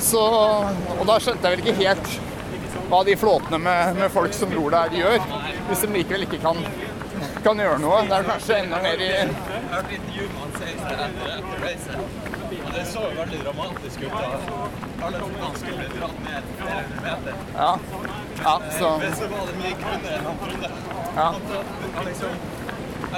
[0.04, 0.24] Så,
[1.00, 2.18] og da skjønte jeg vel ikke helt
[2.90, 5.49] hva de flåtene med, med folk som ror der, gjør.
[5.70, 6.58] Hvis de likevel ikke kan,
[7.46, 8.02] kan gjøre noe.
[8.10, 9.10] Det er kanskje enda mer i
[9.70, 11.98] hørte intervju med han Seise etter, etter racet.
[12.66, 14.12] Og det så jo veldig dramatisk ut.
[14.12, 14.18] da
[15.06, 15.18] Alle
[15.60, 17.34] skulle bli dratt ned flere hundre meter.
[17.56, 17.72] Ja.
[18.46, 20.70] ja så, Men så var det mye grunnere enn han trodde.
[21.20, 21.28] Ja.
[21.36, 22.34] Han trodde, liksom,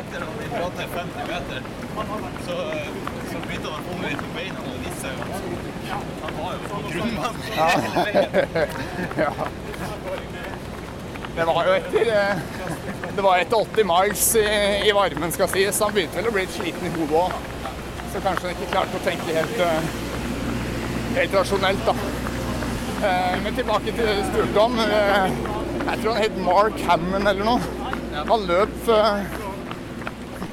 [0.02, 1.60] etter at de dratt ned 50 meter,
[2.48, 2.56] så,
[3.32, 5.28] så begynte han å litt på beina og viste seg at
[6.24, 8.32] han var jo grunnmann hele veien.
[11.36, 12.36] Det var jo etter eh,
[13.16, 14.46] Det var etter 80 miles i,
[14.88, 15.80] i varmen, skal sies.
[15.84, 17.32] Han begynte vel å bli litt sliten i hodet òg.
[18.12, 19.82] Så kanskje han ikke klarte å tenke helt, eh,
[21.20, 21.96] helt rasjonelt, da.
[23.02, 24.76] Eh, Men tilbake til det du spurte om.
[24.82, 27.60] Jeg tror han het Mark Hammond eller noe.
[28.32, 28.92] Han løp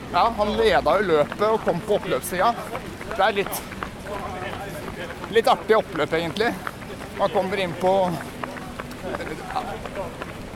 [0.09, 2.55] Ja, han leda jo løpet og kom på oppløpssida.
[3.17, 3.65] Det er litt
[5.29, 6.55] Litt artig oppløp, egentlig.
[7.19, 7.91] Man kommer inn på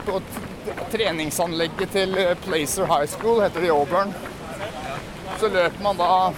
[0.07, 4.15] t- treningsanlegget til eh, Placer High School, heter det i Auburn.
[5.41, 6.33] Så løper man da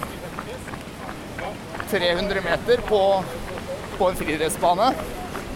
[1.90, 3.00] 300 meter på,
[3.98, 4.90] på en friidrettsbane.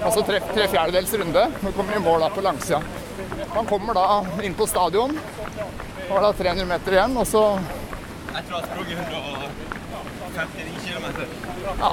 [0.04, 1.46] Altså tre, tre fjerdedels runde.
[1.64, 2.82] Man kommer i mål da på langsida.
[3.54, 4.04] Man kommer da
[4.46, 5.16] inn på stadion.
[6.08, 7.42] Har da 300 meter igjen, og så
[8.34, 8.98] Jeg tror jeg sprunget
[10.38, 11.06] 159 km.
[11.80, 11.90] Ja.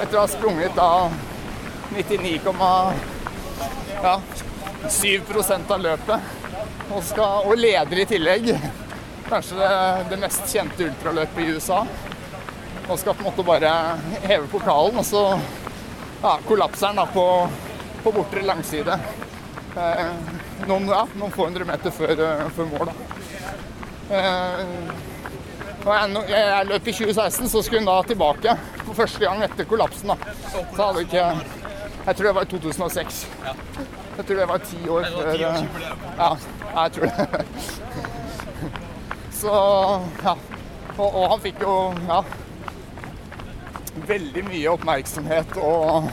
[0.00, 0.90] Etter å ha sprunget da
[1.90, 2.38] 99,
[4.00, 4.14] ja,
[4.88, 6.36] 7% av løpet.
[6.90, 8.52] Og, skal, og leder i tillegg.
[9.28, 9.72] Kanskje det,
[10.10, 11.84] det mest kjente ultraløpet i USA.
[12.88, 13.72] Og skal på en måte bare
[14.24, 15.24] heve pokalen, og så
[16.22, 17.26] ja, kollapser da på,
[18.02, 18.96] på bortre langside.
[19.76, 20.08] Eh,
[20.66, 22.90] noen, ja, noen få hundre meter før, eh, før mål.
[24.10, 24.64] Eh,
[25.80, 30.12] jeg, jeg løp i 2016, så skulle hun da tilbake for første gang etter kollapsen.
[30.12, 30.34] da.
[30.50, 31.59] Så hadde ikke
[32.06, 33.28] Jeg tror det var i 2006.
[34.16, 35.64] Jeg tror det var ti år før eh.
[36.18, 36.30] Ja,
[36.82, 37.44] jeg tror det.
[39.40, 39.52] Så
[40.24, 40.34] ja.
[40.98, 41.74] Og, og han fikk jo
[42.08, 42.18] ja,
[44.10, 46.10] veldig mye oppmerksomhet, og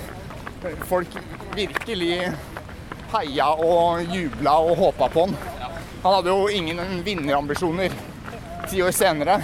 [0.87, 1.17] folk
[1.55, 2.31] virkelig
[3.11, 5.35] heia og jubla og håpa på han.
[6.03, 7.95] Han hadde jo ingen vinnerambisjoner
[8.69, 9.41] ti år senere,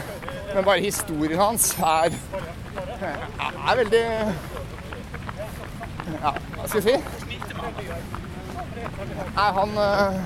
[0.53, 2.15] men bare historien hans er,
[3.01, 4.03] er veldig
[6.21, 6.95] Ja, hva skal jeg si?
[9.33, 10.17] Nei, han, eh,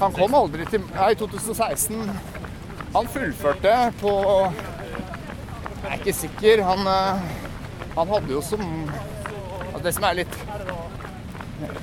[0.00, 2.10] han kom aldri til Nei, i 2016
[2.96, 6.62] Han fullførte på Jeg er ikke sikker.
[6.66, 7.26] Han, eh,
[7.96, 8.64] han hadde jo som
[9.84, 10.38] Det som er litt,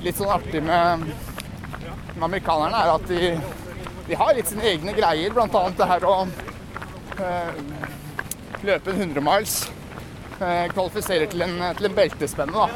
[0.04, 1.06] litt sånn artig med,
[2.14, 3.30] med amerikanerne, er at de,
[4.10, 5.32] de har litt sine egne greier.
[5.32, 7.62] Blant annet det her å øh,
[8.66, 9.54] løpe en 100 miles.
[10.40, 12.52] Eh, kvalifiserer til en, til en beltespenne.
[12.52, 12.68] da.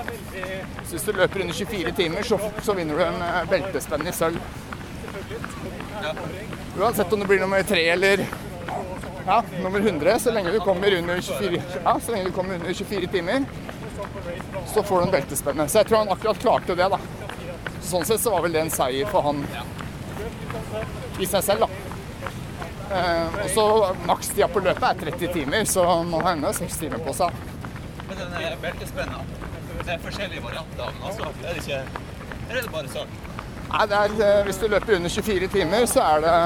[0.85, 4.15] Så hvis du løper under 24 timer, så, så vinner du en eh, beltespenne i
[4.15, 4.39] sølv.
[6.79, 8.23] Uansett om det blir nummer tre eller
[9.27, 12.73] ja, nummer 100, så lenge du kommer under 24, ja, så lenge du kommer under
[12.73, 13.45] 24 timer,
[14.75, 15.69] så får du en beltespenne.
[15.69, 17.01] Så jeg tror han akkurat klarte det, da.
[17.83, 19.43] Sånn sett så var vel det en seier for han
[21.19, 21.88] i seg selv, da.
[22.89, 23.65] Eh, og så
[24.09, 27.35] makstida på løpet er 30 timer, så man har ennå seks timer på seg.
[28.09, 29.21] Men den er beltespenna,
[29.85, 31.33] det er forskjellige varianter av den også.
[31.45, 31.83] Er det ikke
[32.49, 33.11] Eller er det bare sånn?
[33.69, 36.37] Nei, det er, eh, hvis du løper under 24 timer, så er det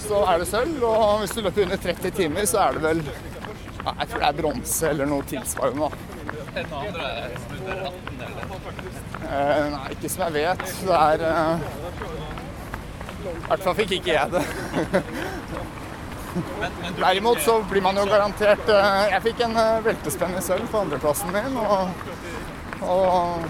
[0.00, 0.82] så er det sølv.
[0.88, 3.04] Og hvis du løper under 30 timer, så er det vel
[3.84, 5.90] Jeg tror det er bronse eller noe tilsvarende.
[6.54, 7.08] Er det noen andre
[7.42, 8.44] som er under 18 eller?
[9.24, 10.64] Eh, nei, ikke som jeg vet.
[10.88, 11.24] Det er
[13.44, 14.44] I hvert fall fikk ikke jeg det.
[16.98, 21.30] Derimot så blir man jo garantert eh, Jeg fikk en veltespenn i sølv på andreplassen
[21.34, 21.58] min.
[21.60, 21.84] Og,
[22.82, 23.44] og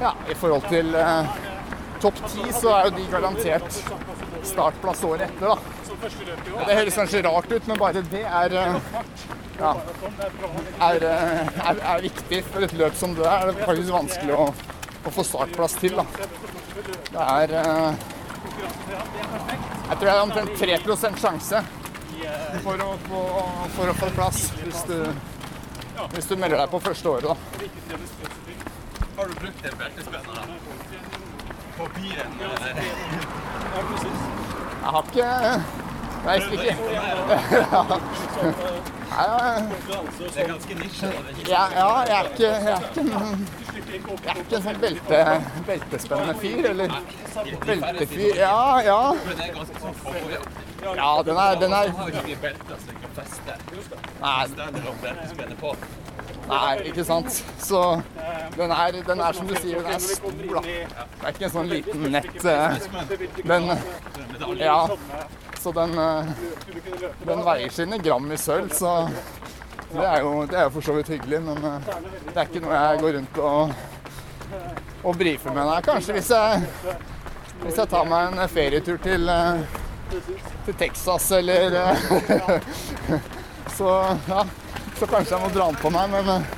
[0.00, 1.36] ja, i forhold til eh,
[2.00, 3.80] topp ti så er jo de garantert
[4.46, 5.58] startplass året etter, da.
[6.66, 8.90] Det høres kanskje rart ut, men bare det er eh,
[9.58, 9.72] ja,
[10.84, 13.48] er, eh, er, er viktig for et løp som det er.
[13.48, 14.50] Det er faktisk vanskelig å,
[15.06, 15.96] å få startplass til.
[15.96, 16.04] da.
[17.08, 18.04] Det er eh,
[18.56, 20.78] Jeg tror det er omtrent 3
[21.20, 21.58] sjanse
[22.64, 23.20] for å, få,
[23.76, 24.98] for å få plass hvis du,
[26.14, 27.24] hvis du melder deg på første året.
[27.28, 27.34] da.
[29.16, 30.34] har du brukt den beltespenna
[31.76, 32.30] på bilen?
[34.82, 35.28] Jeg har ikke
[36.26, 36.76] Nei, ikke.
[39.16, 39.22] Det
[40.42, 41.06] er ganske nisje.
[41.48, 43.02] Ja, ja, jeg er ikke, jeg er ikke,
[43.86, 44.00] jeg
[44.32, 45.18] er ikke en sånn belte,
[45.66, 46.88] beltespennende fyr, eller
[47.66, 48.36] beltefyr.
[48.40, 49.00] Ja, ja.
[50.86, 51.92] Ja, den er, den er.
[56.46, 57.40] Nei, nei, ikke sant.
[57.58, 57.80] Så
[58.56, 60.60] den er, den er som du sier, den er stor, da.
[60.62, 62.44] Det er ikke en sånn liten nett.
[62.44, 62.78] eh,
[63.42, 63.72] Den
[64.60, 64.78] Ja.
[65.58, 66.24] Så den, eh,
[67.26, 68.92] den veier sine gram i sølv, så
[69.98, 71.40] det er jo, det er for så vidt hyggelig.
[71.48, 71.88] Men eh,
[72.28, 73.72] det er ikke noe jeg går rundt og,
[75.02, 75.64] og brifer med.
[75.70, 76.68] Nei, kanskje hvis jeg,
[77.64, 79.80] hvis jeg tar meg en ferietur til, eh,
[80.66, 83.26] til Texas eller eh,
[83.76, 83.88] Så
[84.28, 84.44] ja,
[84.98, 86.12] så kanskje jeg må dra den på meg.
[86.14, 86.54] Men eh,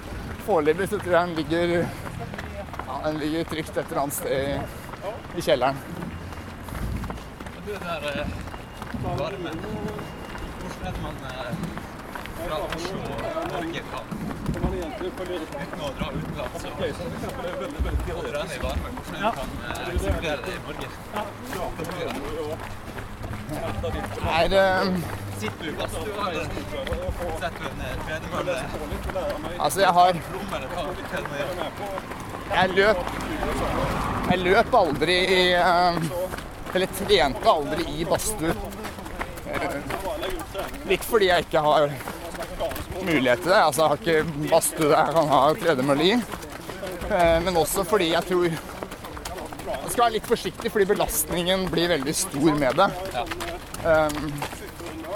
[0.46, 5.46] foreløpig tror jeg den ligger, ja, den ligger trygt et eller annet sted i, i
[5.48, 5.80] kjelleren.
[7.66, 8.30] Du, der eh,
[9.18, 9.58] varmen,
[10.60, 11.77] hvordan er det man eh,
[12.44, 13.18] fra Oslo og
[13.52, 14.06] Norge kan
[14.98, 16.72] uten å dra utenlands og
[18.18, 20.88] og trene i varme, hvordan det kan eh, simulere det i Norge?
[23.48, 24.86] Det er eh,
[25.38, 28.54] Sitter du i badstua, eller setter du en eh, tredemølle,
[29.58, 30.22] Altså, jeg har det?
[32.54, 32.98] Jeg løp
[34.30, 35.94] Jeg løp aldri i eh,
[36.74, 38.52] Eller trente aldri i badstue.
[39.48, 39.78] Eh,
[40.88, 41.88] Litt fordi jeg ikke har
[43.04, 43.60] mulighet til det.
[43.60, 46.16] Altså, jeg har ikke badstue jeg kan ha tredemølle i.
[47.08, 52.14] Eh, Men også fordi jeg tror jeg skal være litt forsiktig, fordi belastningen blir veldig
[52.16, 52.88] stor med det.
[53.84, 54.32] Um,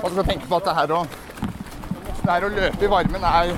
[0.03, 1.01] man skal tenke på at det her å,
[2.23, 3.53] det her å løpe i varmen er,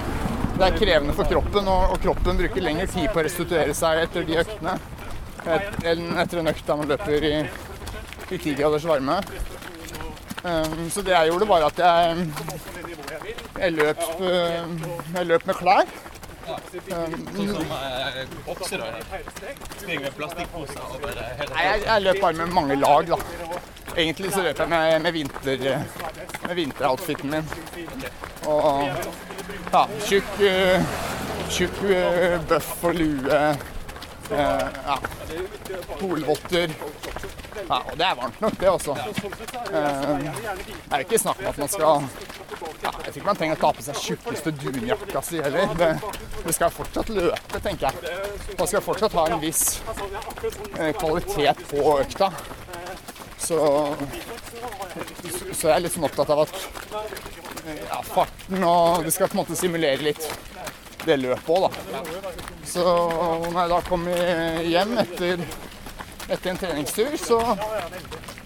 [0.58, 4.02] det er krevende for kroppen, og, og kroppen bruker lengre tid på å restituere seg
[4.04, 4.74] etter de øktene
[5.54, 9.18] et- enn etter en økt da man løper i, i 10 graders varme.
[10.44, 12.28] Um, så det jeg gjorde, var at jeg,
[13.58, 14.74] jeg, løp, um,
[15.14, 15.94] jeg løp med klær.
[16.44, 17.70] Sånn som
[18.44, 18.82] bokser
[19.78, 23.16] springer med plastikkposer eh, Nei, jeg, jeg løp bare med mange lag, da.
[23.94, 25.64] Egentlig så løp jeg med, med, vinter,
[26.44, 27.48] med vinteroutfiten min.
[28.44, 28.90] Og
[29.72, 30.84] ja, tjukk, eh,
[31.48, 33.40] tjukk eh, bøff og lue.
[34.34, 34.98] eh, ja,
[36.00, 36.76] polvotter.
[37.64, 38.98] Ja, og det er varmt nok, det også.
[38.98, 39.10] Eh,
[39.70, 42.08] det er ikke snakk om at man skal
[42.84, 45.72] Jeg tror ikke man trenger å ta på seg tjukkeste dunjakka si heller.
[45.78, 48.18] Det, skal fortsatt løpe, tenker jeg.
[48.58, 49.62] Man skal fortsatt ha en viss
[50.78, 52.30] eh, kvalitet på økta.
[53.44, 53.58] Så,
[55.52, 56.54] så jeg er litt sånn opptatt av at
[57.66, 60.28] eh, ja, farten og Det skal på en måte simulere litt
[61.04, 62.02] det løpet òg, da.
[62.64, 65.42] Så når jeg da kom hjem etter,
[66.32, 67.40] etter en treningstur, så,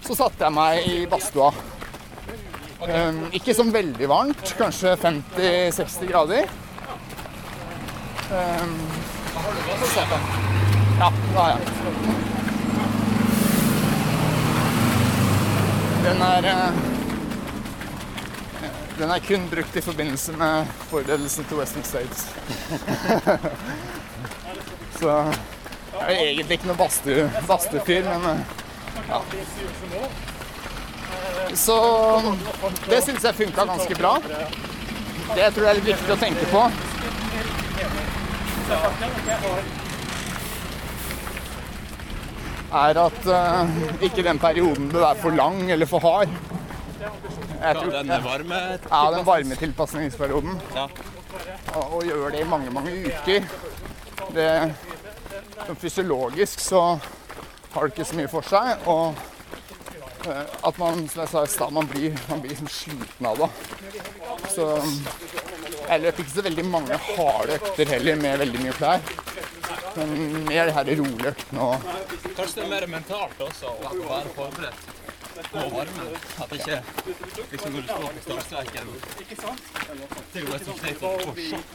[0.03, 1.53] så satte jeg meg i badstua.
[2.79, 6.45] Um, ikke sånn veldig varmt, kanskje 50-60 grader.
[8.31, 8.77] Um,
[9.33, 10.19] få se på.
[10.99, 11.59] Ja, det har jeg.
[16.05, 16.79] Den er eh,
[18.99, 22.25] Den er kun brukt i forbindelse med forberedelsen til Western States.
[24.99, 28.39] Så jeg er egentlig ikke noe badstue- badstuefyr, men eh,
[29.11, 29.21] ja.
[31.53, 31.77] Så
[32.89, 34.13] det syns jeg funka ganske bra.
[35.35, 36.63] Det tror jeg er litt viktig å tenke på.
[42.79, 46.33] Er at uh, ikke den perioden bør være for lang eller for hard.
[47.59, 48.59] Tror, Den er varme.
[48.91, 50.59] ja, den varmetilpasningsperioden.
[50.75, 50.85] Ja.
[51.75, 53.47] Og, og gjør det i mange, mange uker.
[54.35, 54.49] Det,
[55.65, 56.83] sånn fysiologisk så
[57.73, 58.87] har det ikke så mye for seg.
[58.89, 59.17] Og
[60.27, 63.49] at man, som jeg sa i stad, man blir, man blir liksom sliten av det.
[64.53, 64.67] Så
[65.89, 69.01] jeg løp ikke så veldig mange harde økter heller med veldig mye klær.
[69.95, 71.89] Men mer de her rolige øktene og
[72.37, 74.87] Kanskje det er mer mentalt også å være forberedt
[75.49, 76.13] på varmen.
[76.43, 76.77] At ikke
[77.51, 78.89] liksom når du står på startstreken
[79.23, 81.67] Det er jo State og får sjokk.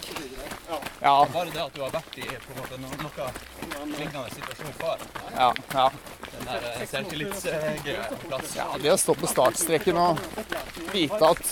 [1.03, 3.31] Ja, Bare det at du har vært i på en måte no- noe
[3.99, 5.07] lignende situasjon før.
[5.37, 5.89] ja, ja.
[6.41, 8.57] Den eh, på plass.
[8.57, 10.21] Ja, det å stå på startstreken og
[10.93, 11.43] vite at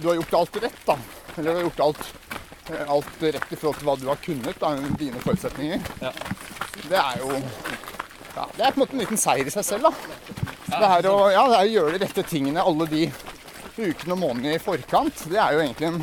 [0.00, 0.96] du har gjort alt rett, da.
[1.36, 2.04] Eller du har gjort alt,
[2.86, 5.90] alt rett i forhold til hva du har kunnet, da, dine forutsetninger.
[6.00, 6.12] Ja.
[6.80, 9.90] Det er jo ja, Det er på en måte en liten seier i seg selv,
[9.90, 10.40] da.
[10.70, 13.04] Det her å, ja, det er å gjøre de rette tingene alle de
[13.80, 16.02] ukene og månedene i forkant, det er jo egentlig en,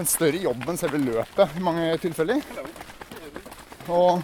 [0.00, 2.42] en større jobb enn selve løpet i mange tilfeller.
[3.90, 4.22] Og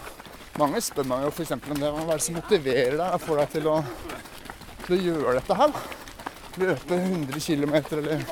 [0.60, 1.52] mange spør meg jo f.eks.
[1.56, 3.76] om det, hva er det som motiverer deg og får deg til å,
[4.86, 5.78] til å gjøre dette her.
[6.56, 8.24] Løpe 100 km eller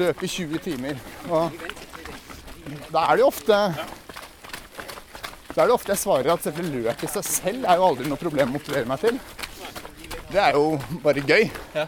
[0.00, 0.98] løpe 20 timer.
[1.30, 1.54] Og
[2.90, 3.60] da er det jo ofte
[5.50, 8.06] da er det ofte jeg svarer at selve løpet i seg selv er jo aldri
[8.06, 9.16] noe problem å motivere meg til.
[10.30, 11.48] Det er jo bare gøy.
[11.74, 11.86] Ja.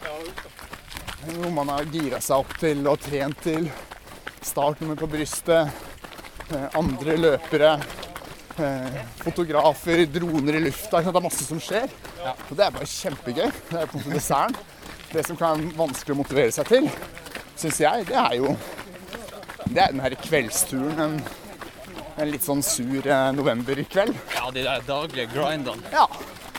[1.37, 3.69] Noe man har gira seg opp til og trent til.
[4.43, 5.71] Startnummer på brystet.
[6.51, 7.77] eh, Andre løpere.
[8.61, 11.01] Eh, Fotografer, droner i lufta.
[11.01, 11.93] Det er masse som skjer.
[12.23, 13.49] Og det er bare kjempegøy.
[13.71, 14.59] Det er på en måte desserten.
[15.13, 16.87] Det som kan være vanskelig å motivere seg til,
[17.61, 18.55] syns jeg, det er jo
[19.67, 21.01] Det er den her kveldsturen.
[21.01, 21.19] En,
[22.21, 24.17] en litt sånn sur eh, novemberkveld.
[24.35, 25.93] Ja, de der daglige grindene.
[25.93, 26.07] Ja.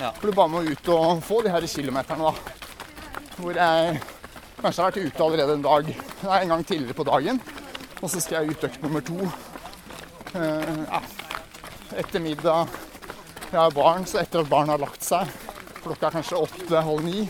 [0.02, 0.12] Ja.
[0.18, 3.20] For du bare må ut og få de her kilometerne, da.
[3.38, 4.00] Hvor jeg
[4.62, 5.92] kanskje har vært ute allerede en dag,
[6.24, 7.42] nei, en gang tidligere på dagen.
[8.02, 9.20] Og så skal jeg ut økt nummer to.
[10.34, 11.02] Uh, ja.
[11.98, 12.68] Etter middag.
[13.52, 15.30] Jeg har barn, så etter at barna har lagt seg,
[15.84, 17.28] klokka er kanskje åtte-halv ni.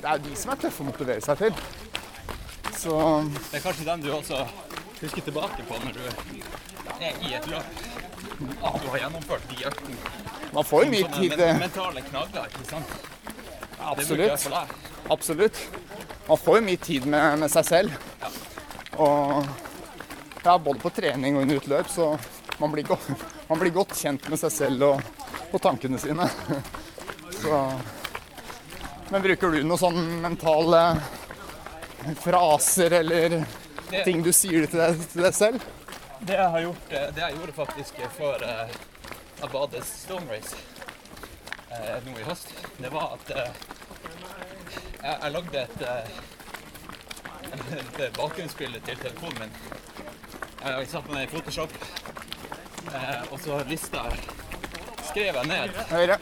[0.00, 1.54] Det er de som er tøffe å motivere seg til.
[2.76, 2.98] Så
[3.48, 4.42] Det er kanskje den du også
[5.00, 6.02] husker tilbake på når du
[7.00, 7.80] er i et løp.
[8.64, 9.96] At du har gjennomført de øktene.
[10.52, 11.32] man får jo mye tid.
[11.40, 12.94] eh, mentale knagger, ikke sant?
[13.78, 14.46] Ja, Absolutt.
[15.10, 15.62] Absolutt.
[16.28, 17.96] Man får jo mye tid med, med seg selv.
[18.96, 19.46] Og
[20.44, 22.12] ja, både på trening og under utløp så
[22.58, 23.08] man blir, godt,
[23.50, 25.02] man blir godt kjent med seg selv og,
[25.52, 26.28] og tankene sine.
[27.40, 27.58] Så
[29.10, 30.82] Men bruker du noen sånne mentale
[32.22, 33.44] fraser eller
[33.90, 35.64] Det- ting du sier til deg, til deg selv?
[36.24, 38.70] Det jeg har gjort, eh, det jeg gjorde faktisk før uh,
[39.42, 40.56] jeg badet Stone Race
[41.68, 42.48] uh, nå i høst,
[42.80, 43.50] det var at uh,
[45.02, 46.04] jeg, jeg lagde et, uh,
[48.06, 49.52] et bakgrunnsbilde til telefonen min.
[50.64, 51.72] Jeg satte meg i Photoshop,
[52.94, 54.04] eh, og så lista
[55.10, 56.18] skrev jeg ned Høyre.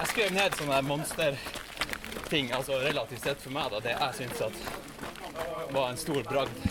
[0.00, 5.72] Jeg skrev ned sånne monsterting, altså relativt sett for meg, da, det jeg syns at
[5.74, 6.64] var en stor bragd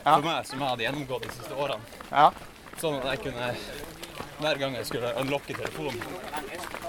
[0.00, 0.14] Ja.
[0.16, 1.98] for meg, som jeg hadde gjennomgått de siste årene.
[2.10, 2.30] Ja.
[2.80, 3.48] Sånn at jeg kunne,
[4.40, 6.00] hver gang jeg skulle unlocke telefonen,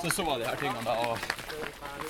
[0.01, 1.17] så så jeg de her tingene da, og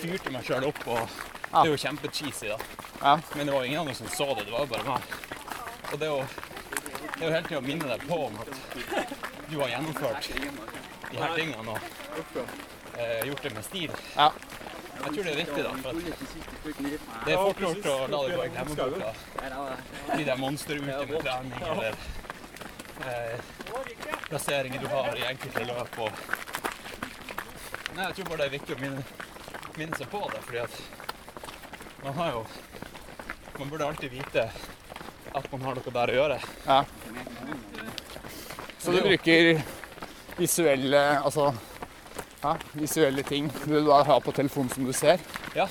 [0.02, 0.84] fyrte meg sjøl opp.
[0.88, 1.10] og
[1.52, 2.58] Det er jo kjempecheesy, da.
[3.02, 3.16] Ja.
[3.36, 5.02] Men det var ingen andre som så det, det var jo bare meg.
[5.92, 6.20] Og det jo,
[7.22, 8.48] det er jo hele tida å minne deg på om at
[9.46, 10.30] du har gjennomført
[11.12, 12.40] de her tingene og
[12.98, 13.94] eh, gjort det med stil.
[14.16, 14.32] Ja.
[14.96, 15.74] Jeg tror det er viktig, da.
[15.84, 16.00] For at
[17.28, 19.14] det er fort gjort å la det gå i glemmeboka.
[20.16, 22.02] De der monsterukene med trening eller
[23.06, 23.54] eh,
[24.26, 26.02] plasseringer du har i enkelte løp.
[26.02, 26.26] Og...
[28.00, 29.06] Nei, jeg tror bare det er viktig å minne,
[29.78, 30.84] minne seg på det, fordi at
[32.02, 32.46] man har jo
[33.60, 34.48] Man burde alltid vite
[35.34, 36.40] at man har noe der å gjøre.
[36.66, 36.80] Ja.
[38.82, 39.62] Så du bruker
[40.38, 41.52] visuelle, altså,
[42.42, 45.22] ja, visuelle ting du da har på telefonen som du ser?
[45.56, 45.68] Ja,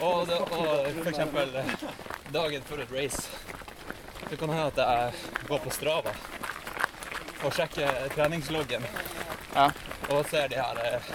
[0.00, 1.74] og, det, og for eksempel eh,
[2.32, 3.26] dagen før et race.
[4.26, 6.14] Det kan hende at jeg går på Strava
[7.44, 8.86] og sjekker treningsloggen.
[9.54, 9.68] Ja.
[10.10, 11.10] Og ser de her eh,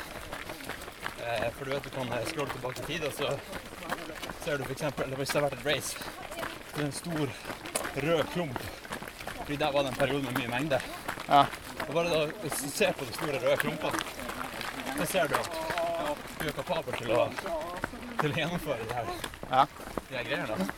[1.26, 3.34] eh, For du vet du kan scrolle tilbake i tid, og så
[4.44, 4.84] ser du f.eks.
[5.18, 5.98] hvis det har vært et race.
[6.72, 7.34] Det er en stor
[8.06, 8.60] rød klump.
[9.42, 10.80] Fordi der var det en periode med mye mengde.
[11.28, 11.44] Ja.
[11.88, 14.04] Og bare da hvis du ser på de store røde klumpene,
[14.98, 15.52] så ser du at
[16.40, 17.26] du er kapabel til å,
[18.22, 19.12] til å gjennomføre de her,
[19.52, 19.66] Ja.
[20.10, 20.70] de her greiene.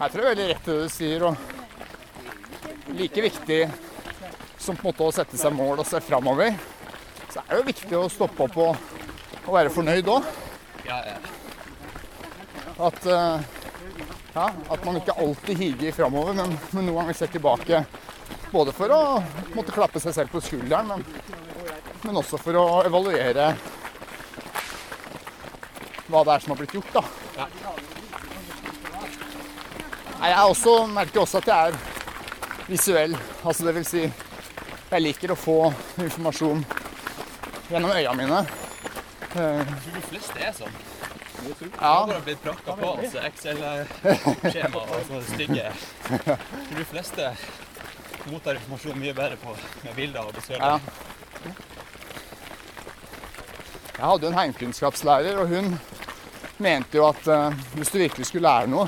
[0.00, 3.60] Jeg tror det er veldig rett det du sier, og like viktig
[4.60, 6.56] som på en måte å sette seg mål og se framover,
[7.30, 8.88] så er det jo viktig å stoppe opp og,
[9.44, 10.26] og være fornøyd òg.
[10.88, 11.18] Ja, ja.
[12.80, 13.40] At, eh,
[14.34, 17.82] ja, at man ikke alltid higer framover, men, men noen ganger ser tilbake.
[18.50, 19.00] Både for å
[19.54, 21.04] måtte klappe seg selv på skulderen, men,
[22.06, 23.50] men også for å evaluere
[26.10, 26.92] hva det er som har blitt gjort.
[26.96, 27.02] da.
[27.36, 27.46] Ja.
[30.20, 31.78] Nei, Jeg også, merker også at jeg er
[32.70, 33.14] visuell.
[33.44, 34.02] Altså det vil si,
[34.90, 35.58] jeg liker å få
[36.02, 36.64] informasjon
[37.70, 38.42] gjennom øya mine.
[39.36, 40.74] Eh, Jeg tror de fleste er sånn.
[41.80, 45.72] Ja, har bare blitt prakka på oss Excel-skjema og sånne stygge.
[46.76, 47.32] De fleste
[48.28, 49.54] mottar informasjon mye bedre på
[49.84, 50.74] med bilder og visuelle.
[50.74, 51.54] Ja.
[54.00, 55.74] Jeg hadde en heimkunnskapslærer, og hun
[56.60, 58.86] mente jo at uh, hvis du virkelig skulle lære noe,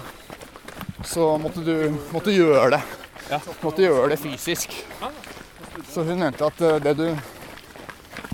[1.04, 2.82] så måtte du måtte gjøre det.
[3.30, 3.40] Ja.
[3.62, 4.72] Måtte gjøre det fysisk.
[5.92, 7.08] Så hun mente at uh, det du,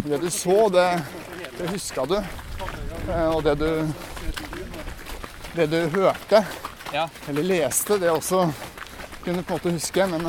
[0.05, 0.87] det du så, det,
[1.59, 2.19] det huska du.
[3.09, 3.71] Uh, og det du
[5.59, 6.45] det du hørte
[6.93, 7.09] Ja.
[7.29, 8.53] eller leste, det også
[9.25, 10.07] kunne på en måte huske.
[10.07, 10.23] Men,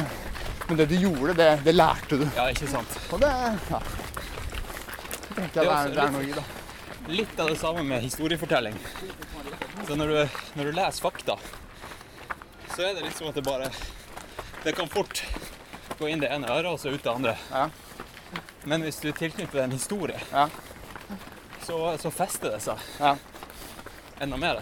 [0.67, 2.25] men det du gjorde, det, det lærte du.
[2.35, 2.97] ja, ikke sant.
[3.13, 3.29] Og det
[3.69, 3.79] ja.
[5.35, 6.43] Det det er, det er noe i, da.
[7.09, 8.75] Litt av det samme med historiefortelling.
[9.87, 10.17] Så når du,
[10.59, 11.37] når du leser fakta,
[12.75, 13.69] så er det litt som at det bare
[14.63, 15.23] Det kan fort
[15.99, 17.37] gå inn det ene øret og så ut det andre.
[17.51, 17.69] Ja.
[18.67, 20.49] Men hvis du tilknytter en historie, Ja.
[21.65, 23.15] så, så fester det seg Ja.
[24.19, 24.61] enda mer.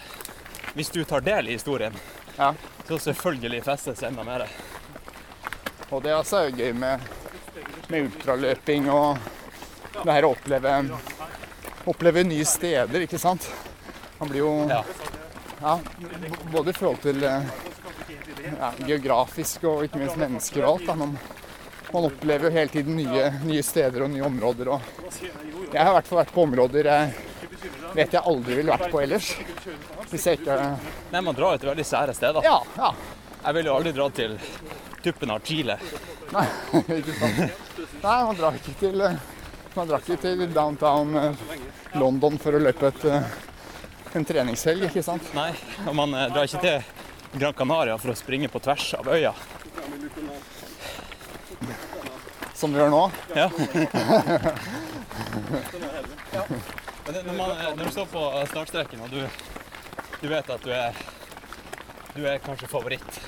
[0.77, 1.93] Hvis du tar del i historien,
[2.37, 2.53] Ja.
[2.87, 3.63] så selvfølgelig
[3.97, 4.43] seg enda mer.
[5.89, 7.01] Og det er altså gøy med,
[7.89, 9.17] med ultraløping og
[10.03, 10.73] det her å oppleve,
[11.89, 13.47] oppleve nye steder, ikke sant.
[14.19, 14.83] Man blir jo Ja.
[15.61, 15.79] ja,
[16.53, 17.49] både i forhold til eh,
[18.59, 20.85] ja, geografisk og ikke minst mennesker og alt.
[20.91, 20.95] Da.
[20.95, 21.17] Man,
[21.93, 24.69] man opplever jo hele tiden nye, nye steder og nye områder.
[24.69, 24.81] Og
[25.73, 27.26] jeg har i hvert fall vært på områder jeg
[27.97, 29.27] vet jeg aldri ville vært på ellers.
[30.11, 30.55] Hvis jeg ikke
[31.13, 32.41] Nei, man drar jo til veldig sære steder.
[32.45, 32.89] Ja, ja.
[33.41, 34.31] Jeg ville jo aldri dratt til
[35.05, 35.75] tuppen av Chile.
[36.33, 36.47] Nei,
[36.99, 37.37] ikke sant.
[38.03, 39.15] Nei, man drar ikke til eh,
[39.77, 41.33] Man drar ikke til downtown eh,
[42.01, 43.23] London for å løpe et, eh,
[44.17, 45.25] en treningshelg, ikke sant.
[45.37, 45.51] Nei,
[45.85, 46.77] og man eh, drar ikke til
[47.37, 49.33] Gran Canaria for å springe på tvers av øya.
[52.57, 53.03] Som vi gjør nå.
[53.37, 53.47] Ja.
[57.07, 59.27] Men når, man, eh, når du står på startstreken og du,
[60.21, 60.93] du vet at du er,
[62.15, 63.19] du er kanskje favoritt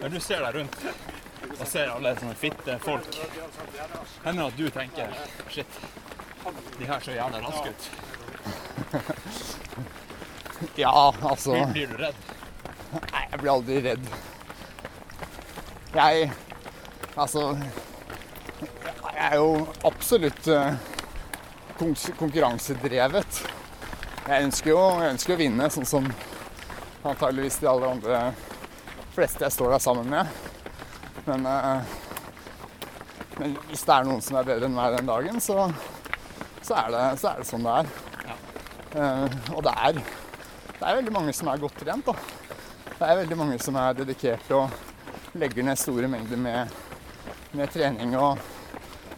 [0.00, 0.76] Når du ser deg rundt
[1.52, 3.16] og ser alle sånne fitte folk,
[4.24, 5.08] hender det at du tenker
[5.52, 5.66] Shit,
[6.78, 7.82] de her ser jævla raske ut.
[10.78, 12.14] Ja, altså Blir, blir du redd?
[12.92, 14.04] Nei, jeg blir aldri redd.
[15.94, 16.32] Jeg
[17.16, 17.58] Altså
[18.62, 20.74] Jeg er jo absolutt eh,
[21.78, 23.42] konkurransedrevet.
[24.22, 26.08] Jeg ønsker jo jeg ønsker å vinne, sånn som
[27.02, 28.20] antageligvis de aller andre
[29.16, 30.30] fleste jeg står der sammen med.
[31.26, 31.96] Men, eh,
[33.40, 35.66] men hvis det er noen som er bedre enn meg den dagen, så,
[36.60, 37.92] så, er, det, så er det sånn det er.
[38.92, 40.00] Eh, og det er,
[40.78, 42.08] det er veldig mange som er godt trent.
[42.08, 42.16] da.
[42.92, 46.74] Det er veldig mange som er dedikerte og legger ned store mengder med,
[47.56, 48.38] med trening og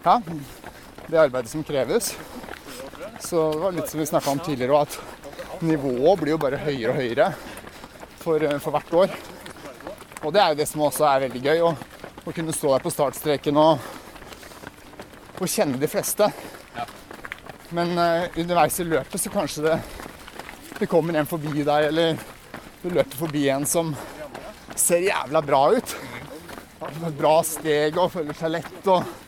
[0.04, 0.18] ja,
[1.14, 2.10] det arbeidet som kreves.
[3.22, 6.58] Så det var litt som vi snakka om tidligere, òg, at nivået blir jo bare
[6.58, 7.28] høyere og høyere
[8.18, 9.14] for, for hvert år.
[10.24, 11.70] Og det er jo det som også er veldig gøy, å,
[12.24, 13.86] å kunne stå der på startstreken og,
[15.38, 16.28] og kjenne de fleste.
[17.74, 19.80] Men uh, underveis i løpet så kanskje det,
[20.80, 22.18] det kommer en forbi deg, eller
[22.82, 23.94] du løper forbi en som
[24.74, 25.94] ser jævla bra ut.
[27.14, 29.23] Bra steg og føler seg lett, og,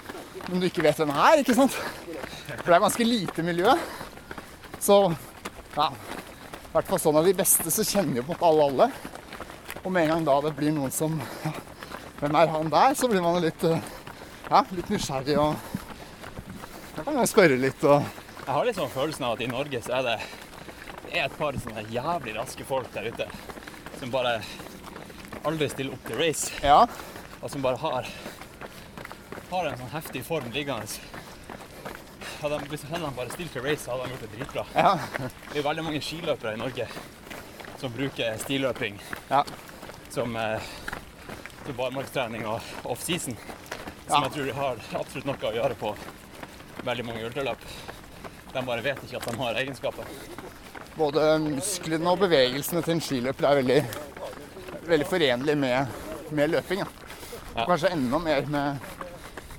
[0.48, 1.74] men du ikke vet hvem er, ikke sant?
[1.74, 3.72] For det er ganske lite miljø.
[4.82, 4.98] Så
[5.76, 8.66] ja, i hvert fall sånn av de beste så kjenner jo på en måte alle
[8.70, 8.88] alle.
[9.82, 11.52] Og med en gang da det blir noen som ja,
[12.16, 12.94] Hvem er han der?
[12.96, 13.82] Så blir man litt, eh,
[14.48, 15.54] ja, litt nysgjerrig og
[16.96, 19.98] Da kan man spørre litt og Jeg har sånn følelsen av at i Norge så
[19.98, 20.14] er det,
[21.04, 23.26] det er et par sånne jævlig raske folk der ute
[24.00, 24.38] som bare
[25.46, 26.86] aldri stiller opp til race, Ja.
[27.40, 28.08] og som bare har,
[29.50, 30.86] har en sånn heftig form liggende.
[32.40, 34.64] Hadde de, hvis de bare stilt til race, hadde de gjort det dritbra.
[34.74, 35.30] Ja.
[35.52, 36.88] Det er veldig mange skiløpere i Norge
[37.80, 38.98] som bruker stilløping
[39.30, 39.44] Ja.
[40.10, 40.60] som, eh,
[41.64, 43.36] som barmarkstrening og offseason.
[44.08, 44.28] Som Ja.
[44.28, 45.96] Jeg tror har absolutt noe å gjøre på
[46.84, 47.58] veldig mange ultraløp.
[48.52, 50.04] De bare vet ikke at de har egenskaper.
[50.96, 53.80] Både musklene og bevegelsene til en skiløper er veldig,
[54.88, 55.88] veldig forenlig med,
[56.30, 56.86] med løping.
[57.56, 57.64] Ja.
[57.66, 58.78] Kanskje enda mer med,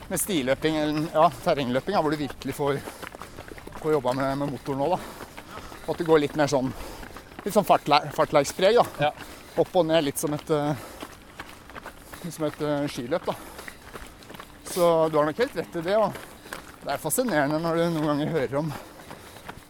[0.07, 2.79] med stiløping eller ja, terrengløping, hvor du virkelig får,
[3.81, 4.95] får jobba med, med motoren òg.
[4.97, 6.71] Og at det går litt mer sånn
[7.43, 8.79] litt sånn fartle- fartleispreg.
[8.79, 9.07] da.
[9.07, 9.11] Ja.
[9.57, 10.75] Opp og ned, litt som et, eh,
[12.29, 13.25] som et uh, skiløp.
[13.25, 13.35] da.
[14.67, 15.95] Så du har nok helt rett i det.
[15.97, 16.13] og
[16.83, 18.71] Det er fascinerende når du noen ganger hører om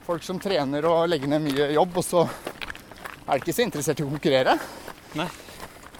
[0.07, 3.99] folk som trener og legger ned mye jobb, og så er de ikke så interessert
[3.99, 4.55] i å konkurrere.
[5.19, 5.27] Nei.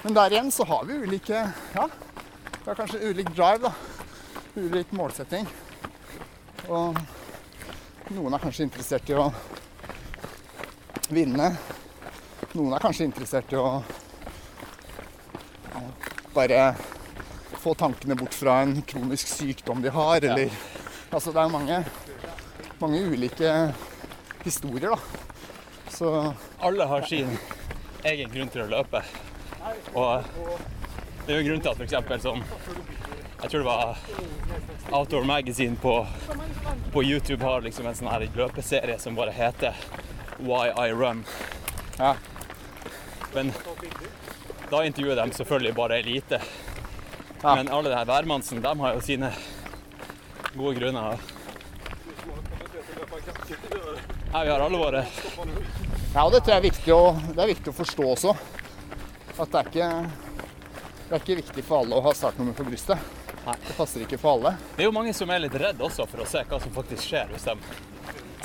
[0.04, 1.42] Men der igjen så har vi ulike
[1.74, 3.97] Ja, vi har kanskje ulik drive, da.
[4.58, 5.46] Ulik målsetting.
[6.68, 6.98] Og
[8.16, 9.28] noen er kanskje interessert i å
[11.14, 11.52] vinne.
[12.56, 13.70] Noen er kanskje interessert i å
[16.34, 16.64] bare
[17.62, 20.50] få tankene bort fra en kronisk sykdom de har, eller
[21.08, 21.76] Altså, det er mange,
[22.82, 23.52] mange ulike
[24.44, 24.98] historier, da.
[25.94, 27.32] Så Alle har sin
[28.04, 29.02] egen grunn til å løpe.
[29.94, 30.28] Og
[31.26, 32.28] det er jo en grunn til at f.eks.
[32.28, 32.44] sånn
[33.42, 33.98] Jeg tror det var
[34.92, 36.08] Outdoor Magazine på,
[36.92, 39.76] på YouTube har liksom en sånn her løpeserie som bare heter
[40.40, 41.26] Why I Run.
[41.98, 42.16] Ja.
[43.34, 43.52] Men
[44.72, 46.40] da intervjuer de selvfølgelig bare elite.
[47.42, 47.56] Ja.
[47.56, 49.32] Men alle de her værmannsen, de har jo sine
[50.56, 51.20] gode grunner.
[54.32, 55.06] Nei, vi har alle våre
[56.14, 57.04] Ja, og det tror jeg er viktig å,
[57.36, 58.34] det er viktig å forstå også.
[59.38, 59.90] At det er ikke,
[61.08, 63.17] det er ikke viktig for alle å ha startnummer på brystet.
[63.46, 63.56] Nei.
[63.68, 64.56] Det passer ikke for alle.
[64.76, 67.04] Det er jo mange som er litt redd også for å se hva som faktisk
[67.08, 67.56] skjer hvis de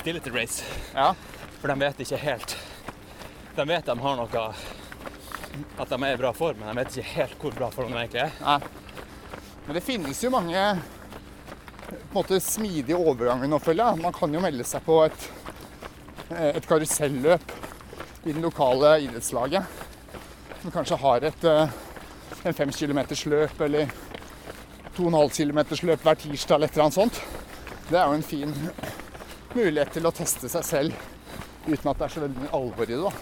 [0.00, 0.62] stiller til race.
[0.94, 1.12] Ja,
[1.60, 2.56] For de vet ikke helt
[3.56, 4.44] De vet de har noe
[5.78, 8.00] At de er i bra form, men de vet ikke helt hvor bra form de
[8.00, 8.32] egentlig er.
[8.40, 8.60] nei.
[9.66, 10.62] Men det finnes jo mange
[11.92, 14.02] på en måte smidige overganger nå, føler jeg.
[14.02, 15.26] Man kan jo melde seg på et,
[16.32, 17.52] eh, et karuselløp
[18.24, 19.82] i det lokale idrettslaget.
[20.62, 21.68] Som kanskje har et, eh,
[22.44, 23.92] en fem kilometers løp eller
[24.96, 27.20] to og en halv kilometers løp hver tirsdag eller et eller annet sånt.
[27.88, 28.52] Det er jo en fin
[29.54, 31.08] mulighet til å teste seg selv
[31.66, 33.00] uten at det er så veldig mye alvor i det.
[33.02, 33.12] da.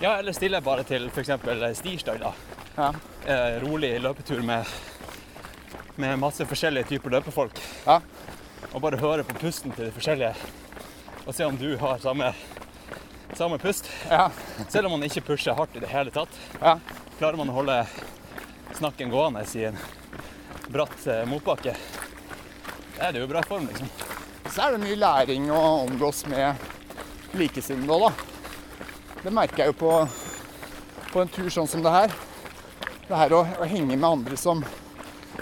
[0.00, 1.32] Ja, eller stille bare til f.eks.
[1.78, 2.22] stirsdag.
[2.22, 2.32] da.
[2.76, 2.92] Ja.
[3.26, 4.64] Eh, rolig løpetur med,
[5.96, 7.60] med masse forskjellige typer løpefolk.
[7.86, 8.00] Ja.
[8.72, 10.34] Og bare høre på pusten til de forskjellige,
[11.26, 12.30] og se om du har samme,
[13.34, 13.90] samme pust.
[14.10, 14.28] Ja.
[14.68, 16.38] Selv om man ikke pusher hardt i det hele tatt.
[16.60, 16.78] Ja.
[17.18, 17.82] Klarer man å holde
[18.78, 19.80] snakken gående i en
[20.70, 21.74] bratt eh, motbakke,
[22.96, 23.88] da er det jo bra form, liksom.
[24.50, 26.60] Så er det mye læring å omgås med
[27.38, 28.10] likesinnede da.
[29.22, 29.92] Det merker jeg jo på,
[31.12, 32.14] på en tur sånn som det her.
[33.06, 34.62] Det her å, å henge med andre som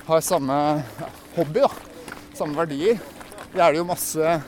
[0.06, 0.58] har samme
[1.36, 1.70] hobby, da.
[2.38, 3.00] Samme verdier.
[3.52, 4.38] Det er det jo masse,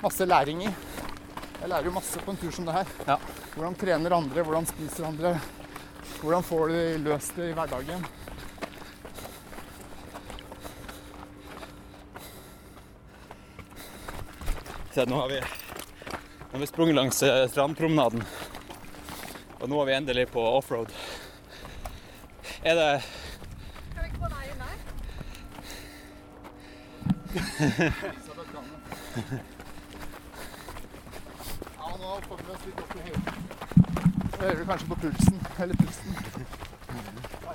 [0.00, 0.74] masse læring i.
[1.60, 2.90] Jeg lærer jo masse på en tur som det her.
[3.08, 3.18] Ja.
[3.54, 5.36] Hvordan trener andre, hvordan spiser andre.
[6.20, 8.04] Hvordan får de løst det i hverdagen.
[14.94, 18.22] Så nå har vi, nå har vi sprunget langs eh, strandpromenaden.
[19.60, 20.86] Og nå er vi endelig på offroad.
[22.62, 23.02] Er det
[23.94, 24.78] Kan vi ikke få deg inn der?
[31.74, 33.24] Ja, nå kommer vi oss litt opp i høyden.
[34.30, 36.10] Så hører du kanskje på pulsen, eller pulsen.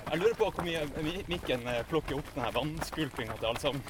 [0.10, 0.84] Jeg lurer på hvor mye
[1.32, 3.84] mikken eh, plukker opp denne vannskulpinga til alle sammen.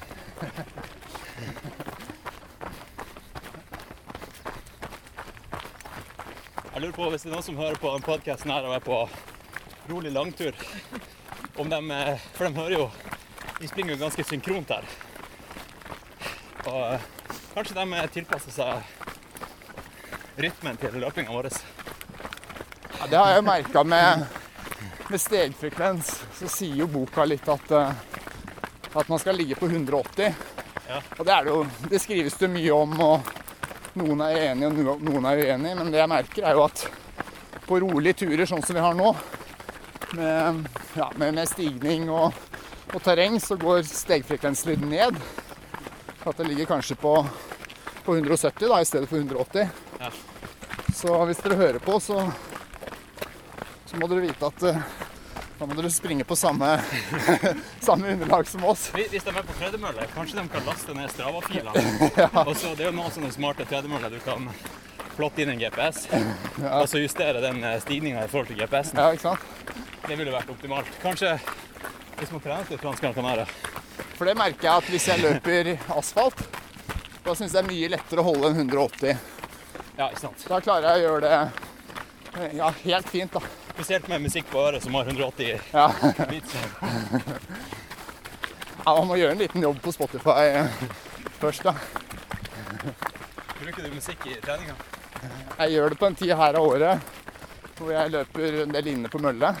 [6.80, 8.98] Jeg lurer på hvis det er noen som hører på denne podkasten og er på
[9.90, 10.56] rolig langtur
[11.60, 12.86] om de, eh, For de hører jo
[13.58, 14.86] De springer jo ganske synkront her.
[16.70, 17.02] Og eh,
[17.52, 21.50] kanskje de eh, tilpasser seg rytmen til løpinga vår.
[21.50, 24.24] Ja, det har jeg merka med,
[25.10, 26.14] med stegfrekvens.
[26.38, 30.32] Så sier jo boka litt at, at man skal ligge på 180.
[30.88, 31.04] Ja.
[31.18, 31.60] Og det, er det, jo,
[31.92, 33.36] det skrives det mye om, og
[33.98, 35.76] noen er enig, og noen er uenige.
[35.78, 36.84] Men det jeg merker, er jo at
[37.66, 39.12] på rolige turer, sånn som vi har nå,
[40.18, 40.64] med,
[40.98, 42.34] ja, med, med stigning og,
[42.90, 45.20] og terreng, så går stegfrekvensen litt ned.
[46.26, 47.14] At det ligger kanskje på,
[48.04, 49.70] på 170 da, i stedet for 180.
[50.00, 50.10] Ja.
[51.00, 52.26] Så hvis dere hører på, så,
[53.88, 54.99] så må dere vite at eh,
[55.60, 56.68] da må dere springe på samme,
[57.88, 58.86] samme underlag som oss.
[58.96, 61.82] Hvis de er på tredemølle, kanskje de kan laste ned Strava-filene.
[62.48, 64.48] Og så Det er jo noen sånne smarte tredemøller du kan
[65.18, 66.06] plotte inn en GPS,
[66.78, 69.02] og så justere den stigninga i forhold til GPS-en.
[69.02, 69.82] Ja, ikke sant?
[70.06, 70.88] Det ville vært optimalt.
[71.02, 71.34] Kanskje
[72.20, 73.46] hvis man trener litt Gran Canaria.
[74.16, 76.40] For det merker jeg at hvis jeg løper asfalt,
[77.24, 79.20] da syns jeg det er mye lettere å holde en 180.
[79.98, 80.44] Ja, ikke sant.
[80.48, 83.44] Da klarer jeg å gjøre det eh, ja, helt fint, da.
[83.80, 85.86] Spesielt med musikk på øret som har 180 Ja.
[88.84, 90.66] ja, Man må gjøre en liten jobb på Spotify eh,
[91.40, 91.72] først, da.
[93.56, 94.74] Bruker du musikk i treninga?
[95.62, 97.00] Jeg gjør det på en tid her av året
[97.78, 99.54] hvor jeg løper en del inne på mølle.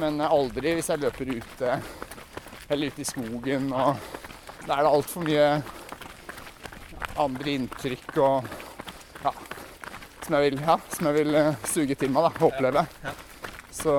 [0.00, 1.76] Men aldri hvis jeg løper ute
[2.70, 3.68] eller ute i skogen.
[3.68, 4.00] og
[4.64, 5.50] Da er det altfor mye
[7.20, 8.48] andre inntrykk og
[10.30, 12.84] som jeg vil, ja, som jeg vil uh, suge til meg da, og oppleve.
[13.02, 13.12] Ja.
[13.74, 13.94] Så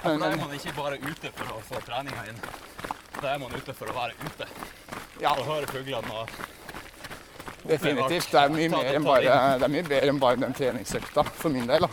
[0.00, 2.38] men, da er man ikke bare ute for å få treninga inn.
[3.18, 4.46] Da er man ute for å være ute
[5.20, 6.32] ja, og høre fuglene og
[7.68, 8.30] definitivt.
[8.32, 11.52] Det er mye mer enn bare, det er mye bedre enn bare den treningsøkta, for
[11.52, 11.84] min del.
[11.84, 11.90] Da.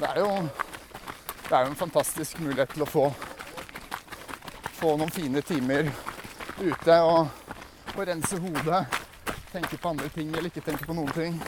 [0.00, 0.32] Det er jo
[1.46, 3.06] det er jo en fantastisk mulighet til å få,
[4.80, 5.92] få noen fine timer
[6.58, 7.54] ute og,
[7.94, 8.82] og rense hodet.
[9.52, 11.40] Tenke på andre ting eller ikke tenke på noen ting.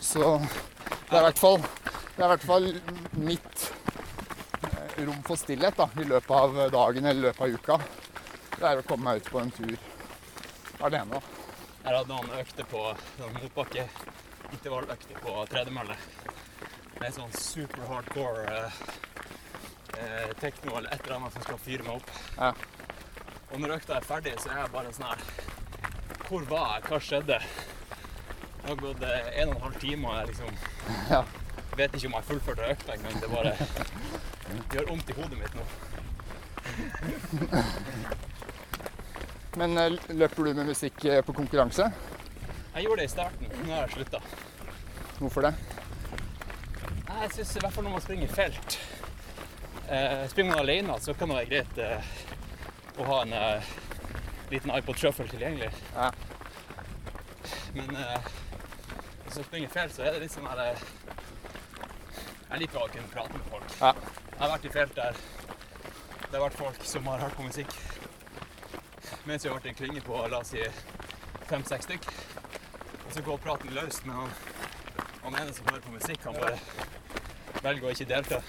[0.00, 0.38] Så
[1.08, 2.68] det er i hvert fall, det er i hvert fall
[3.18, 3.64] mitt
[4.70, 7.78] eh, rom for stillhet da, i løpet av dagen eller i løpet av uka.
[8.56, 9.74] Det er å komme meg ut på en tur
[10.86, 11.18] alene.
[11.18, 12.80] Jeg Jeg hadde noen økter på
[13.20, 13.88] noen motbakke,
[14.52, 15.98] intervalløkter på tredemølle.
[17.00, 18.80] Med sånn super hardcore eh,
[19.98, 22.10] eh, tekno eller et eller annet som skal fyre meg opp.
[22.38, 22.54] Ja.
[23.52, 25.22] Og når økta er ferdig, så er jeg bare sånn her
[26.28, 26.82] Hvor var jeg?
[26.88, 27.38] Hva skjedde?
[28.56, 30.50] Det har gått eh, en og en halv time, og jeg liksom
[31.14, 31.20] Ja.
[31.76, 33.16] vet ikke om jeg fullførte økta engang.
[33.22, 33.52] Det bare
[34.46, 35.64] det gjør vondt i hodet mitt nå.
[39.56, 41.88] Men eh, løper du med musikk eh, på konkurranse?
[42.76, 43.46] Jeg gjorde det i starten.
[43.64, 44.20] Nå har jeg slutta.
[45.18, 45.54] Hvorfor det?
[47.16, 48.74] Jeg syns i hvert fall når man springer i felt
[49.88, 52.10] eh, Springer man alene, så kan det være greit eh,
[53.00, 53.70] å ha en eh,
[54.50, 55.70] liten iPod Shuffle tilgjengelig.
[55.94, 56.10] Ja.
[57.74, 58.30] Men eh,
[59.24, 60.86] hvis jeg springer i så er det litt sånn her eh,
[62.50, 63.76] Jeg liker å kunne prate med folk.
[63.80, 63.92] Ja.
[64.30, 65.22] Jeg har vært i felt der
[66.26, 67.74] det har vært folk som har hørt på musikk
[69.26, 70.62] mens vi har vært i en klynge på la oss si
[71.50, 72.06] fem-seks stykk.
[73.06, 74.30] Og så går praten løst, med han,
[75.24, 78.40] han ene som hører på musikk, han bare velger å ikke delta.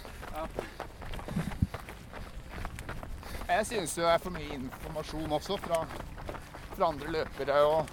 [3.47, 5.77] Jeg synes jo det er for mye informasjon også fra,
[6.73, 7.87] fra andre løpere og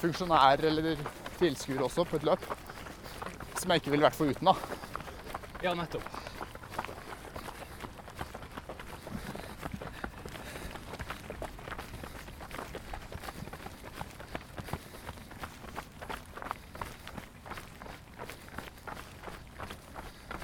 [0.00, 0.96] funksjonærer eller
[1.38, 2.46] tilskuere også på et løp.
[3.60, 4.54] Som jeg ikke ville vært foruten, da.
[5.62, 6.08] Ja, nettopp.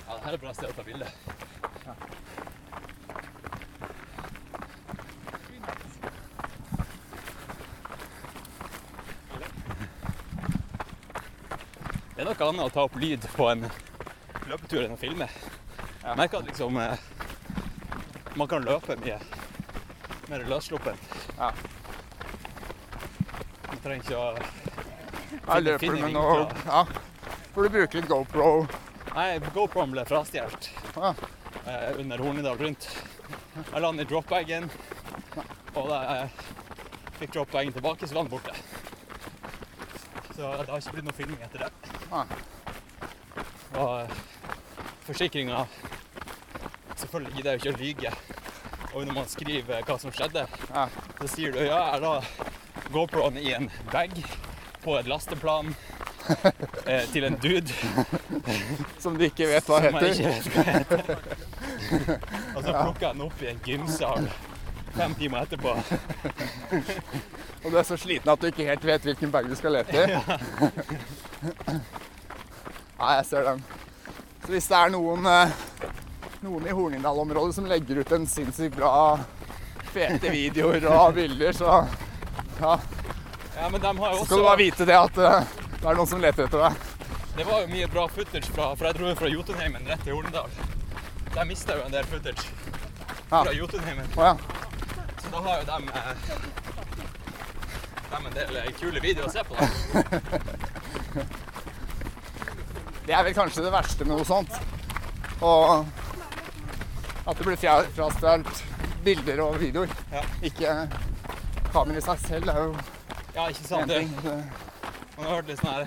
[0.06, 1.09] Ja, det her er et bra sted å ta bilde.
[12.43, 13.60] Noe annet å ta opp lyd på en
[14.51, 15.28] løpetur enn å filme.
[16.02, 17.05] Jeg merker at liksom eh,
[18.35, 19.19] man kan løpe mye
[20.27, 21.05] mer løssluppent.
[21.36, 21.52] Ja.
[23.69, 24.27] Man trenger ikke å
[25.52, 26.40] Jeg løper med noe.
[26.66, 26.82] Ja.
[27.55, 28.48] For du bruker litt GoPro.
[29.12, 31.14] Nei, GoProen ble frastjålet Ja.
[31.62, 32.90] eh, under Hornidal rundt.
[33.55, 34.66] Jeg la den i dropbagen,
[35.77, 36.28] og da jeg
[37.23, 38.59] fikk dropbagen tilbake, så var den borte.
[40.35, 41.91] Så det har ikke blitt noe filming etter det.
[42.12, 44.09] Og eh,
[45.06, 45.64] forsikringa
[46.97, 48.10] Selvfølgelig gidder jeg jo ikke å lyge.
[48.93, 50.44] Og når man skriver hva som skjedde,
[50.74, 50.84] Ja.
[51.20, 52.12] så sier du ja, jeg la
[52.93, 54.12] GoProen i en bag
[54.84, 55.72] på et lasteplan
[56.86, 57.72] eh, til en dude
[59.02, 60.06] Som du ikke vet hva heter.
[60.12, 60.93] ikke vet.
[62.55, 64.28] Og så plukka jeg den opp i en gymsal
[64.93, 65.72] fem timer etterpå.
[67.64, 70.05] Og du er så sliten at du ikke helt vet hvilken bag du skal lete
[70.05, 70.06] i.
[73.03, 73.62] Nei, jeg ser den.
[74.45, 75.51] Så hvis det er noen, eh,
[76.45, 78.93] noen i Hornindal-området som legger ut en sinnssykt bra
[79.93, 81.73] fete videoer og bilder, så
[82.61, 82.77] ja,
[83.57, 85.51] Ja, men de har jo så skal du bare vite det at eh,
[85.81, 86.73] det er noen som leter etter deg.
[87.37, 90.51] Det var jo mye bra footage fra For jeg dro fra Jotunheimen rett til Hornedal.
[91.35, 92.45] Der mista jo en del footage
[93.33, 93.43] Ja.
[93.43, 94.07] fra Jotunheimen.
[94.16, 94.37] Oh, ja.
[95.23, 96.15] Så da har jo de eh,
[98.23, 99.55] en del kule videoer å se på.
[99.59, 99.66] da.
[103.07, 104.53] Det er vel kanskje det verste med noe sånt.
[105.43, 105.87] Og
[107.27, 108.62] at det blir fra- frastjålet
[109.05, 109.91] bilder og videoer.
[110.12, 110.23] Ja.
[110.43, 110.74] Ikke
[111.73, 112.77] kamera i seg selv er jo
[113.35, 113.89] Ja, ikke sant?
[113.89, 114.03] Det,
[115.16, 115.87] man har hørt litt sånne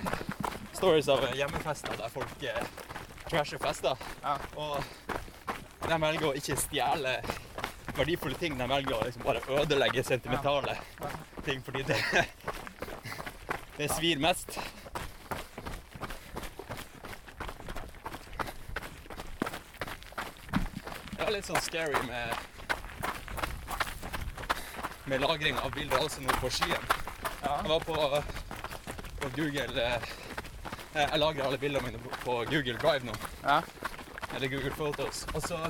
[0.76, 3.96] stories av hjemmefester der folk eh, fester.
[4.22, 4.36] Ja.
[4.56, 4.82] Og
[5.88, 7.16] de velger å ikke stjele
[7.96, 8.58] verdifulle ting.
[8.58, 10.76] De velger å liksom bare ødelegge sentimentale
[11.46, 11.96] ting fordi det,
[13.78, 14.58] det svir mest.
[21.26, 22.34] Er litt sånn scary med
[25.06, 26.86] med lagring av bilder altså nå på skyen.
[27.44, 27.94] Jeg var på,
[29.20, 30.06] på Google eh,
[30.96, 33.14] Jeg lagrer alle bildene mine på- Google Drive nå.
[33.44, 33.60] Ja.
[34.34, 35.22] Eller Google Photos.
[35.34, 35.60] Og så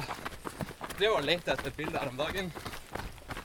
[0.96, 2.48] drev jeg og lette etter et bilde her om dagen.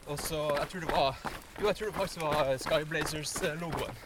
[0.07, 1.19] Og så Jeg tror det var
[1.59, 3.99] Jo, jeg tror det faktisk var Skyblazers-logoen.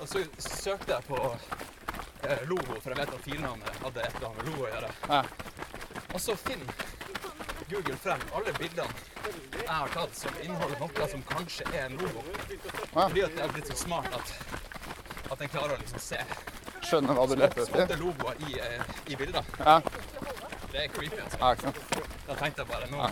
[0.00, 1.20] Og så søkte jeg på
[2.28, 4.92] eh, logo, for jeg vet at filnavnet hadde et eller annet med logo å gjøre.
[5.08, 5.22] Ja.
[6.14, 6.84] Og så finner
[7.74, 9.02] Google frem alle bildene
[9.54, 12.22] jeg har tatt som inneholder noe som kanskje er en logo.
[12.28, 13.06] Ja.
[13.08, 14.32] Fordi at det er blitt så smart at,
[15.32, 16.20] at en klarer å liksom se
[16.84, 17.96] Skjønner hva du leter etter.
[17.96, 19.46] logoer i, eh, i bilder.
[19.58, 19.78] Ja.
[20.74, 21.16] Det er creepy.
[21.24, 21.38] altså.
[21.40, 21.72] Ja.
[22.28, 23.08] Da tenkte jeg bare nå,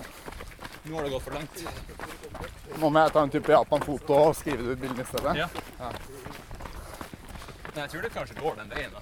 [0.85, 1.65] nå har det gått for langt.
[2.83, 5.35] Nå må jeg ta en type Japan-foto og skrive det ut bildene i stedet.
[5.41, 5.49] Ja.
[7.73, 8.93] Men jeg tror det kanskje går den veien.
[8.93, 9.01] da.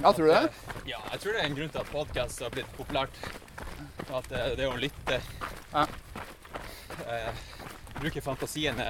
[0.00, 0.50] Ja, tror du det?
[0.88, 3.18] Ja, jeg tror det er en grunn til at podkast har blitt populært.
[4.14, 5.20] At det, det å lytte
[5.72, 5.86] Ja.
[7.06, 7.32] eh,
[8.00, 8.80] Bruke fantasien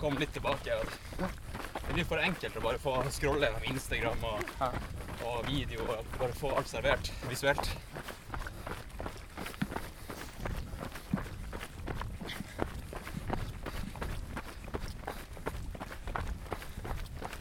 [0.00, 0.76] kom litt tilbake.
[1.18, 4.70] Det blir for enkelt å bare få scrolle gjennom Instagram og, Ja.
[5.26, 7.70] og video og bare få alt servert visuelt.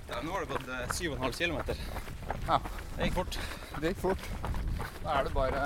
[0.09, 1.77] Ja, nå har det gått eh, 7,5 km.
[2.47, 2.59] Ja.
[2.97, 3.39] Det gikk fort.
[3.81, 4.27] Det gikk fort.
[5.03, 5.63] Da er det bare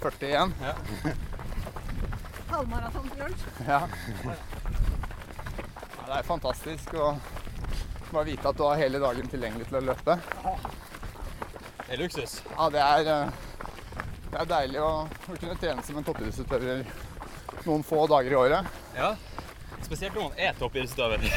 [0.00, 0.54] 40 igjen.
[0.62, 0.74] Ja.
[2.50, 3.42] Halvmaraton til lunsj.
[3.66, 3.80] Ja.
[4.24, 4.34] ja.
[6.06, 7.12] Det er fantastisk å
[8.10, 10.16] bare vite at du har hele dagen tilgjengelig til å løpe.
[11.84, 12.32] Det er luksus.
[12.56, 13.28] Ja, det er, eh,
[14.30, 16.82] det er deilig å, å kunne trene som en toppidrettsutøver
[17.66, 18.62] noen få dager i året.
[18.96, 19.12] Ja.
[19.84, 21.18] Spesielt når man er toppidrettsutøver.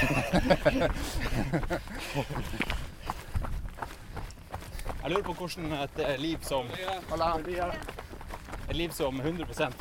[5.03, 6.69] Jeg lurer på hvordan et eh, liv som,
[7.11, 7.73] Eller,
[8.73, 9.73] et liv som 100%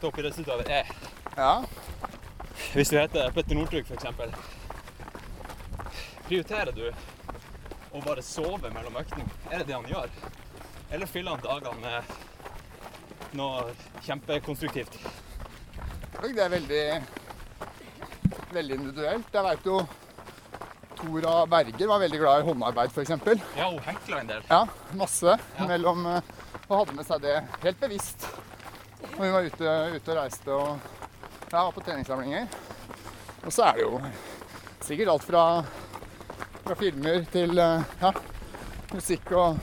[0.00, 0.86] toppidrettsutøver er.
[1.36, 1.64] ja,
[2.74, 4.06] Hvis du heter Petter Northug f.eks.
[6.28, 6.84] Prioriterer du
[7.96, 9.26] å bare sove mellom øktene?
[9.50, 10.10] Er det det han gjør?
[10.92, 13.66] Eller fyller han dagene med noe
[14.06, 14.94] kjempekonstruktivt?
[16.22, 16.82] det er veldig,
[18.54, 19.34] veldig individuelt.
[19.34, 19.82] Jeg veit jo
[20.98, 23.10] Tora Berger var veldig glad i håndarbeid, f.eks.
[23.58, 24.46] Ja, hun hekla en del.
[24.50, 24.64] Ja,
[24.98, 25.36] masse.
[25.66, 26.37] Mellom, eh,
[26.68, 28.26] og hadde med seg det helt bevisst
[29.00, 30.68] når vi var ute, ute og reiste og
[31.48, 32.48] ja, var på treningssamlinger.
[33.46, 34.00] Og så er det jo
[34.84, 35.44] sikkert alt fra,
[36.66, 38.12] fra filmer til eh, ja,
[38.92, 39.56] musikk og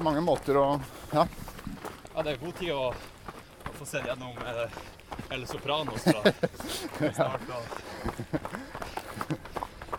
[0.00, 0.64] mange måter å
[1.12, 1.26] ja.
[2.14, 4.80] Ja, det er god tid å, å få se gjennom eh,
[5.36, 6.32] El Sopranos fra
[6.96, 7.62] fra start av.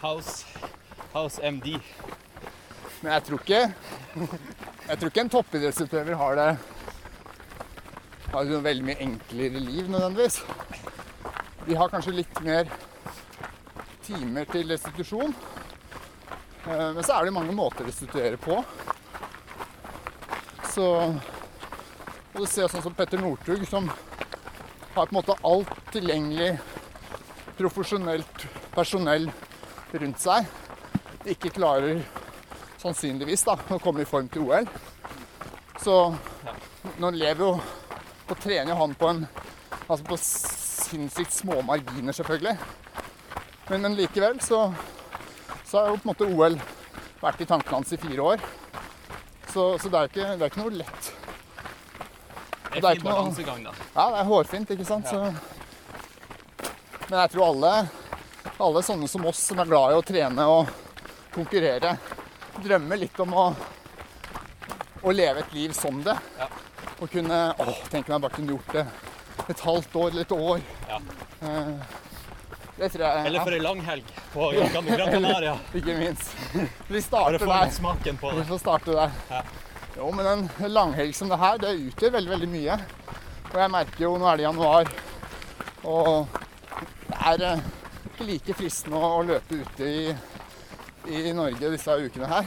[0.01, 0.45] House,
[1.13, 1.77] House MD.
[3.01, 3.61] Men jeg tror ikke
[4.91, 6.47] Jeg tror ikke en toppidrettsutøver har det
[8.33, 10.41] har et veldig mye enklere liv nødvendigvis.
[11.63, 12.67] De har kanskje litt mer
[14.03, 15.31] timer til restitusjon.
[16.67, 18.59] Eh, Men så er det mange måter å restituere på.
[20.73, 20.87] Så
[22.33, 26.53] Og du ser sånn som Petter Northug, som har på en måte alt tilgjengelig
[27.57, 29.31] profesjonelt personell
[29.91, 30.47] rundt seg.
[31.27, 31.99] Ikke klarer
[32.81, 34.67] sannsynligvis da, å komme i form til OL.
[35.81, 35.95] Så
[37.01, 37.53] nå lever jo
[38.31, 39.25] og trener han på en
[39.91, 42.53] Altså på sinnssykt små marginer, selvfølgelig.
[43.67, 44.59] Men, men likevel så,
[45.67, 46.55] så har jo på en måte OL
[47.19, 48.45] vært i tankene hans i fire år.
[49.51, 51.09] Så, så det, er ikke, det er ikke noe lett.
[51.11, 53.73] Det Det er er ikke fin balansegang, da.
[53.97, 55.11] Ja, det er hårfint, ikke sant?
[55.11, 55.19] Så...
[57.09, 57.73] Men jeg tror alle,
[58.63, 60.71] alle sånne som oss som er glad i å trene og
[61.35, 61.97] konkurrere,
[62.63, 63.49] drømmer litt om å,
[65.03, 66.15] å leve et liv som det.
[66.39, 66.47] Ja.
[67.01, 68.85] Og kunne Å, tenk om jeg bare kunne gjort det
[69.49, 70.61] et halvt år eller et år.
[70.89, 70.99] Ja.
[71.41, 71.97] Eh,
[72.81, 75.55] Det tror jeg Eller for ei langhelg på Gran Canaria.
[75.77, 76.31] Ikke minst.
[76.53, 77.69] Vi Bare starter der.
[77.75, 78.45] smaken på Vi det.
[78.49, 79.11] får starte der.
[79.29, 79.41] Ja.
[79.97, 82.77] Jo, men en langhelg som det her, det utgjør veldig, veldig mye.
[83.51, 84.91] Og jeg merker jo, nå er det januar,
[85.83, 86.27] Og
[87.09, 87.63] det er eh,
[88.11, 90.15] ikke like fristende å løpe ute i,
[91.11, 92.45] i Norge disse ukene her.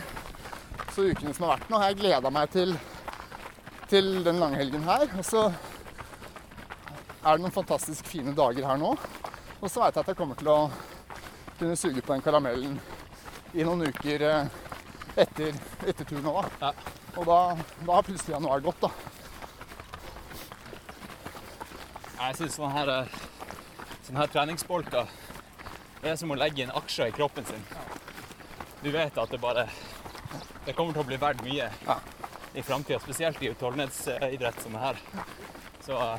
[0.94, 2.76] Så ukene som har vært nå, har jeg gleda meg til,
[3.90, 5.08] til den langhelgen her.
[5.18, 8.92] Og så er det noen fantastisk fine dager her nå.
[9.58, 10.58] Og så veit jeg at jeg kommer til å
[11.58, 12.76] kunne suge på den karamellen
[13.54, 14.60] i noen uker eh,
[15.24, 16.46] etter, etter turen òg.
[17.14, 18.90] Og da, da har plutselig januar gått, da.
[22.20, 23.18] Jeg syns sånne her, eh,
[24.06, 25.10] sånn her treningsbolker
[26.04, 27.62] det er som å legge inn aksjer i kroppen sin.
[28.84, 29.64] Du vet at det bare
[30.64, 31.96] Det kommer til å bli verdt mye Ja.
[32.54, 35.00] i framtida, spesielt i utholdenhetsidrett som er her.
[35.84, 36.18] Så eh,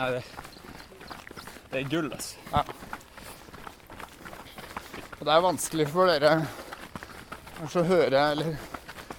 [0.00, 0.22] Nei, det,
[1.70, 2.62] det er gull, altså.
[5.20, 6.30] Og det er vanskelig for dere
[7.58, 8.54] kanskje å høre eller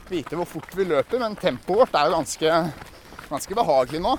[0.10, 2.56] vite hvor fort vi løper, men tempoet vårt er jo ganske,
[3.30, 4.16] ganske behagelig nå.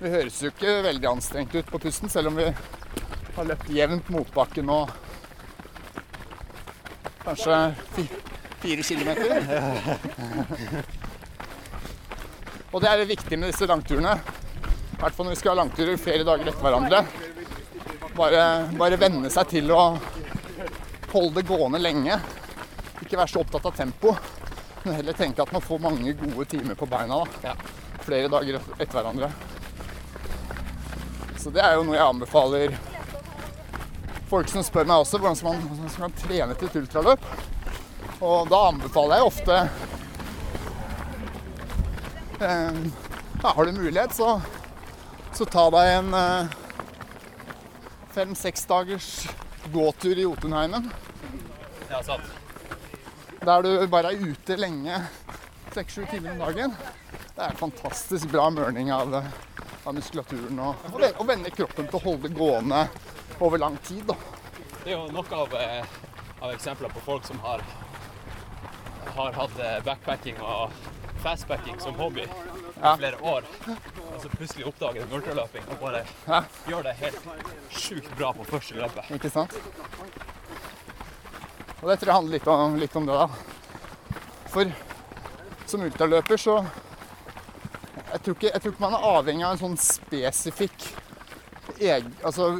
[0.00, 2.48] Vi høres jo ikke veldig anstrengt ut på pusten, selv om vi
[3.36, 4.80] har løpt jevnt motbakke nå
[7.24, 7.58] kanskje
[7.94, 8.04] fi,
[8.60, 9.44] fire kilometer.
[12.70, 14.14] Og det er viktig med disse langturene.
[14.20, 17.04] I hvert fall når vi skal ha langturer flere dager etter hverandre.
[18.16, 18.44] Bare,
[18.76, 19.80] bare venne seg til å
[21.10, 22.20] holde det gående lenge.
[23.00, 24.12] Ikke være så opptatt av tempo,
[24.84, 27.22] men heller tenke at man får mange gode timer på beina.
[27.42, 27.56] da.
[28.04, 29.32] Flere dager etter hverandre.
[31.40, 32.76] Så det er jo noe jeg anbefaler
[34.30, 37.26] folk som spør meg også hvordan skal man, hvordan skal man trene til et ultraløp.
[38.20, 39.56] Og da anbefaler jeg ofte
[42.44, 42.80] eh,
[43.42, 44.34] ja, Har du mulighet, så,
[45.34, 46.58] så ta deg en eh,
[48.14, 49.10] fem-seks dagers
[49.72, 50.90] gåtur i Jotunheimen.
[51.90, 52.28] Ja, sant.
[53.40, 54.98] Der du bare er ute lenge,
[55.72, 56.74] seks-sju timer om dagen.
[57.32, 60.60] Det er fantastisk bra mørning av, av muskulaturen.
[60.60, 62.84] Og, og vende kroppen til å holde det gående
[63.40, 64.04] over lang tid.
[64.06, 64.14] Da.
[64.84, 65.84] Det er jo noe av, eh,
[66.40, 67.62] av eksempler på folk som har,
[69.16, 70.70] har hatt eh, backpacking og
[71.24, 72.26] fastpacking som hobby
[72.80, 72.94] Ja.
[72.94, 73.44] i flere år.
[74.14, 76.42] Og så plutselig oppdager de ultraløping og bare Ja.
[76.66, 77.18] gjør det helt
[77.70, 79.10] sjukt bra på første løpet.
[79.10, 79.52] Ikke sant?
[81.82, 83.28] Og det tror jeg handler litt om, litt om det, da.
[84.48, 84.72] For
[85.66, 86.56] som ultraløper så
[88.10, 90.88] jeg tror, ikke, jeg tror ikke man er avhengig av en sånn spesifikk
[91.78, 92.50] eg, altså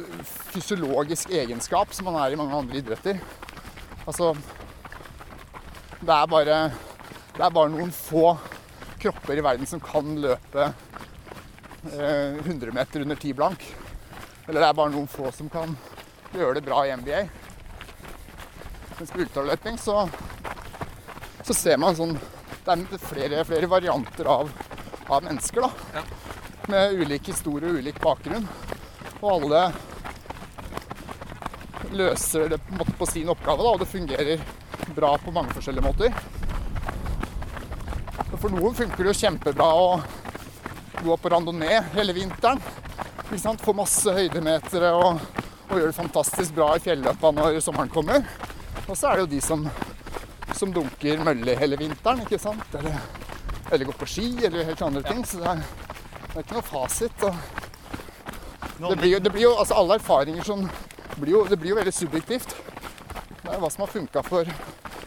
[0.53, 3.19] fysiologisk egenskap som man er i mange andre idretter.
[4.05, 4.31] Altså
[6.01, 6.57] Det er bare
[7.35, 8.37] Det er bare noen få
[9.01, 10.65] kropper i verden som kan løpe
[11.89, 13.63] eh, 100 meter under 10 blank.
[14.47, 15.73] Eller det er bare noen få som kan
[16.35, 17.21] gjøre det bra i NBA.
[18.99, 20.03] Mens på ultraløping så,
[21.41, 22.17] så ser man sånn
[22.61, 24.51] Det er flere, flere varianter av,
[25.09, 26.03] av mennesker, da.
[26.69, 28.45] Med ulik historie og ulik bakgrunn.
[29.21, 29.63] Og alle
[31.91, 34.41] løser det på, på sin oppgave, da, og det fungerer
[34.95, 36.13] bra på mange forskjellige måter.
[38.41, 39.89] For noen funker det jo kjempebra å
[41.01, 42.61] gå på randonee hele vinteren.
[43.27, 43.61] Ikke sant?
[43.61, 45.21] Få masse høydemetere og,
[45.69, 48.25] og gjøre det fantastisk bra i fjelløpa når sommeren kommer.
[48.87, 49.67] Og så er det jo de som,
[50.57, 52.65] som dunker mølle hele vinteren, ikke sant?
[52.79, 52.97] Eller,
[53.69, 55.21] eller går på ski, eller helt andre ting.
[55.27, 55.65] Så det er,
[56.25, 57.27] det er ikke noe fasit.
[57.29, 57.60] Og
[58.89, 60.69] det blir jo, det blir jo altså alle erfaringer som
[61.15, 62.55] blir jo, Det blir jo veldig subjektivt.
[63.41, 64.47] Det er hva som har funka for,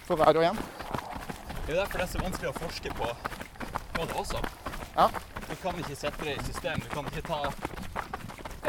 [0.06, 0.58] for hver og en.
[1.66, 3.08] Det er jo derfor det er så vanskelig å forske på,
[3.96, 4.42] på det også.
[4.96, 5.08] Ja.
[5.48, 6.80] Du kan ikke sette det i system.
[6.84, 7.40] Du kan ikke ta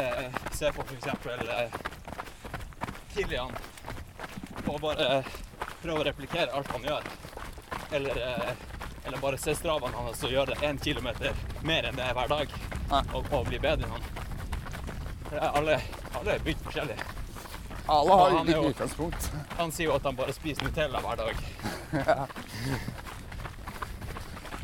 [0.00, 1.06] eh, Se på f.eks.
[1.36, 1.80] Eh,
[3.14, 3.52] Kilian
[4.66, 5.28] og bare eh,
[5.82, 7.10] prøve å replikere alt han gjør.
[7.96, 8.52] Eller, eh,
[9.06, 12.56] eller bare se stravene hans og gjøre én kilometer mer enn det er hver dag.
[12.90, 13.02] Ja.
[13.12, 14.15] Og, og bli bedre enn han.
[15.32, 15.80] Alle,
[16.14, 16.96] alle er bygd forskjellig.
[17.88, 19.30] Alle har ulikt utgangspunkt.
[19.58, 21.34] Han sier jo at han bare spiser Nutella hver dag.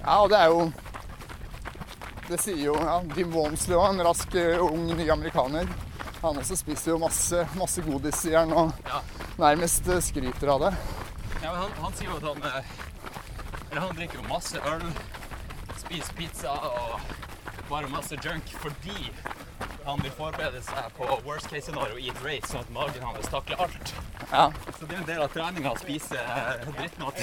[0.02, 0.62] Ja, og det er jo
[2.26, 5.68] Det sier jo ja, Jim Walmsley òg, en rask, eh, ung, ny amerikaner.
[6.22, 9.00] Han også spiser jo masse, masse godis, sier han, og Ja.
[9.38, 10.72] nærmest eh, skryter av det.
[11.42, 12.72] Ja, men han, han sier jo at han eh,
[13.70, 14.86] Eller han drikker jo masse øl,
[15.82, 17.00] spiser pizza og
[17.70, 19.10] bare masse junk fordi
[19.86, 23.28] han vil forberede seg på worst case scenario i et race, sånn at magen hans
[23.32, 23.94] takler alt.
[24.30, 24.46] Ja.
[24.78, 27.16] Så det er en del av treninga å spise eh, drittmat.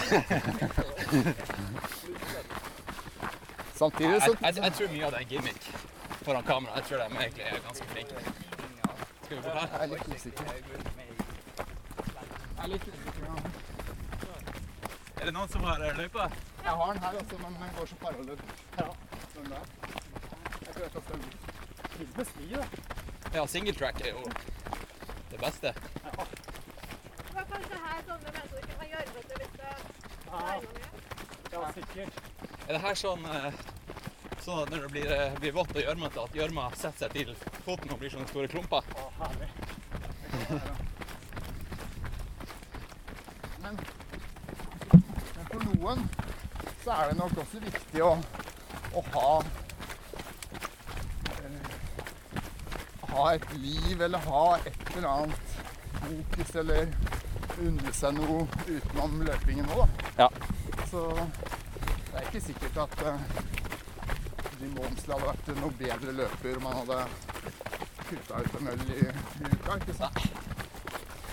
[3.80, 5.64] Samtidig Jeg, så jeg, jeg tror mye av det er gimmick
[6.26, 6.76] foran kamera.
[6.76, 8.16] Jeg tror de egentlig er ganske flinke.
[9.24, 9.68] Skal vi gå her?
[9.74, 10.44] Jeg er litt usikker.
[10.50, 10.56] Jeg
[12.64, 13.24] er litt usikker.
[13.30, 13.36] ja.
[15.20, 15.98] Er det noen som har løypa?
[16.02, 16.24] løype?
[16.64, 18.42] Jeg har den her, altså, men den går så parallell.
[18.80, 18.90] Ja.
[19.34, 19.64] Sånn der.
[20.66, 21.59] Jeg tror jeg
[22.00, 22.66] skal da.
[23.34, 24.24] Ja, singletrack er jo
[25.32, 25.74] det beste.
[26.04, 26.12] Ja.
[26.14, 29.74] Det var kanskje her sånne mennesker kan være gjørmete hvis det
[31.52, 32.14] Ja, sikkert.
[32.68, 33.52] Er det her sånn, eh,
[34.46, 37.36] sånn at når det blir, eh, blir vått og gjørmete, at gjørma setter seg til
[37.66, 38.84] foten og blir sånne store klumper?
[43.64, 43.74] Men
[45.50, 46.10] for noen
[46.84, 48.12] så er det nok også viktig å,
[48.96, 49.32] å ha
[51.40, 51.58] eh,
[53.10, 55.56] Ha et liv eller ha et eller annet
[56.00, 56.92] fokus eller
[57.60, 59.88] unne seg noe utenom løpingen nå, da.
[60.24, 60.30] Ja.
[60.92, 63.20] Så det er ikke sikkert at uh,
[64.60, 67.00] Jim Walmsley hadde vært noe bedre løper om han hadde
[68.10, 69.76] kutta ut en øl i, i uka.
[69.82, 70.22] ikke sant?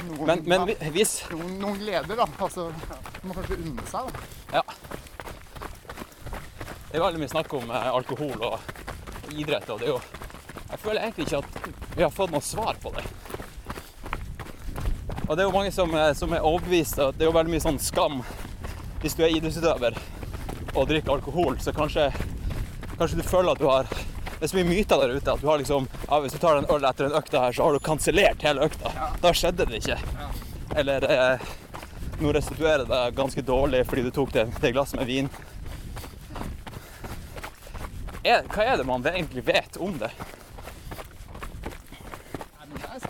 [0.07, 2.27] Noen, Men, men vi- hvis noen, noen gleder, da.
[2.45, 2.69] Altså,
[3.25, 4.61] må kanskje unne seg, da.
[4.61, 4.63] Ja.
[6.91, 10.01] Det er veldig mye snakk om eh, alkohol og idrett, og det er jo
[10.71, 13.05] Jeg føler egentlig ikke at vi har fått noe svar på det.
[15.27, 17.65] Og det er jo mange som, eh, som er overbevist, det er jo veldig mye
[17.65, 18.21] sånn skam
[19.03, 19.97] hvis du er idrettsutøver
[20.77, 22.11] og drikker alkohol, så kanskje,
[22.99, 23.89] kanskje du føler at du har
[24.37, 26.59] Det er så mye myter der ute at du har liksom ja, Hvis du tar
[26.59, 28.91] en øl etter en økta her, så har du kansellert hele økta.
[29.23, 29.97] Da skjedde det ikke.
[30.77, 31.47] Eller eh,
[32.21, 35.31] nå restituerer det deg ganske dårlig fordi du tok det, det glasset med vin.
[38.27, 40.13] Er, hva er det man egentlig vet om det?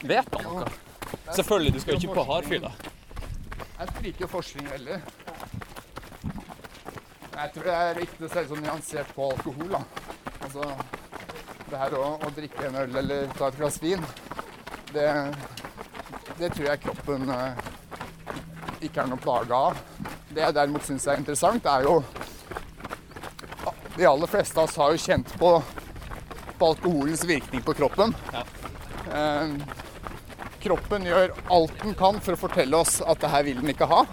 [0.02, 0.66] Vet han noe?
[1.32, 2.73] Selvfølgelig, du skal jo ikke på hardfylla.
[3.77, 4.98] Jeg spriker forskning veldig.
[7.36, 9.74] Jeg tror det er viktig å se sånn nyansert på alkohol.
[9.74, 9.82] da.
[10.47, 10.68] Altså,
[11.70, 14.05] det her å, å drikke en øl eller ta et glass vin,
[14.94, 15.09] det,
[16.39, 17.66] det tror jeg kroppen eh,
[18.86, 19.81] ikke er noe plage av.
[20.31, 22.01] Det jeg derimot syns er interessant, er jo
[23.97, 25.51] De aller fleste av oss har jo kjent på,
[26.60, 28.12] på alkoholens virkning på kroppen.
[29.12, 29.55] Eh,
[30.66, 33.88] kroppen gjør alt den kan for å fortelle oss at det her vil den ikke
[33.90, 34.05] ha.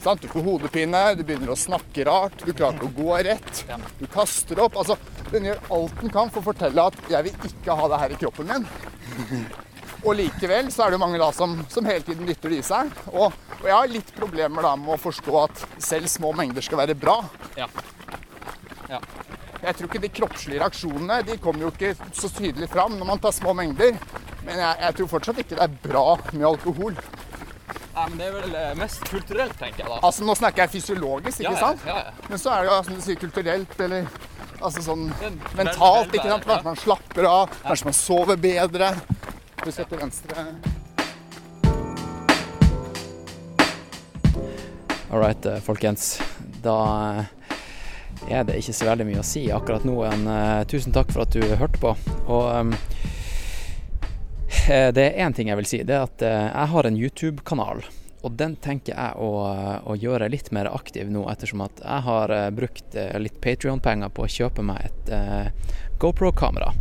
[0.00, 0.22] Sant?
[0.22, 3.62] Du får hodepine, du begynner å snakke rart, du klarer ikke å gå rett,
[3.98, 4.78] du kaster opp.
[4.80, 4.96] Altså,
[5.32, 8.12] den gjør alt den kan for å fortelle at 'jeg vil ikke ha det her
[8.12, 8.68] i kroppen min'.
[10.06, 12.92] Og likevel så er det mange da som, som hele tiden lytter det i seg.
[13.10, 16.78] Og, og jeg har litt problemer da med å forstå at selv små mengder skal
[16.78, 17.16] være bra.
[17.58, 17.66] Ja.
[18.90, 19.00] Ja.
[19.64, 23.22] Jeg tror ikke de kroppslige reaksjonene de kommer jo ikke så tydelig fram når man
[23.24, 23.96] tar små mengder.
[24.46, 26.98] Men jeg, jeg tror fortsatt ikke det er bra med alkohol.
[27.96, 29.98] Nei, men det er vel eh, mest kulturelt, tenker jeg da.
[30.04, 31.86] Altså Nå snakker jeg fysiologisk, ikke Ja, ja, sant?
[31.88, 32.30] ja, ja.
[32.30, 34.08] Men så er det jo som du sier, kulturelt eller
[34.60, 36.14] altså sånn Det er en mentalt.
[36.14, 36.46] ikke sant?
[36.46, 38.90] Kanskje man slapper av, kanskje man sover bedre.
[39.64, 40.48] Husk til venstre.
[45.10, 46.18] All right, eh, folkens.
[46.62, 46.76] Da
[47.22, 47.24] eh,
[48.36, 49.96] er det ikke så veldig mye å si akkurat nå.
[50.08, 51.94] En, uh, tusen takk for at du hørte på.
[52.26, 52.95] Og eh,
[54.96, 55.82] det er én ting jeg vil si.
[55.86, 57.84] Det er at eh, jeg har en YouTube-kanal.
[58.26, 59.30] Og den tenker jeg å,
[59.86, 64.10] å gjøre litt mer aktiv nå, ettersom at jeg har eh, brukt eh, litt Patrion-penger
[64.14, 66.72] på å kjøpe meg et uh, GoPro-kamera.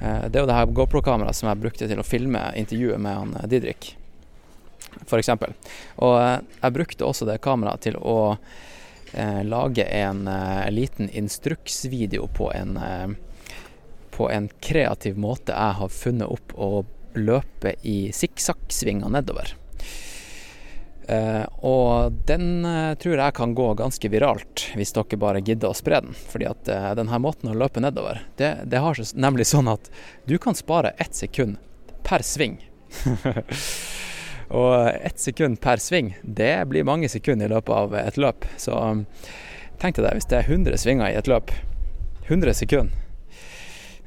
[0.00, 3.20] Uh, det er jo det her GoPro-kameraet som jeg brukte til å filme intervjuet med
[3.20, 3.92] han eh, Didrik
[5.04, 5.30] f.eks.
[6.02, 8.18] Og uh, jeg brukte også det kameraet til å
[9.14, 13.08] eh, lage en eh, liten instruksvideo på en, eh,
[14.10, 16.84] på en kreativ måte jeg har funnet opp å
[17.16, 19.54] løpe i sikksakksvinger nedover.
[21.04, 25.76] Uh, og den uh, tror jeg kan gå ganske viralt, hvis dere bare gidder å
[25.76, 26.16] spre den.
[26.30, 29.90] Fordi at uh, denne måten å løpe nedover, det, det har nemlig sånn at
[30.24, 31.60] du kan spare ett sekund
[32.08, 32.56] per sving.
[34.54, 38.44] Og ett sekund per sving, det blir mange sekunder i løpet av et løp.
[38.60, 39.04] Så um,
[39.82, 41.52] tenk deg hvis det er 100 svinger i et løp,
[42.28, 43.00] 100 sekunder,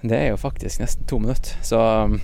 [0.02, 1.58] det er jo faktisk nesten to minutter.
[1.66, 2.20] Så um,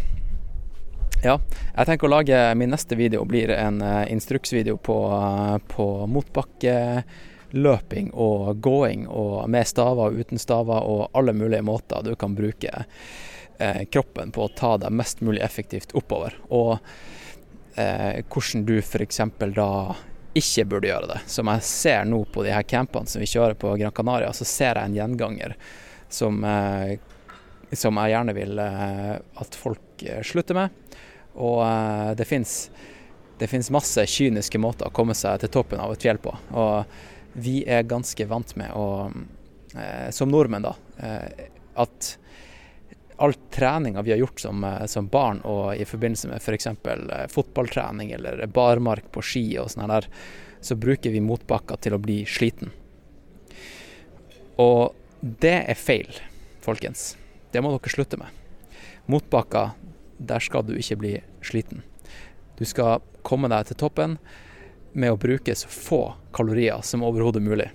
[1.24, 1.40] ja,
[1.74, 8.12] jeg tenker å lage min neste video blir en eh, instruksvideo på, uh, på motbakkeløping
[8.14, 12.86] og gåing, og med staver og uten staver og alle mulige måter du kan bruke
[13.58, 16.36] eh, kroppen på å ta deg mest mulig effektivt oppover.
[16.52, 16.78] Og
[17.76, 19.22] eh, hvordan du f.eks.
[19.56, 19.70] da
[20.34, 21.22] ikke burde gjøre det.
[21.30, 24.48] Som jeg ser nå på de her campene som vi kjører på Gran Canaria, så
[24.48, 25.56] ser jeg en gjenganger
[26.10, 26.98] som, eh,
[27.74, 30.83] som jeg gjerne vil eh, at folk eh, slutter med.
[31.42, 32.28] Og eh, det
[33.50, 36.34] fins masse kyniske måter å komme seg til toppen av et fjell på.
[36.54, 39.10] Og vi er ganske vant med å,
[39.76, 41.48] eh, som nordmenn, da, eh,
[41.82, 42.18] at
[43.24, 46.68] all treninga vi har gjort som, som barn og i forbindelse med f.eks.
[47.32, 50.08] Fotballtrening eller barmark på ski og sånn der,
[50.64, 52.74] så bruker vi motbakka til å bli sliten.
[54.60, 56.10] Og det er feil,
[56.66, 57.14] folkens.
[57.54, 58.42] Det må dere slutte med.
[59.12, 59.72] Motbakker,
[60.28, 61.14] der skal du ikke bli
[61.46, 61.84] sliten.
[62.58, 64.18] Du skal komme deg til toppen
[64.94, 66.04] med å bruke så få
[66.36, 67.70] kalorier som overhodet mulig.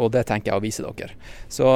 [0.00, 1.14] Og det tenker jeg å vise dere.
[1.52, 1.68] Så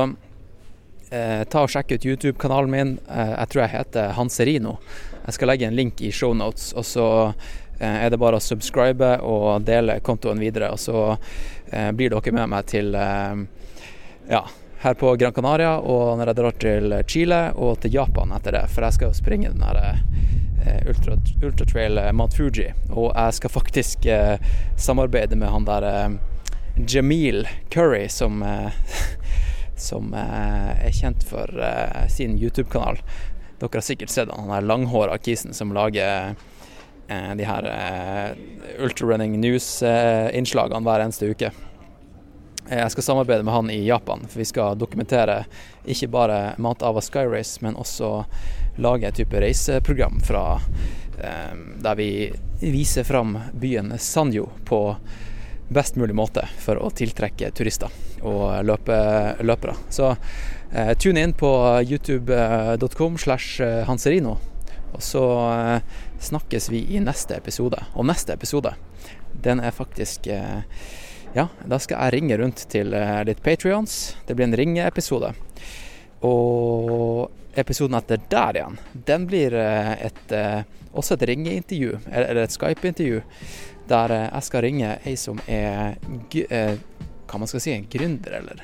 [1.13, 2.95] eh, ta og sjekk ut YouTube-kanalen min.
[3.07, 4.79] Eh, jeg tror jeg heter Hanserino.
[5.27, 9.19] Jeg skal legge en link i shownotes, og så eh, er det bare å subscribe
[9.29, 10.73] og dele kontoen videre.
[10.75, 13.45] Og så eh, blir dere med meg til eh,
[14.33, 14.43] ja,
[14.81, 18.67] her på Gran Canaria, og når jeg drar til Chile og til Japan etter det.
[18.71, 22.69] For jeg skal jo springe den der eh, ultra, ultratrail eh, Mount Fuji.
[22.91, 24.37] Og jeg skal faktisk eh,
[24.79, 26.19] samarbeide med han der eh,
[26.87, 28.71] Jamil Curry, som, eh,
[29.89, 31.51] som eh, er kjent for
[32.15, 33.03] sin YouTube-kanal.
[33.59, 36.39] Dere har sikkert sett han der langhåra kisen som lager
[37.09, 37.65] de her
[38.85, 41.49] ultrarunning news-innslagene hver eneste uke.
[42.69, 45.45] Eh, Jeg skal samarbeide med han i Japan, for vi skal dokumentere
[45.89, 48.25] ikke bare Mount Ava Sky Race, men også
[48.79, 50.61] lage et type reiseprogram fra
[51.19, 52.11] eh, der vi
[52.61, 54.83] viser fram byen Sanjo på
[55.69, 57.93] best mulig måte for å tiltrekke turister
[58.25, 58.97] og løpe,
[59.45, 59.75] løpere.
[59.93, 60.15] Så
[60.73, 61.51] eh, tune inn på
[61.85, 64.39] youtube.com slash hanserino,
[64.95, 67.83] og så eh, snakkes vi i neste episode.
[67.95, 68.73] Og neste episode,
[69.45, 70.65] den er faktisk eh,
[71.35, 74.17] ja, da skal jeg ringe rundt til eh, litt Patrions.
[74.27, 75.33] Det blir en ringeepisode.
[76.27, 78.79] Og episoden etter der igjen,
[79.09, 83.21] den blir eh, et, eh, også et ringeintervju, eller et Skype-intervju,
[83.89, 85.97] der jeg skal ringe ei som er
[87.29, 88.61] hva man skal si, en gründer, eller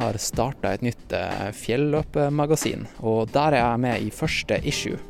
[0.00, 1.14] har starta et nytt
[1.56, 2.86] fjelløpemagasin.
[3.04, 5.00] Og der er jeg med i første issue,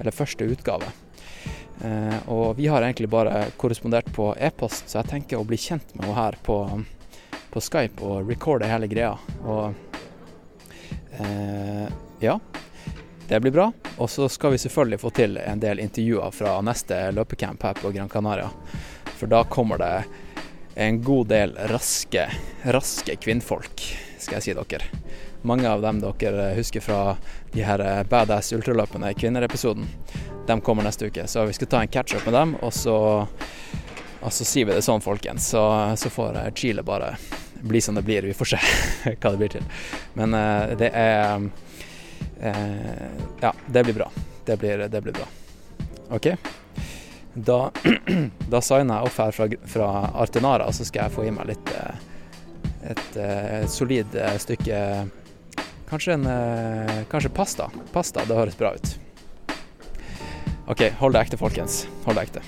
[0.00, 0.88] eller første utgave.
[1.84, 5.94] Eh, og vi har egentlig bare korrespondert på e-post, så jeg tenker å bli kjent
[5.94, 6.58] med henne her på,
[7.52, 9.14] på Skype og recorde hele greia.
[9.44, 9.74] Og
[11.20, 11.86] eh,
[12.24, 12.38] ja,
[13.28, 13.70] det blir bra.
[13.98, 17.92] Og så skal vi selvfølgelig få til en del intervjuer fra neste løpecamp her på
[17.94, 18.50] Gran Canaria.
[19.18, 19.94] For da kommer det
[20.78, 22.28] en god del raske,
[22.70, 23.82] raske kvinnfolk,
[24.18, 24.86] skal jeg si dere.
[25.48, 27.16] Mange av dem dere husker fra
[27.54, 29.86] de her eh, Badass ultraløpene i kvinnerepisoden.
[30.48, 32.96] De kommer neste uke, så vi skal ta en catch-up med dem, og så,
[34.20, 35.48] og så sier vi det sånn, folkens.
[35.54, 35.62] Så,
[35.96, 37.14] så får eh, Chile bare
[37.60, 38.28] bli som det blir.
[38.28, 38.60] Vi får se
[39.20, 39.64] hva det blir til.
[40.20, 41.48] Men eh, det er
[42.40, 43.08] eh,
[43.40, 44.10] Ja, det blir bra.
[44.44, 45.28] Det blir, det blir bra.
[46.16, 46.28] OK?
[47.34, 47.70] Da,
[48.52, 49.88] da signer jeg opp her fra, fra
[50.24, 52.06] Artenara, så skal jeg få i meg litt eh,
[52.92, 54.80] et, eh, et solid eh, stykke
[55.88, 57.70] Kanskje en eh, Kanskje pasta.
[57.92, 58.94] Pasta, det høres bra ut.
[60.68, 61.86] OK, hold det ekte, folkens.
[62.04, 62.42] Hold det ekte.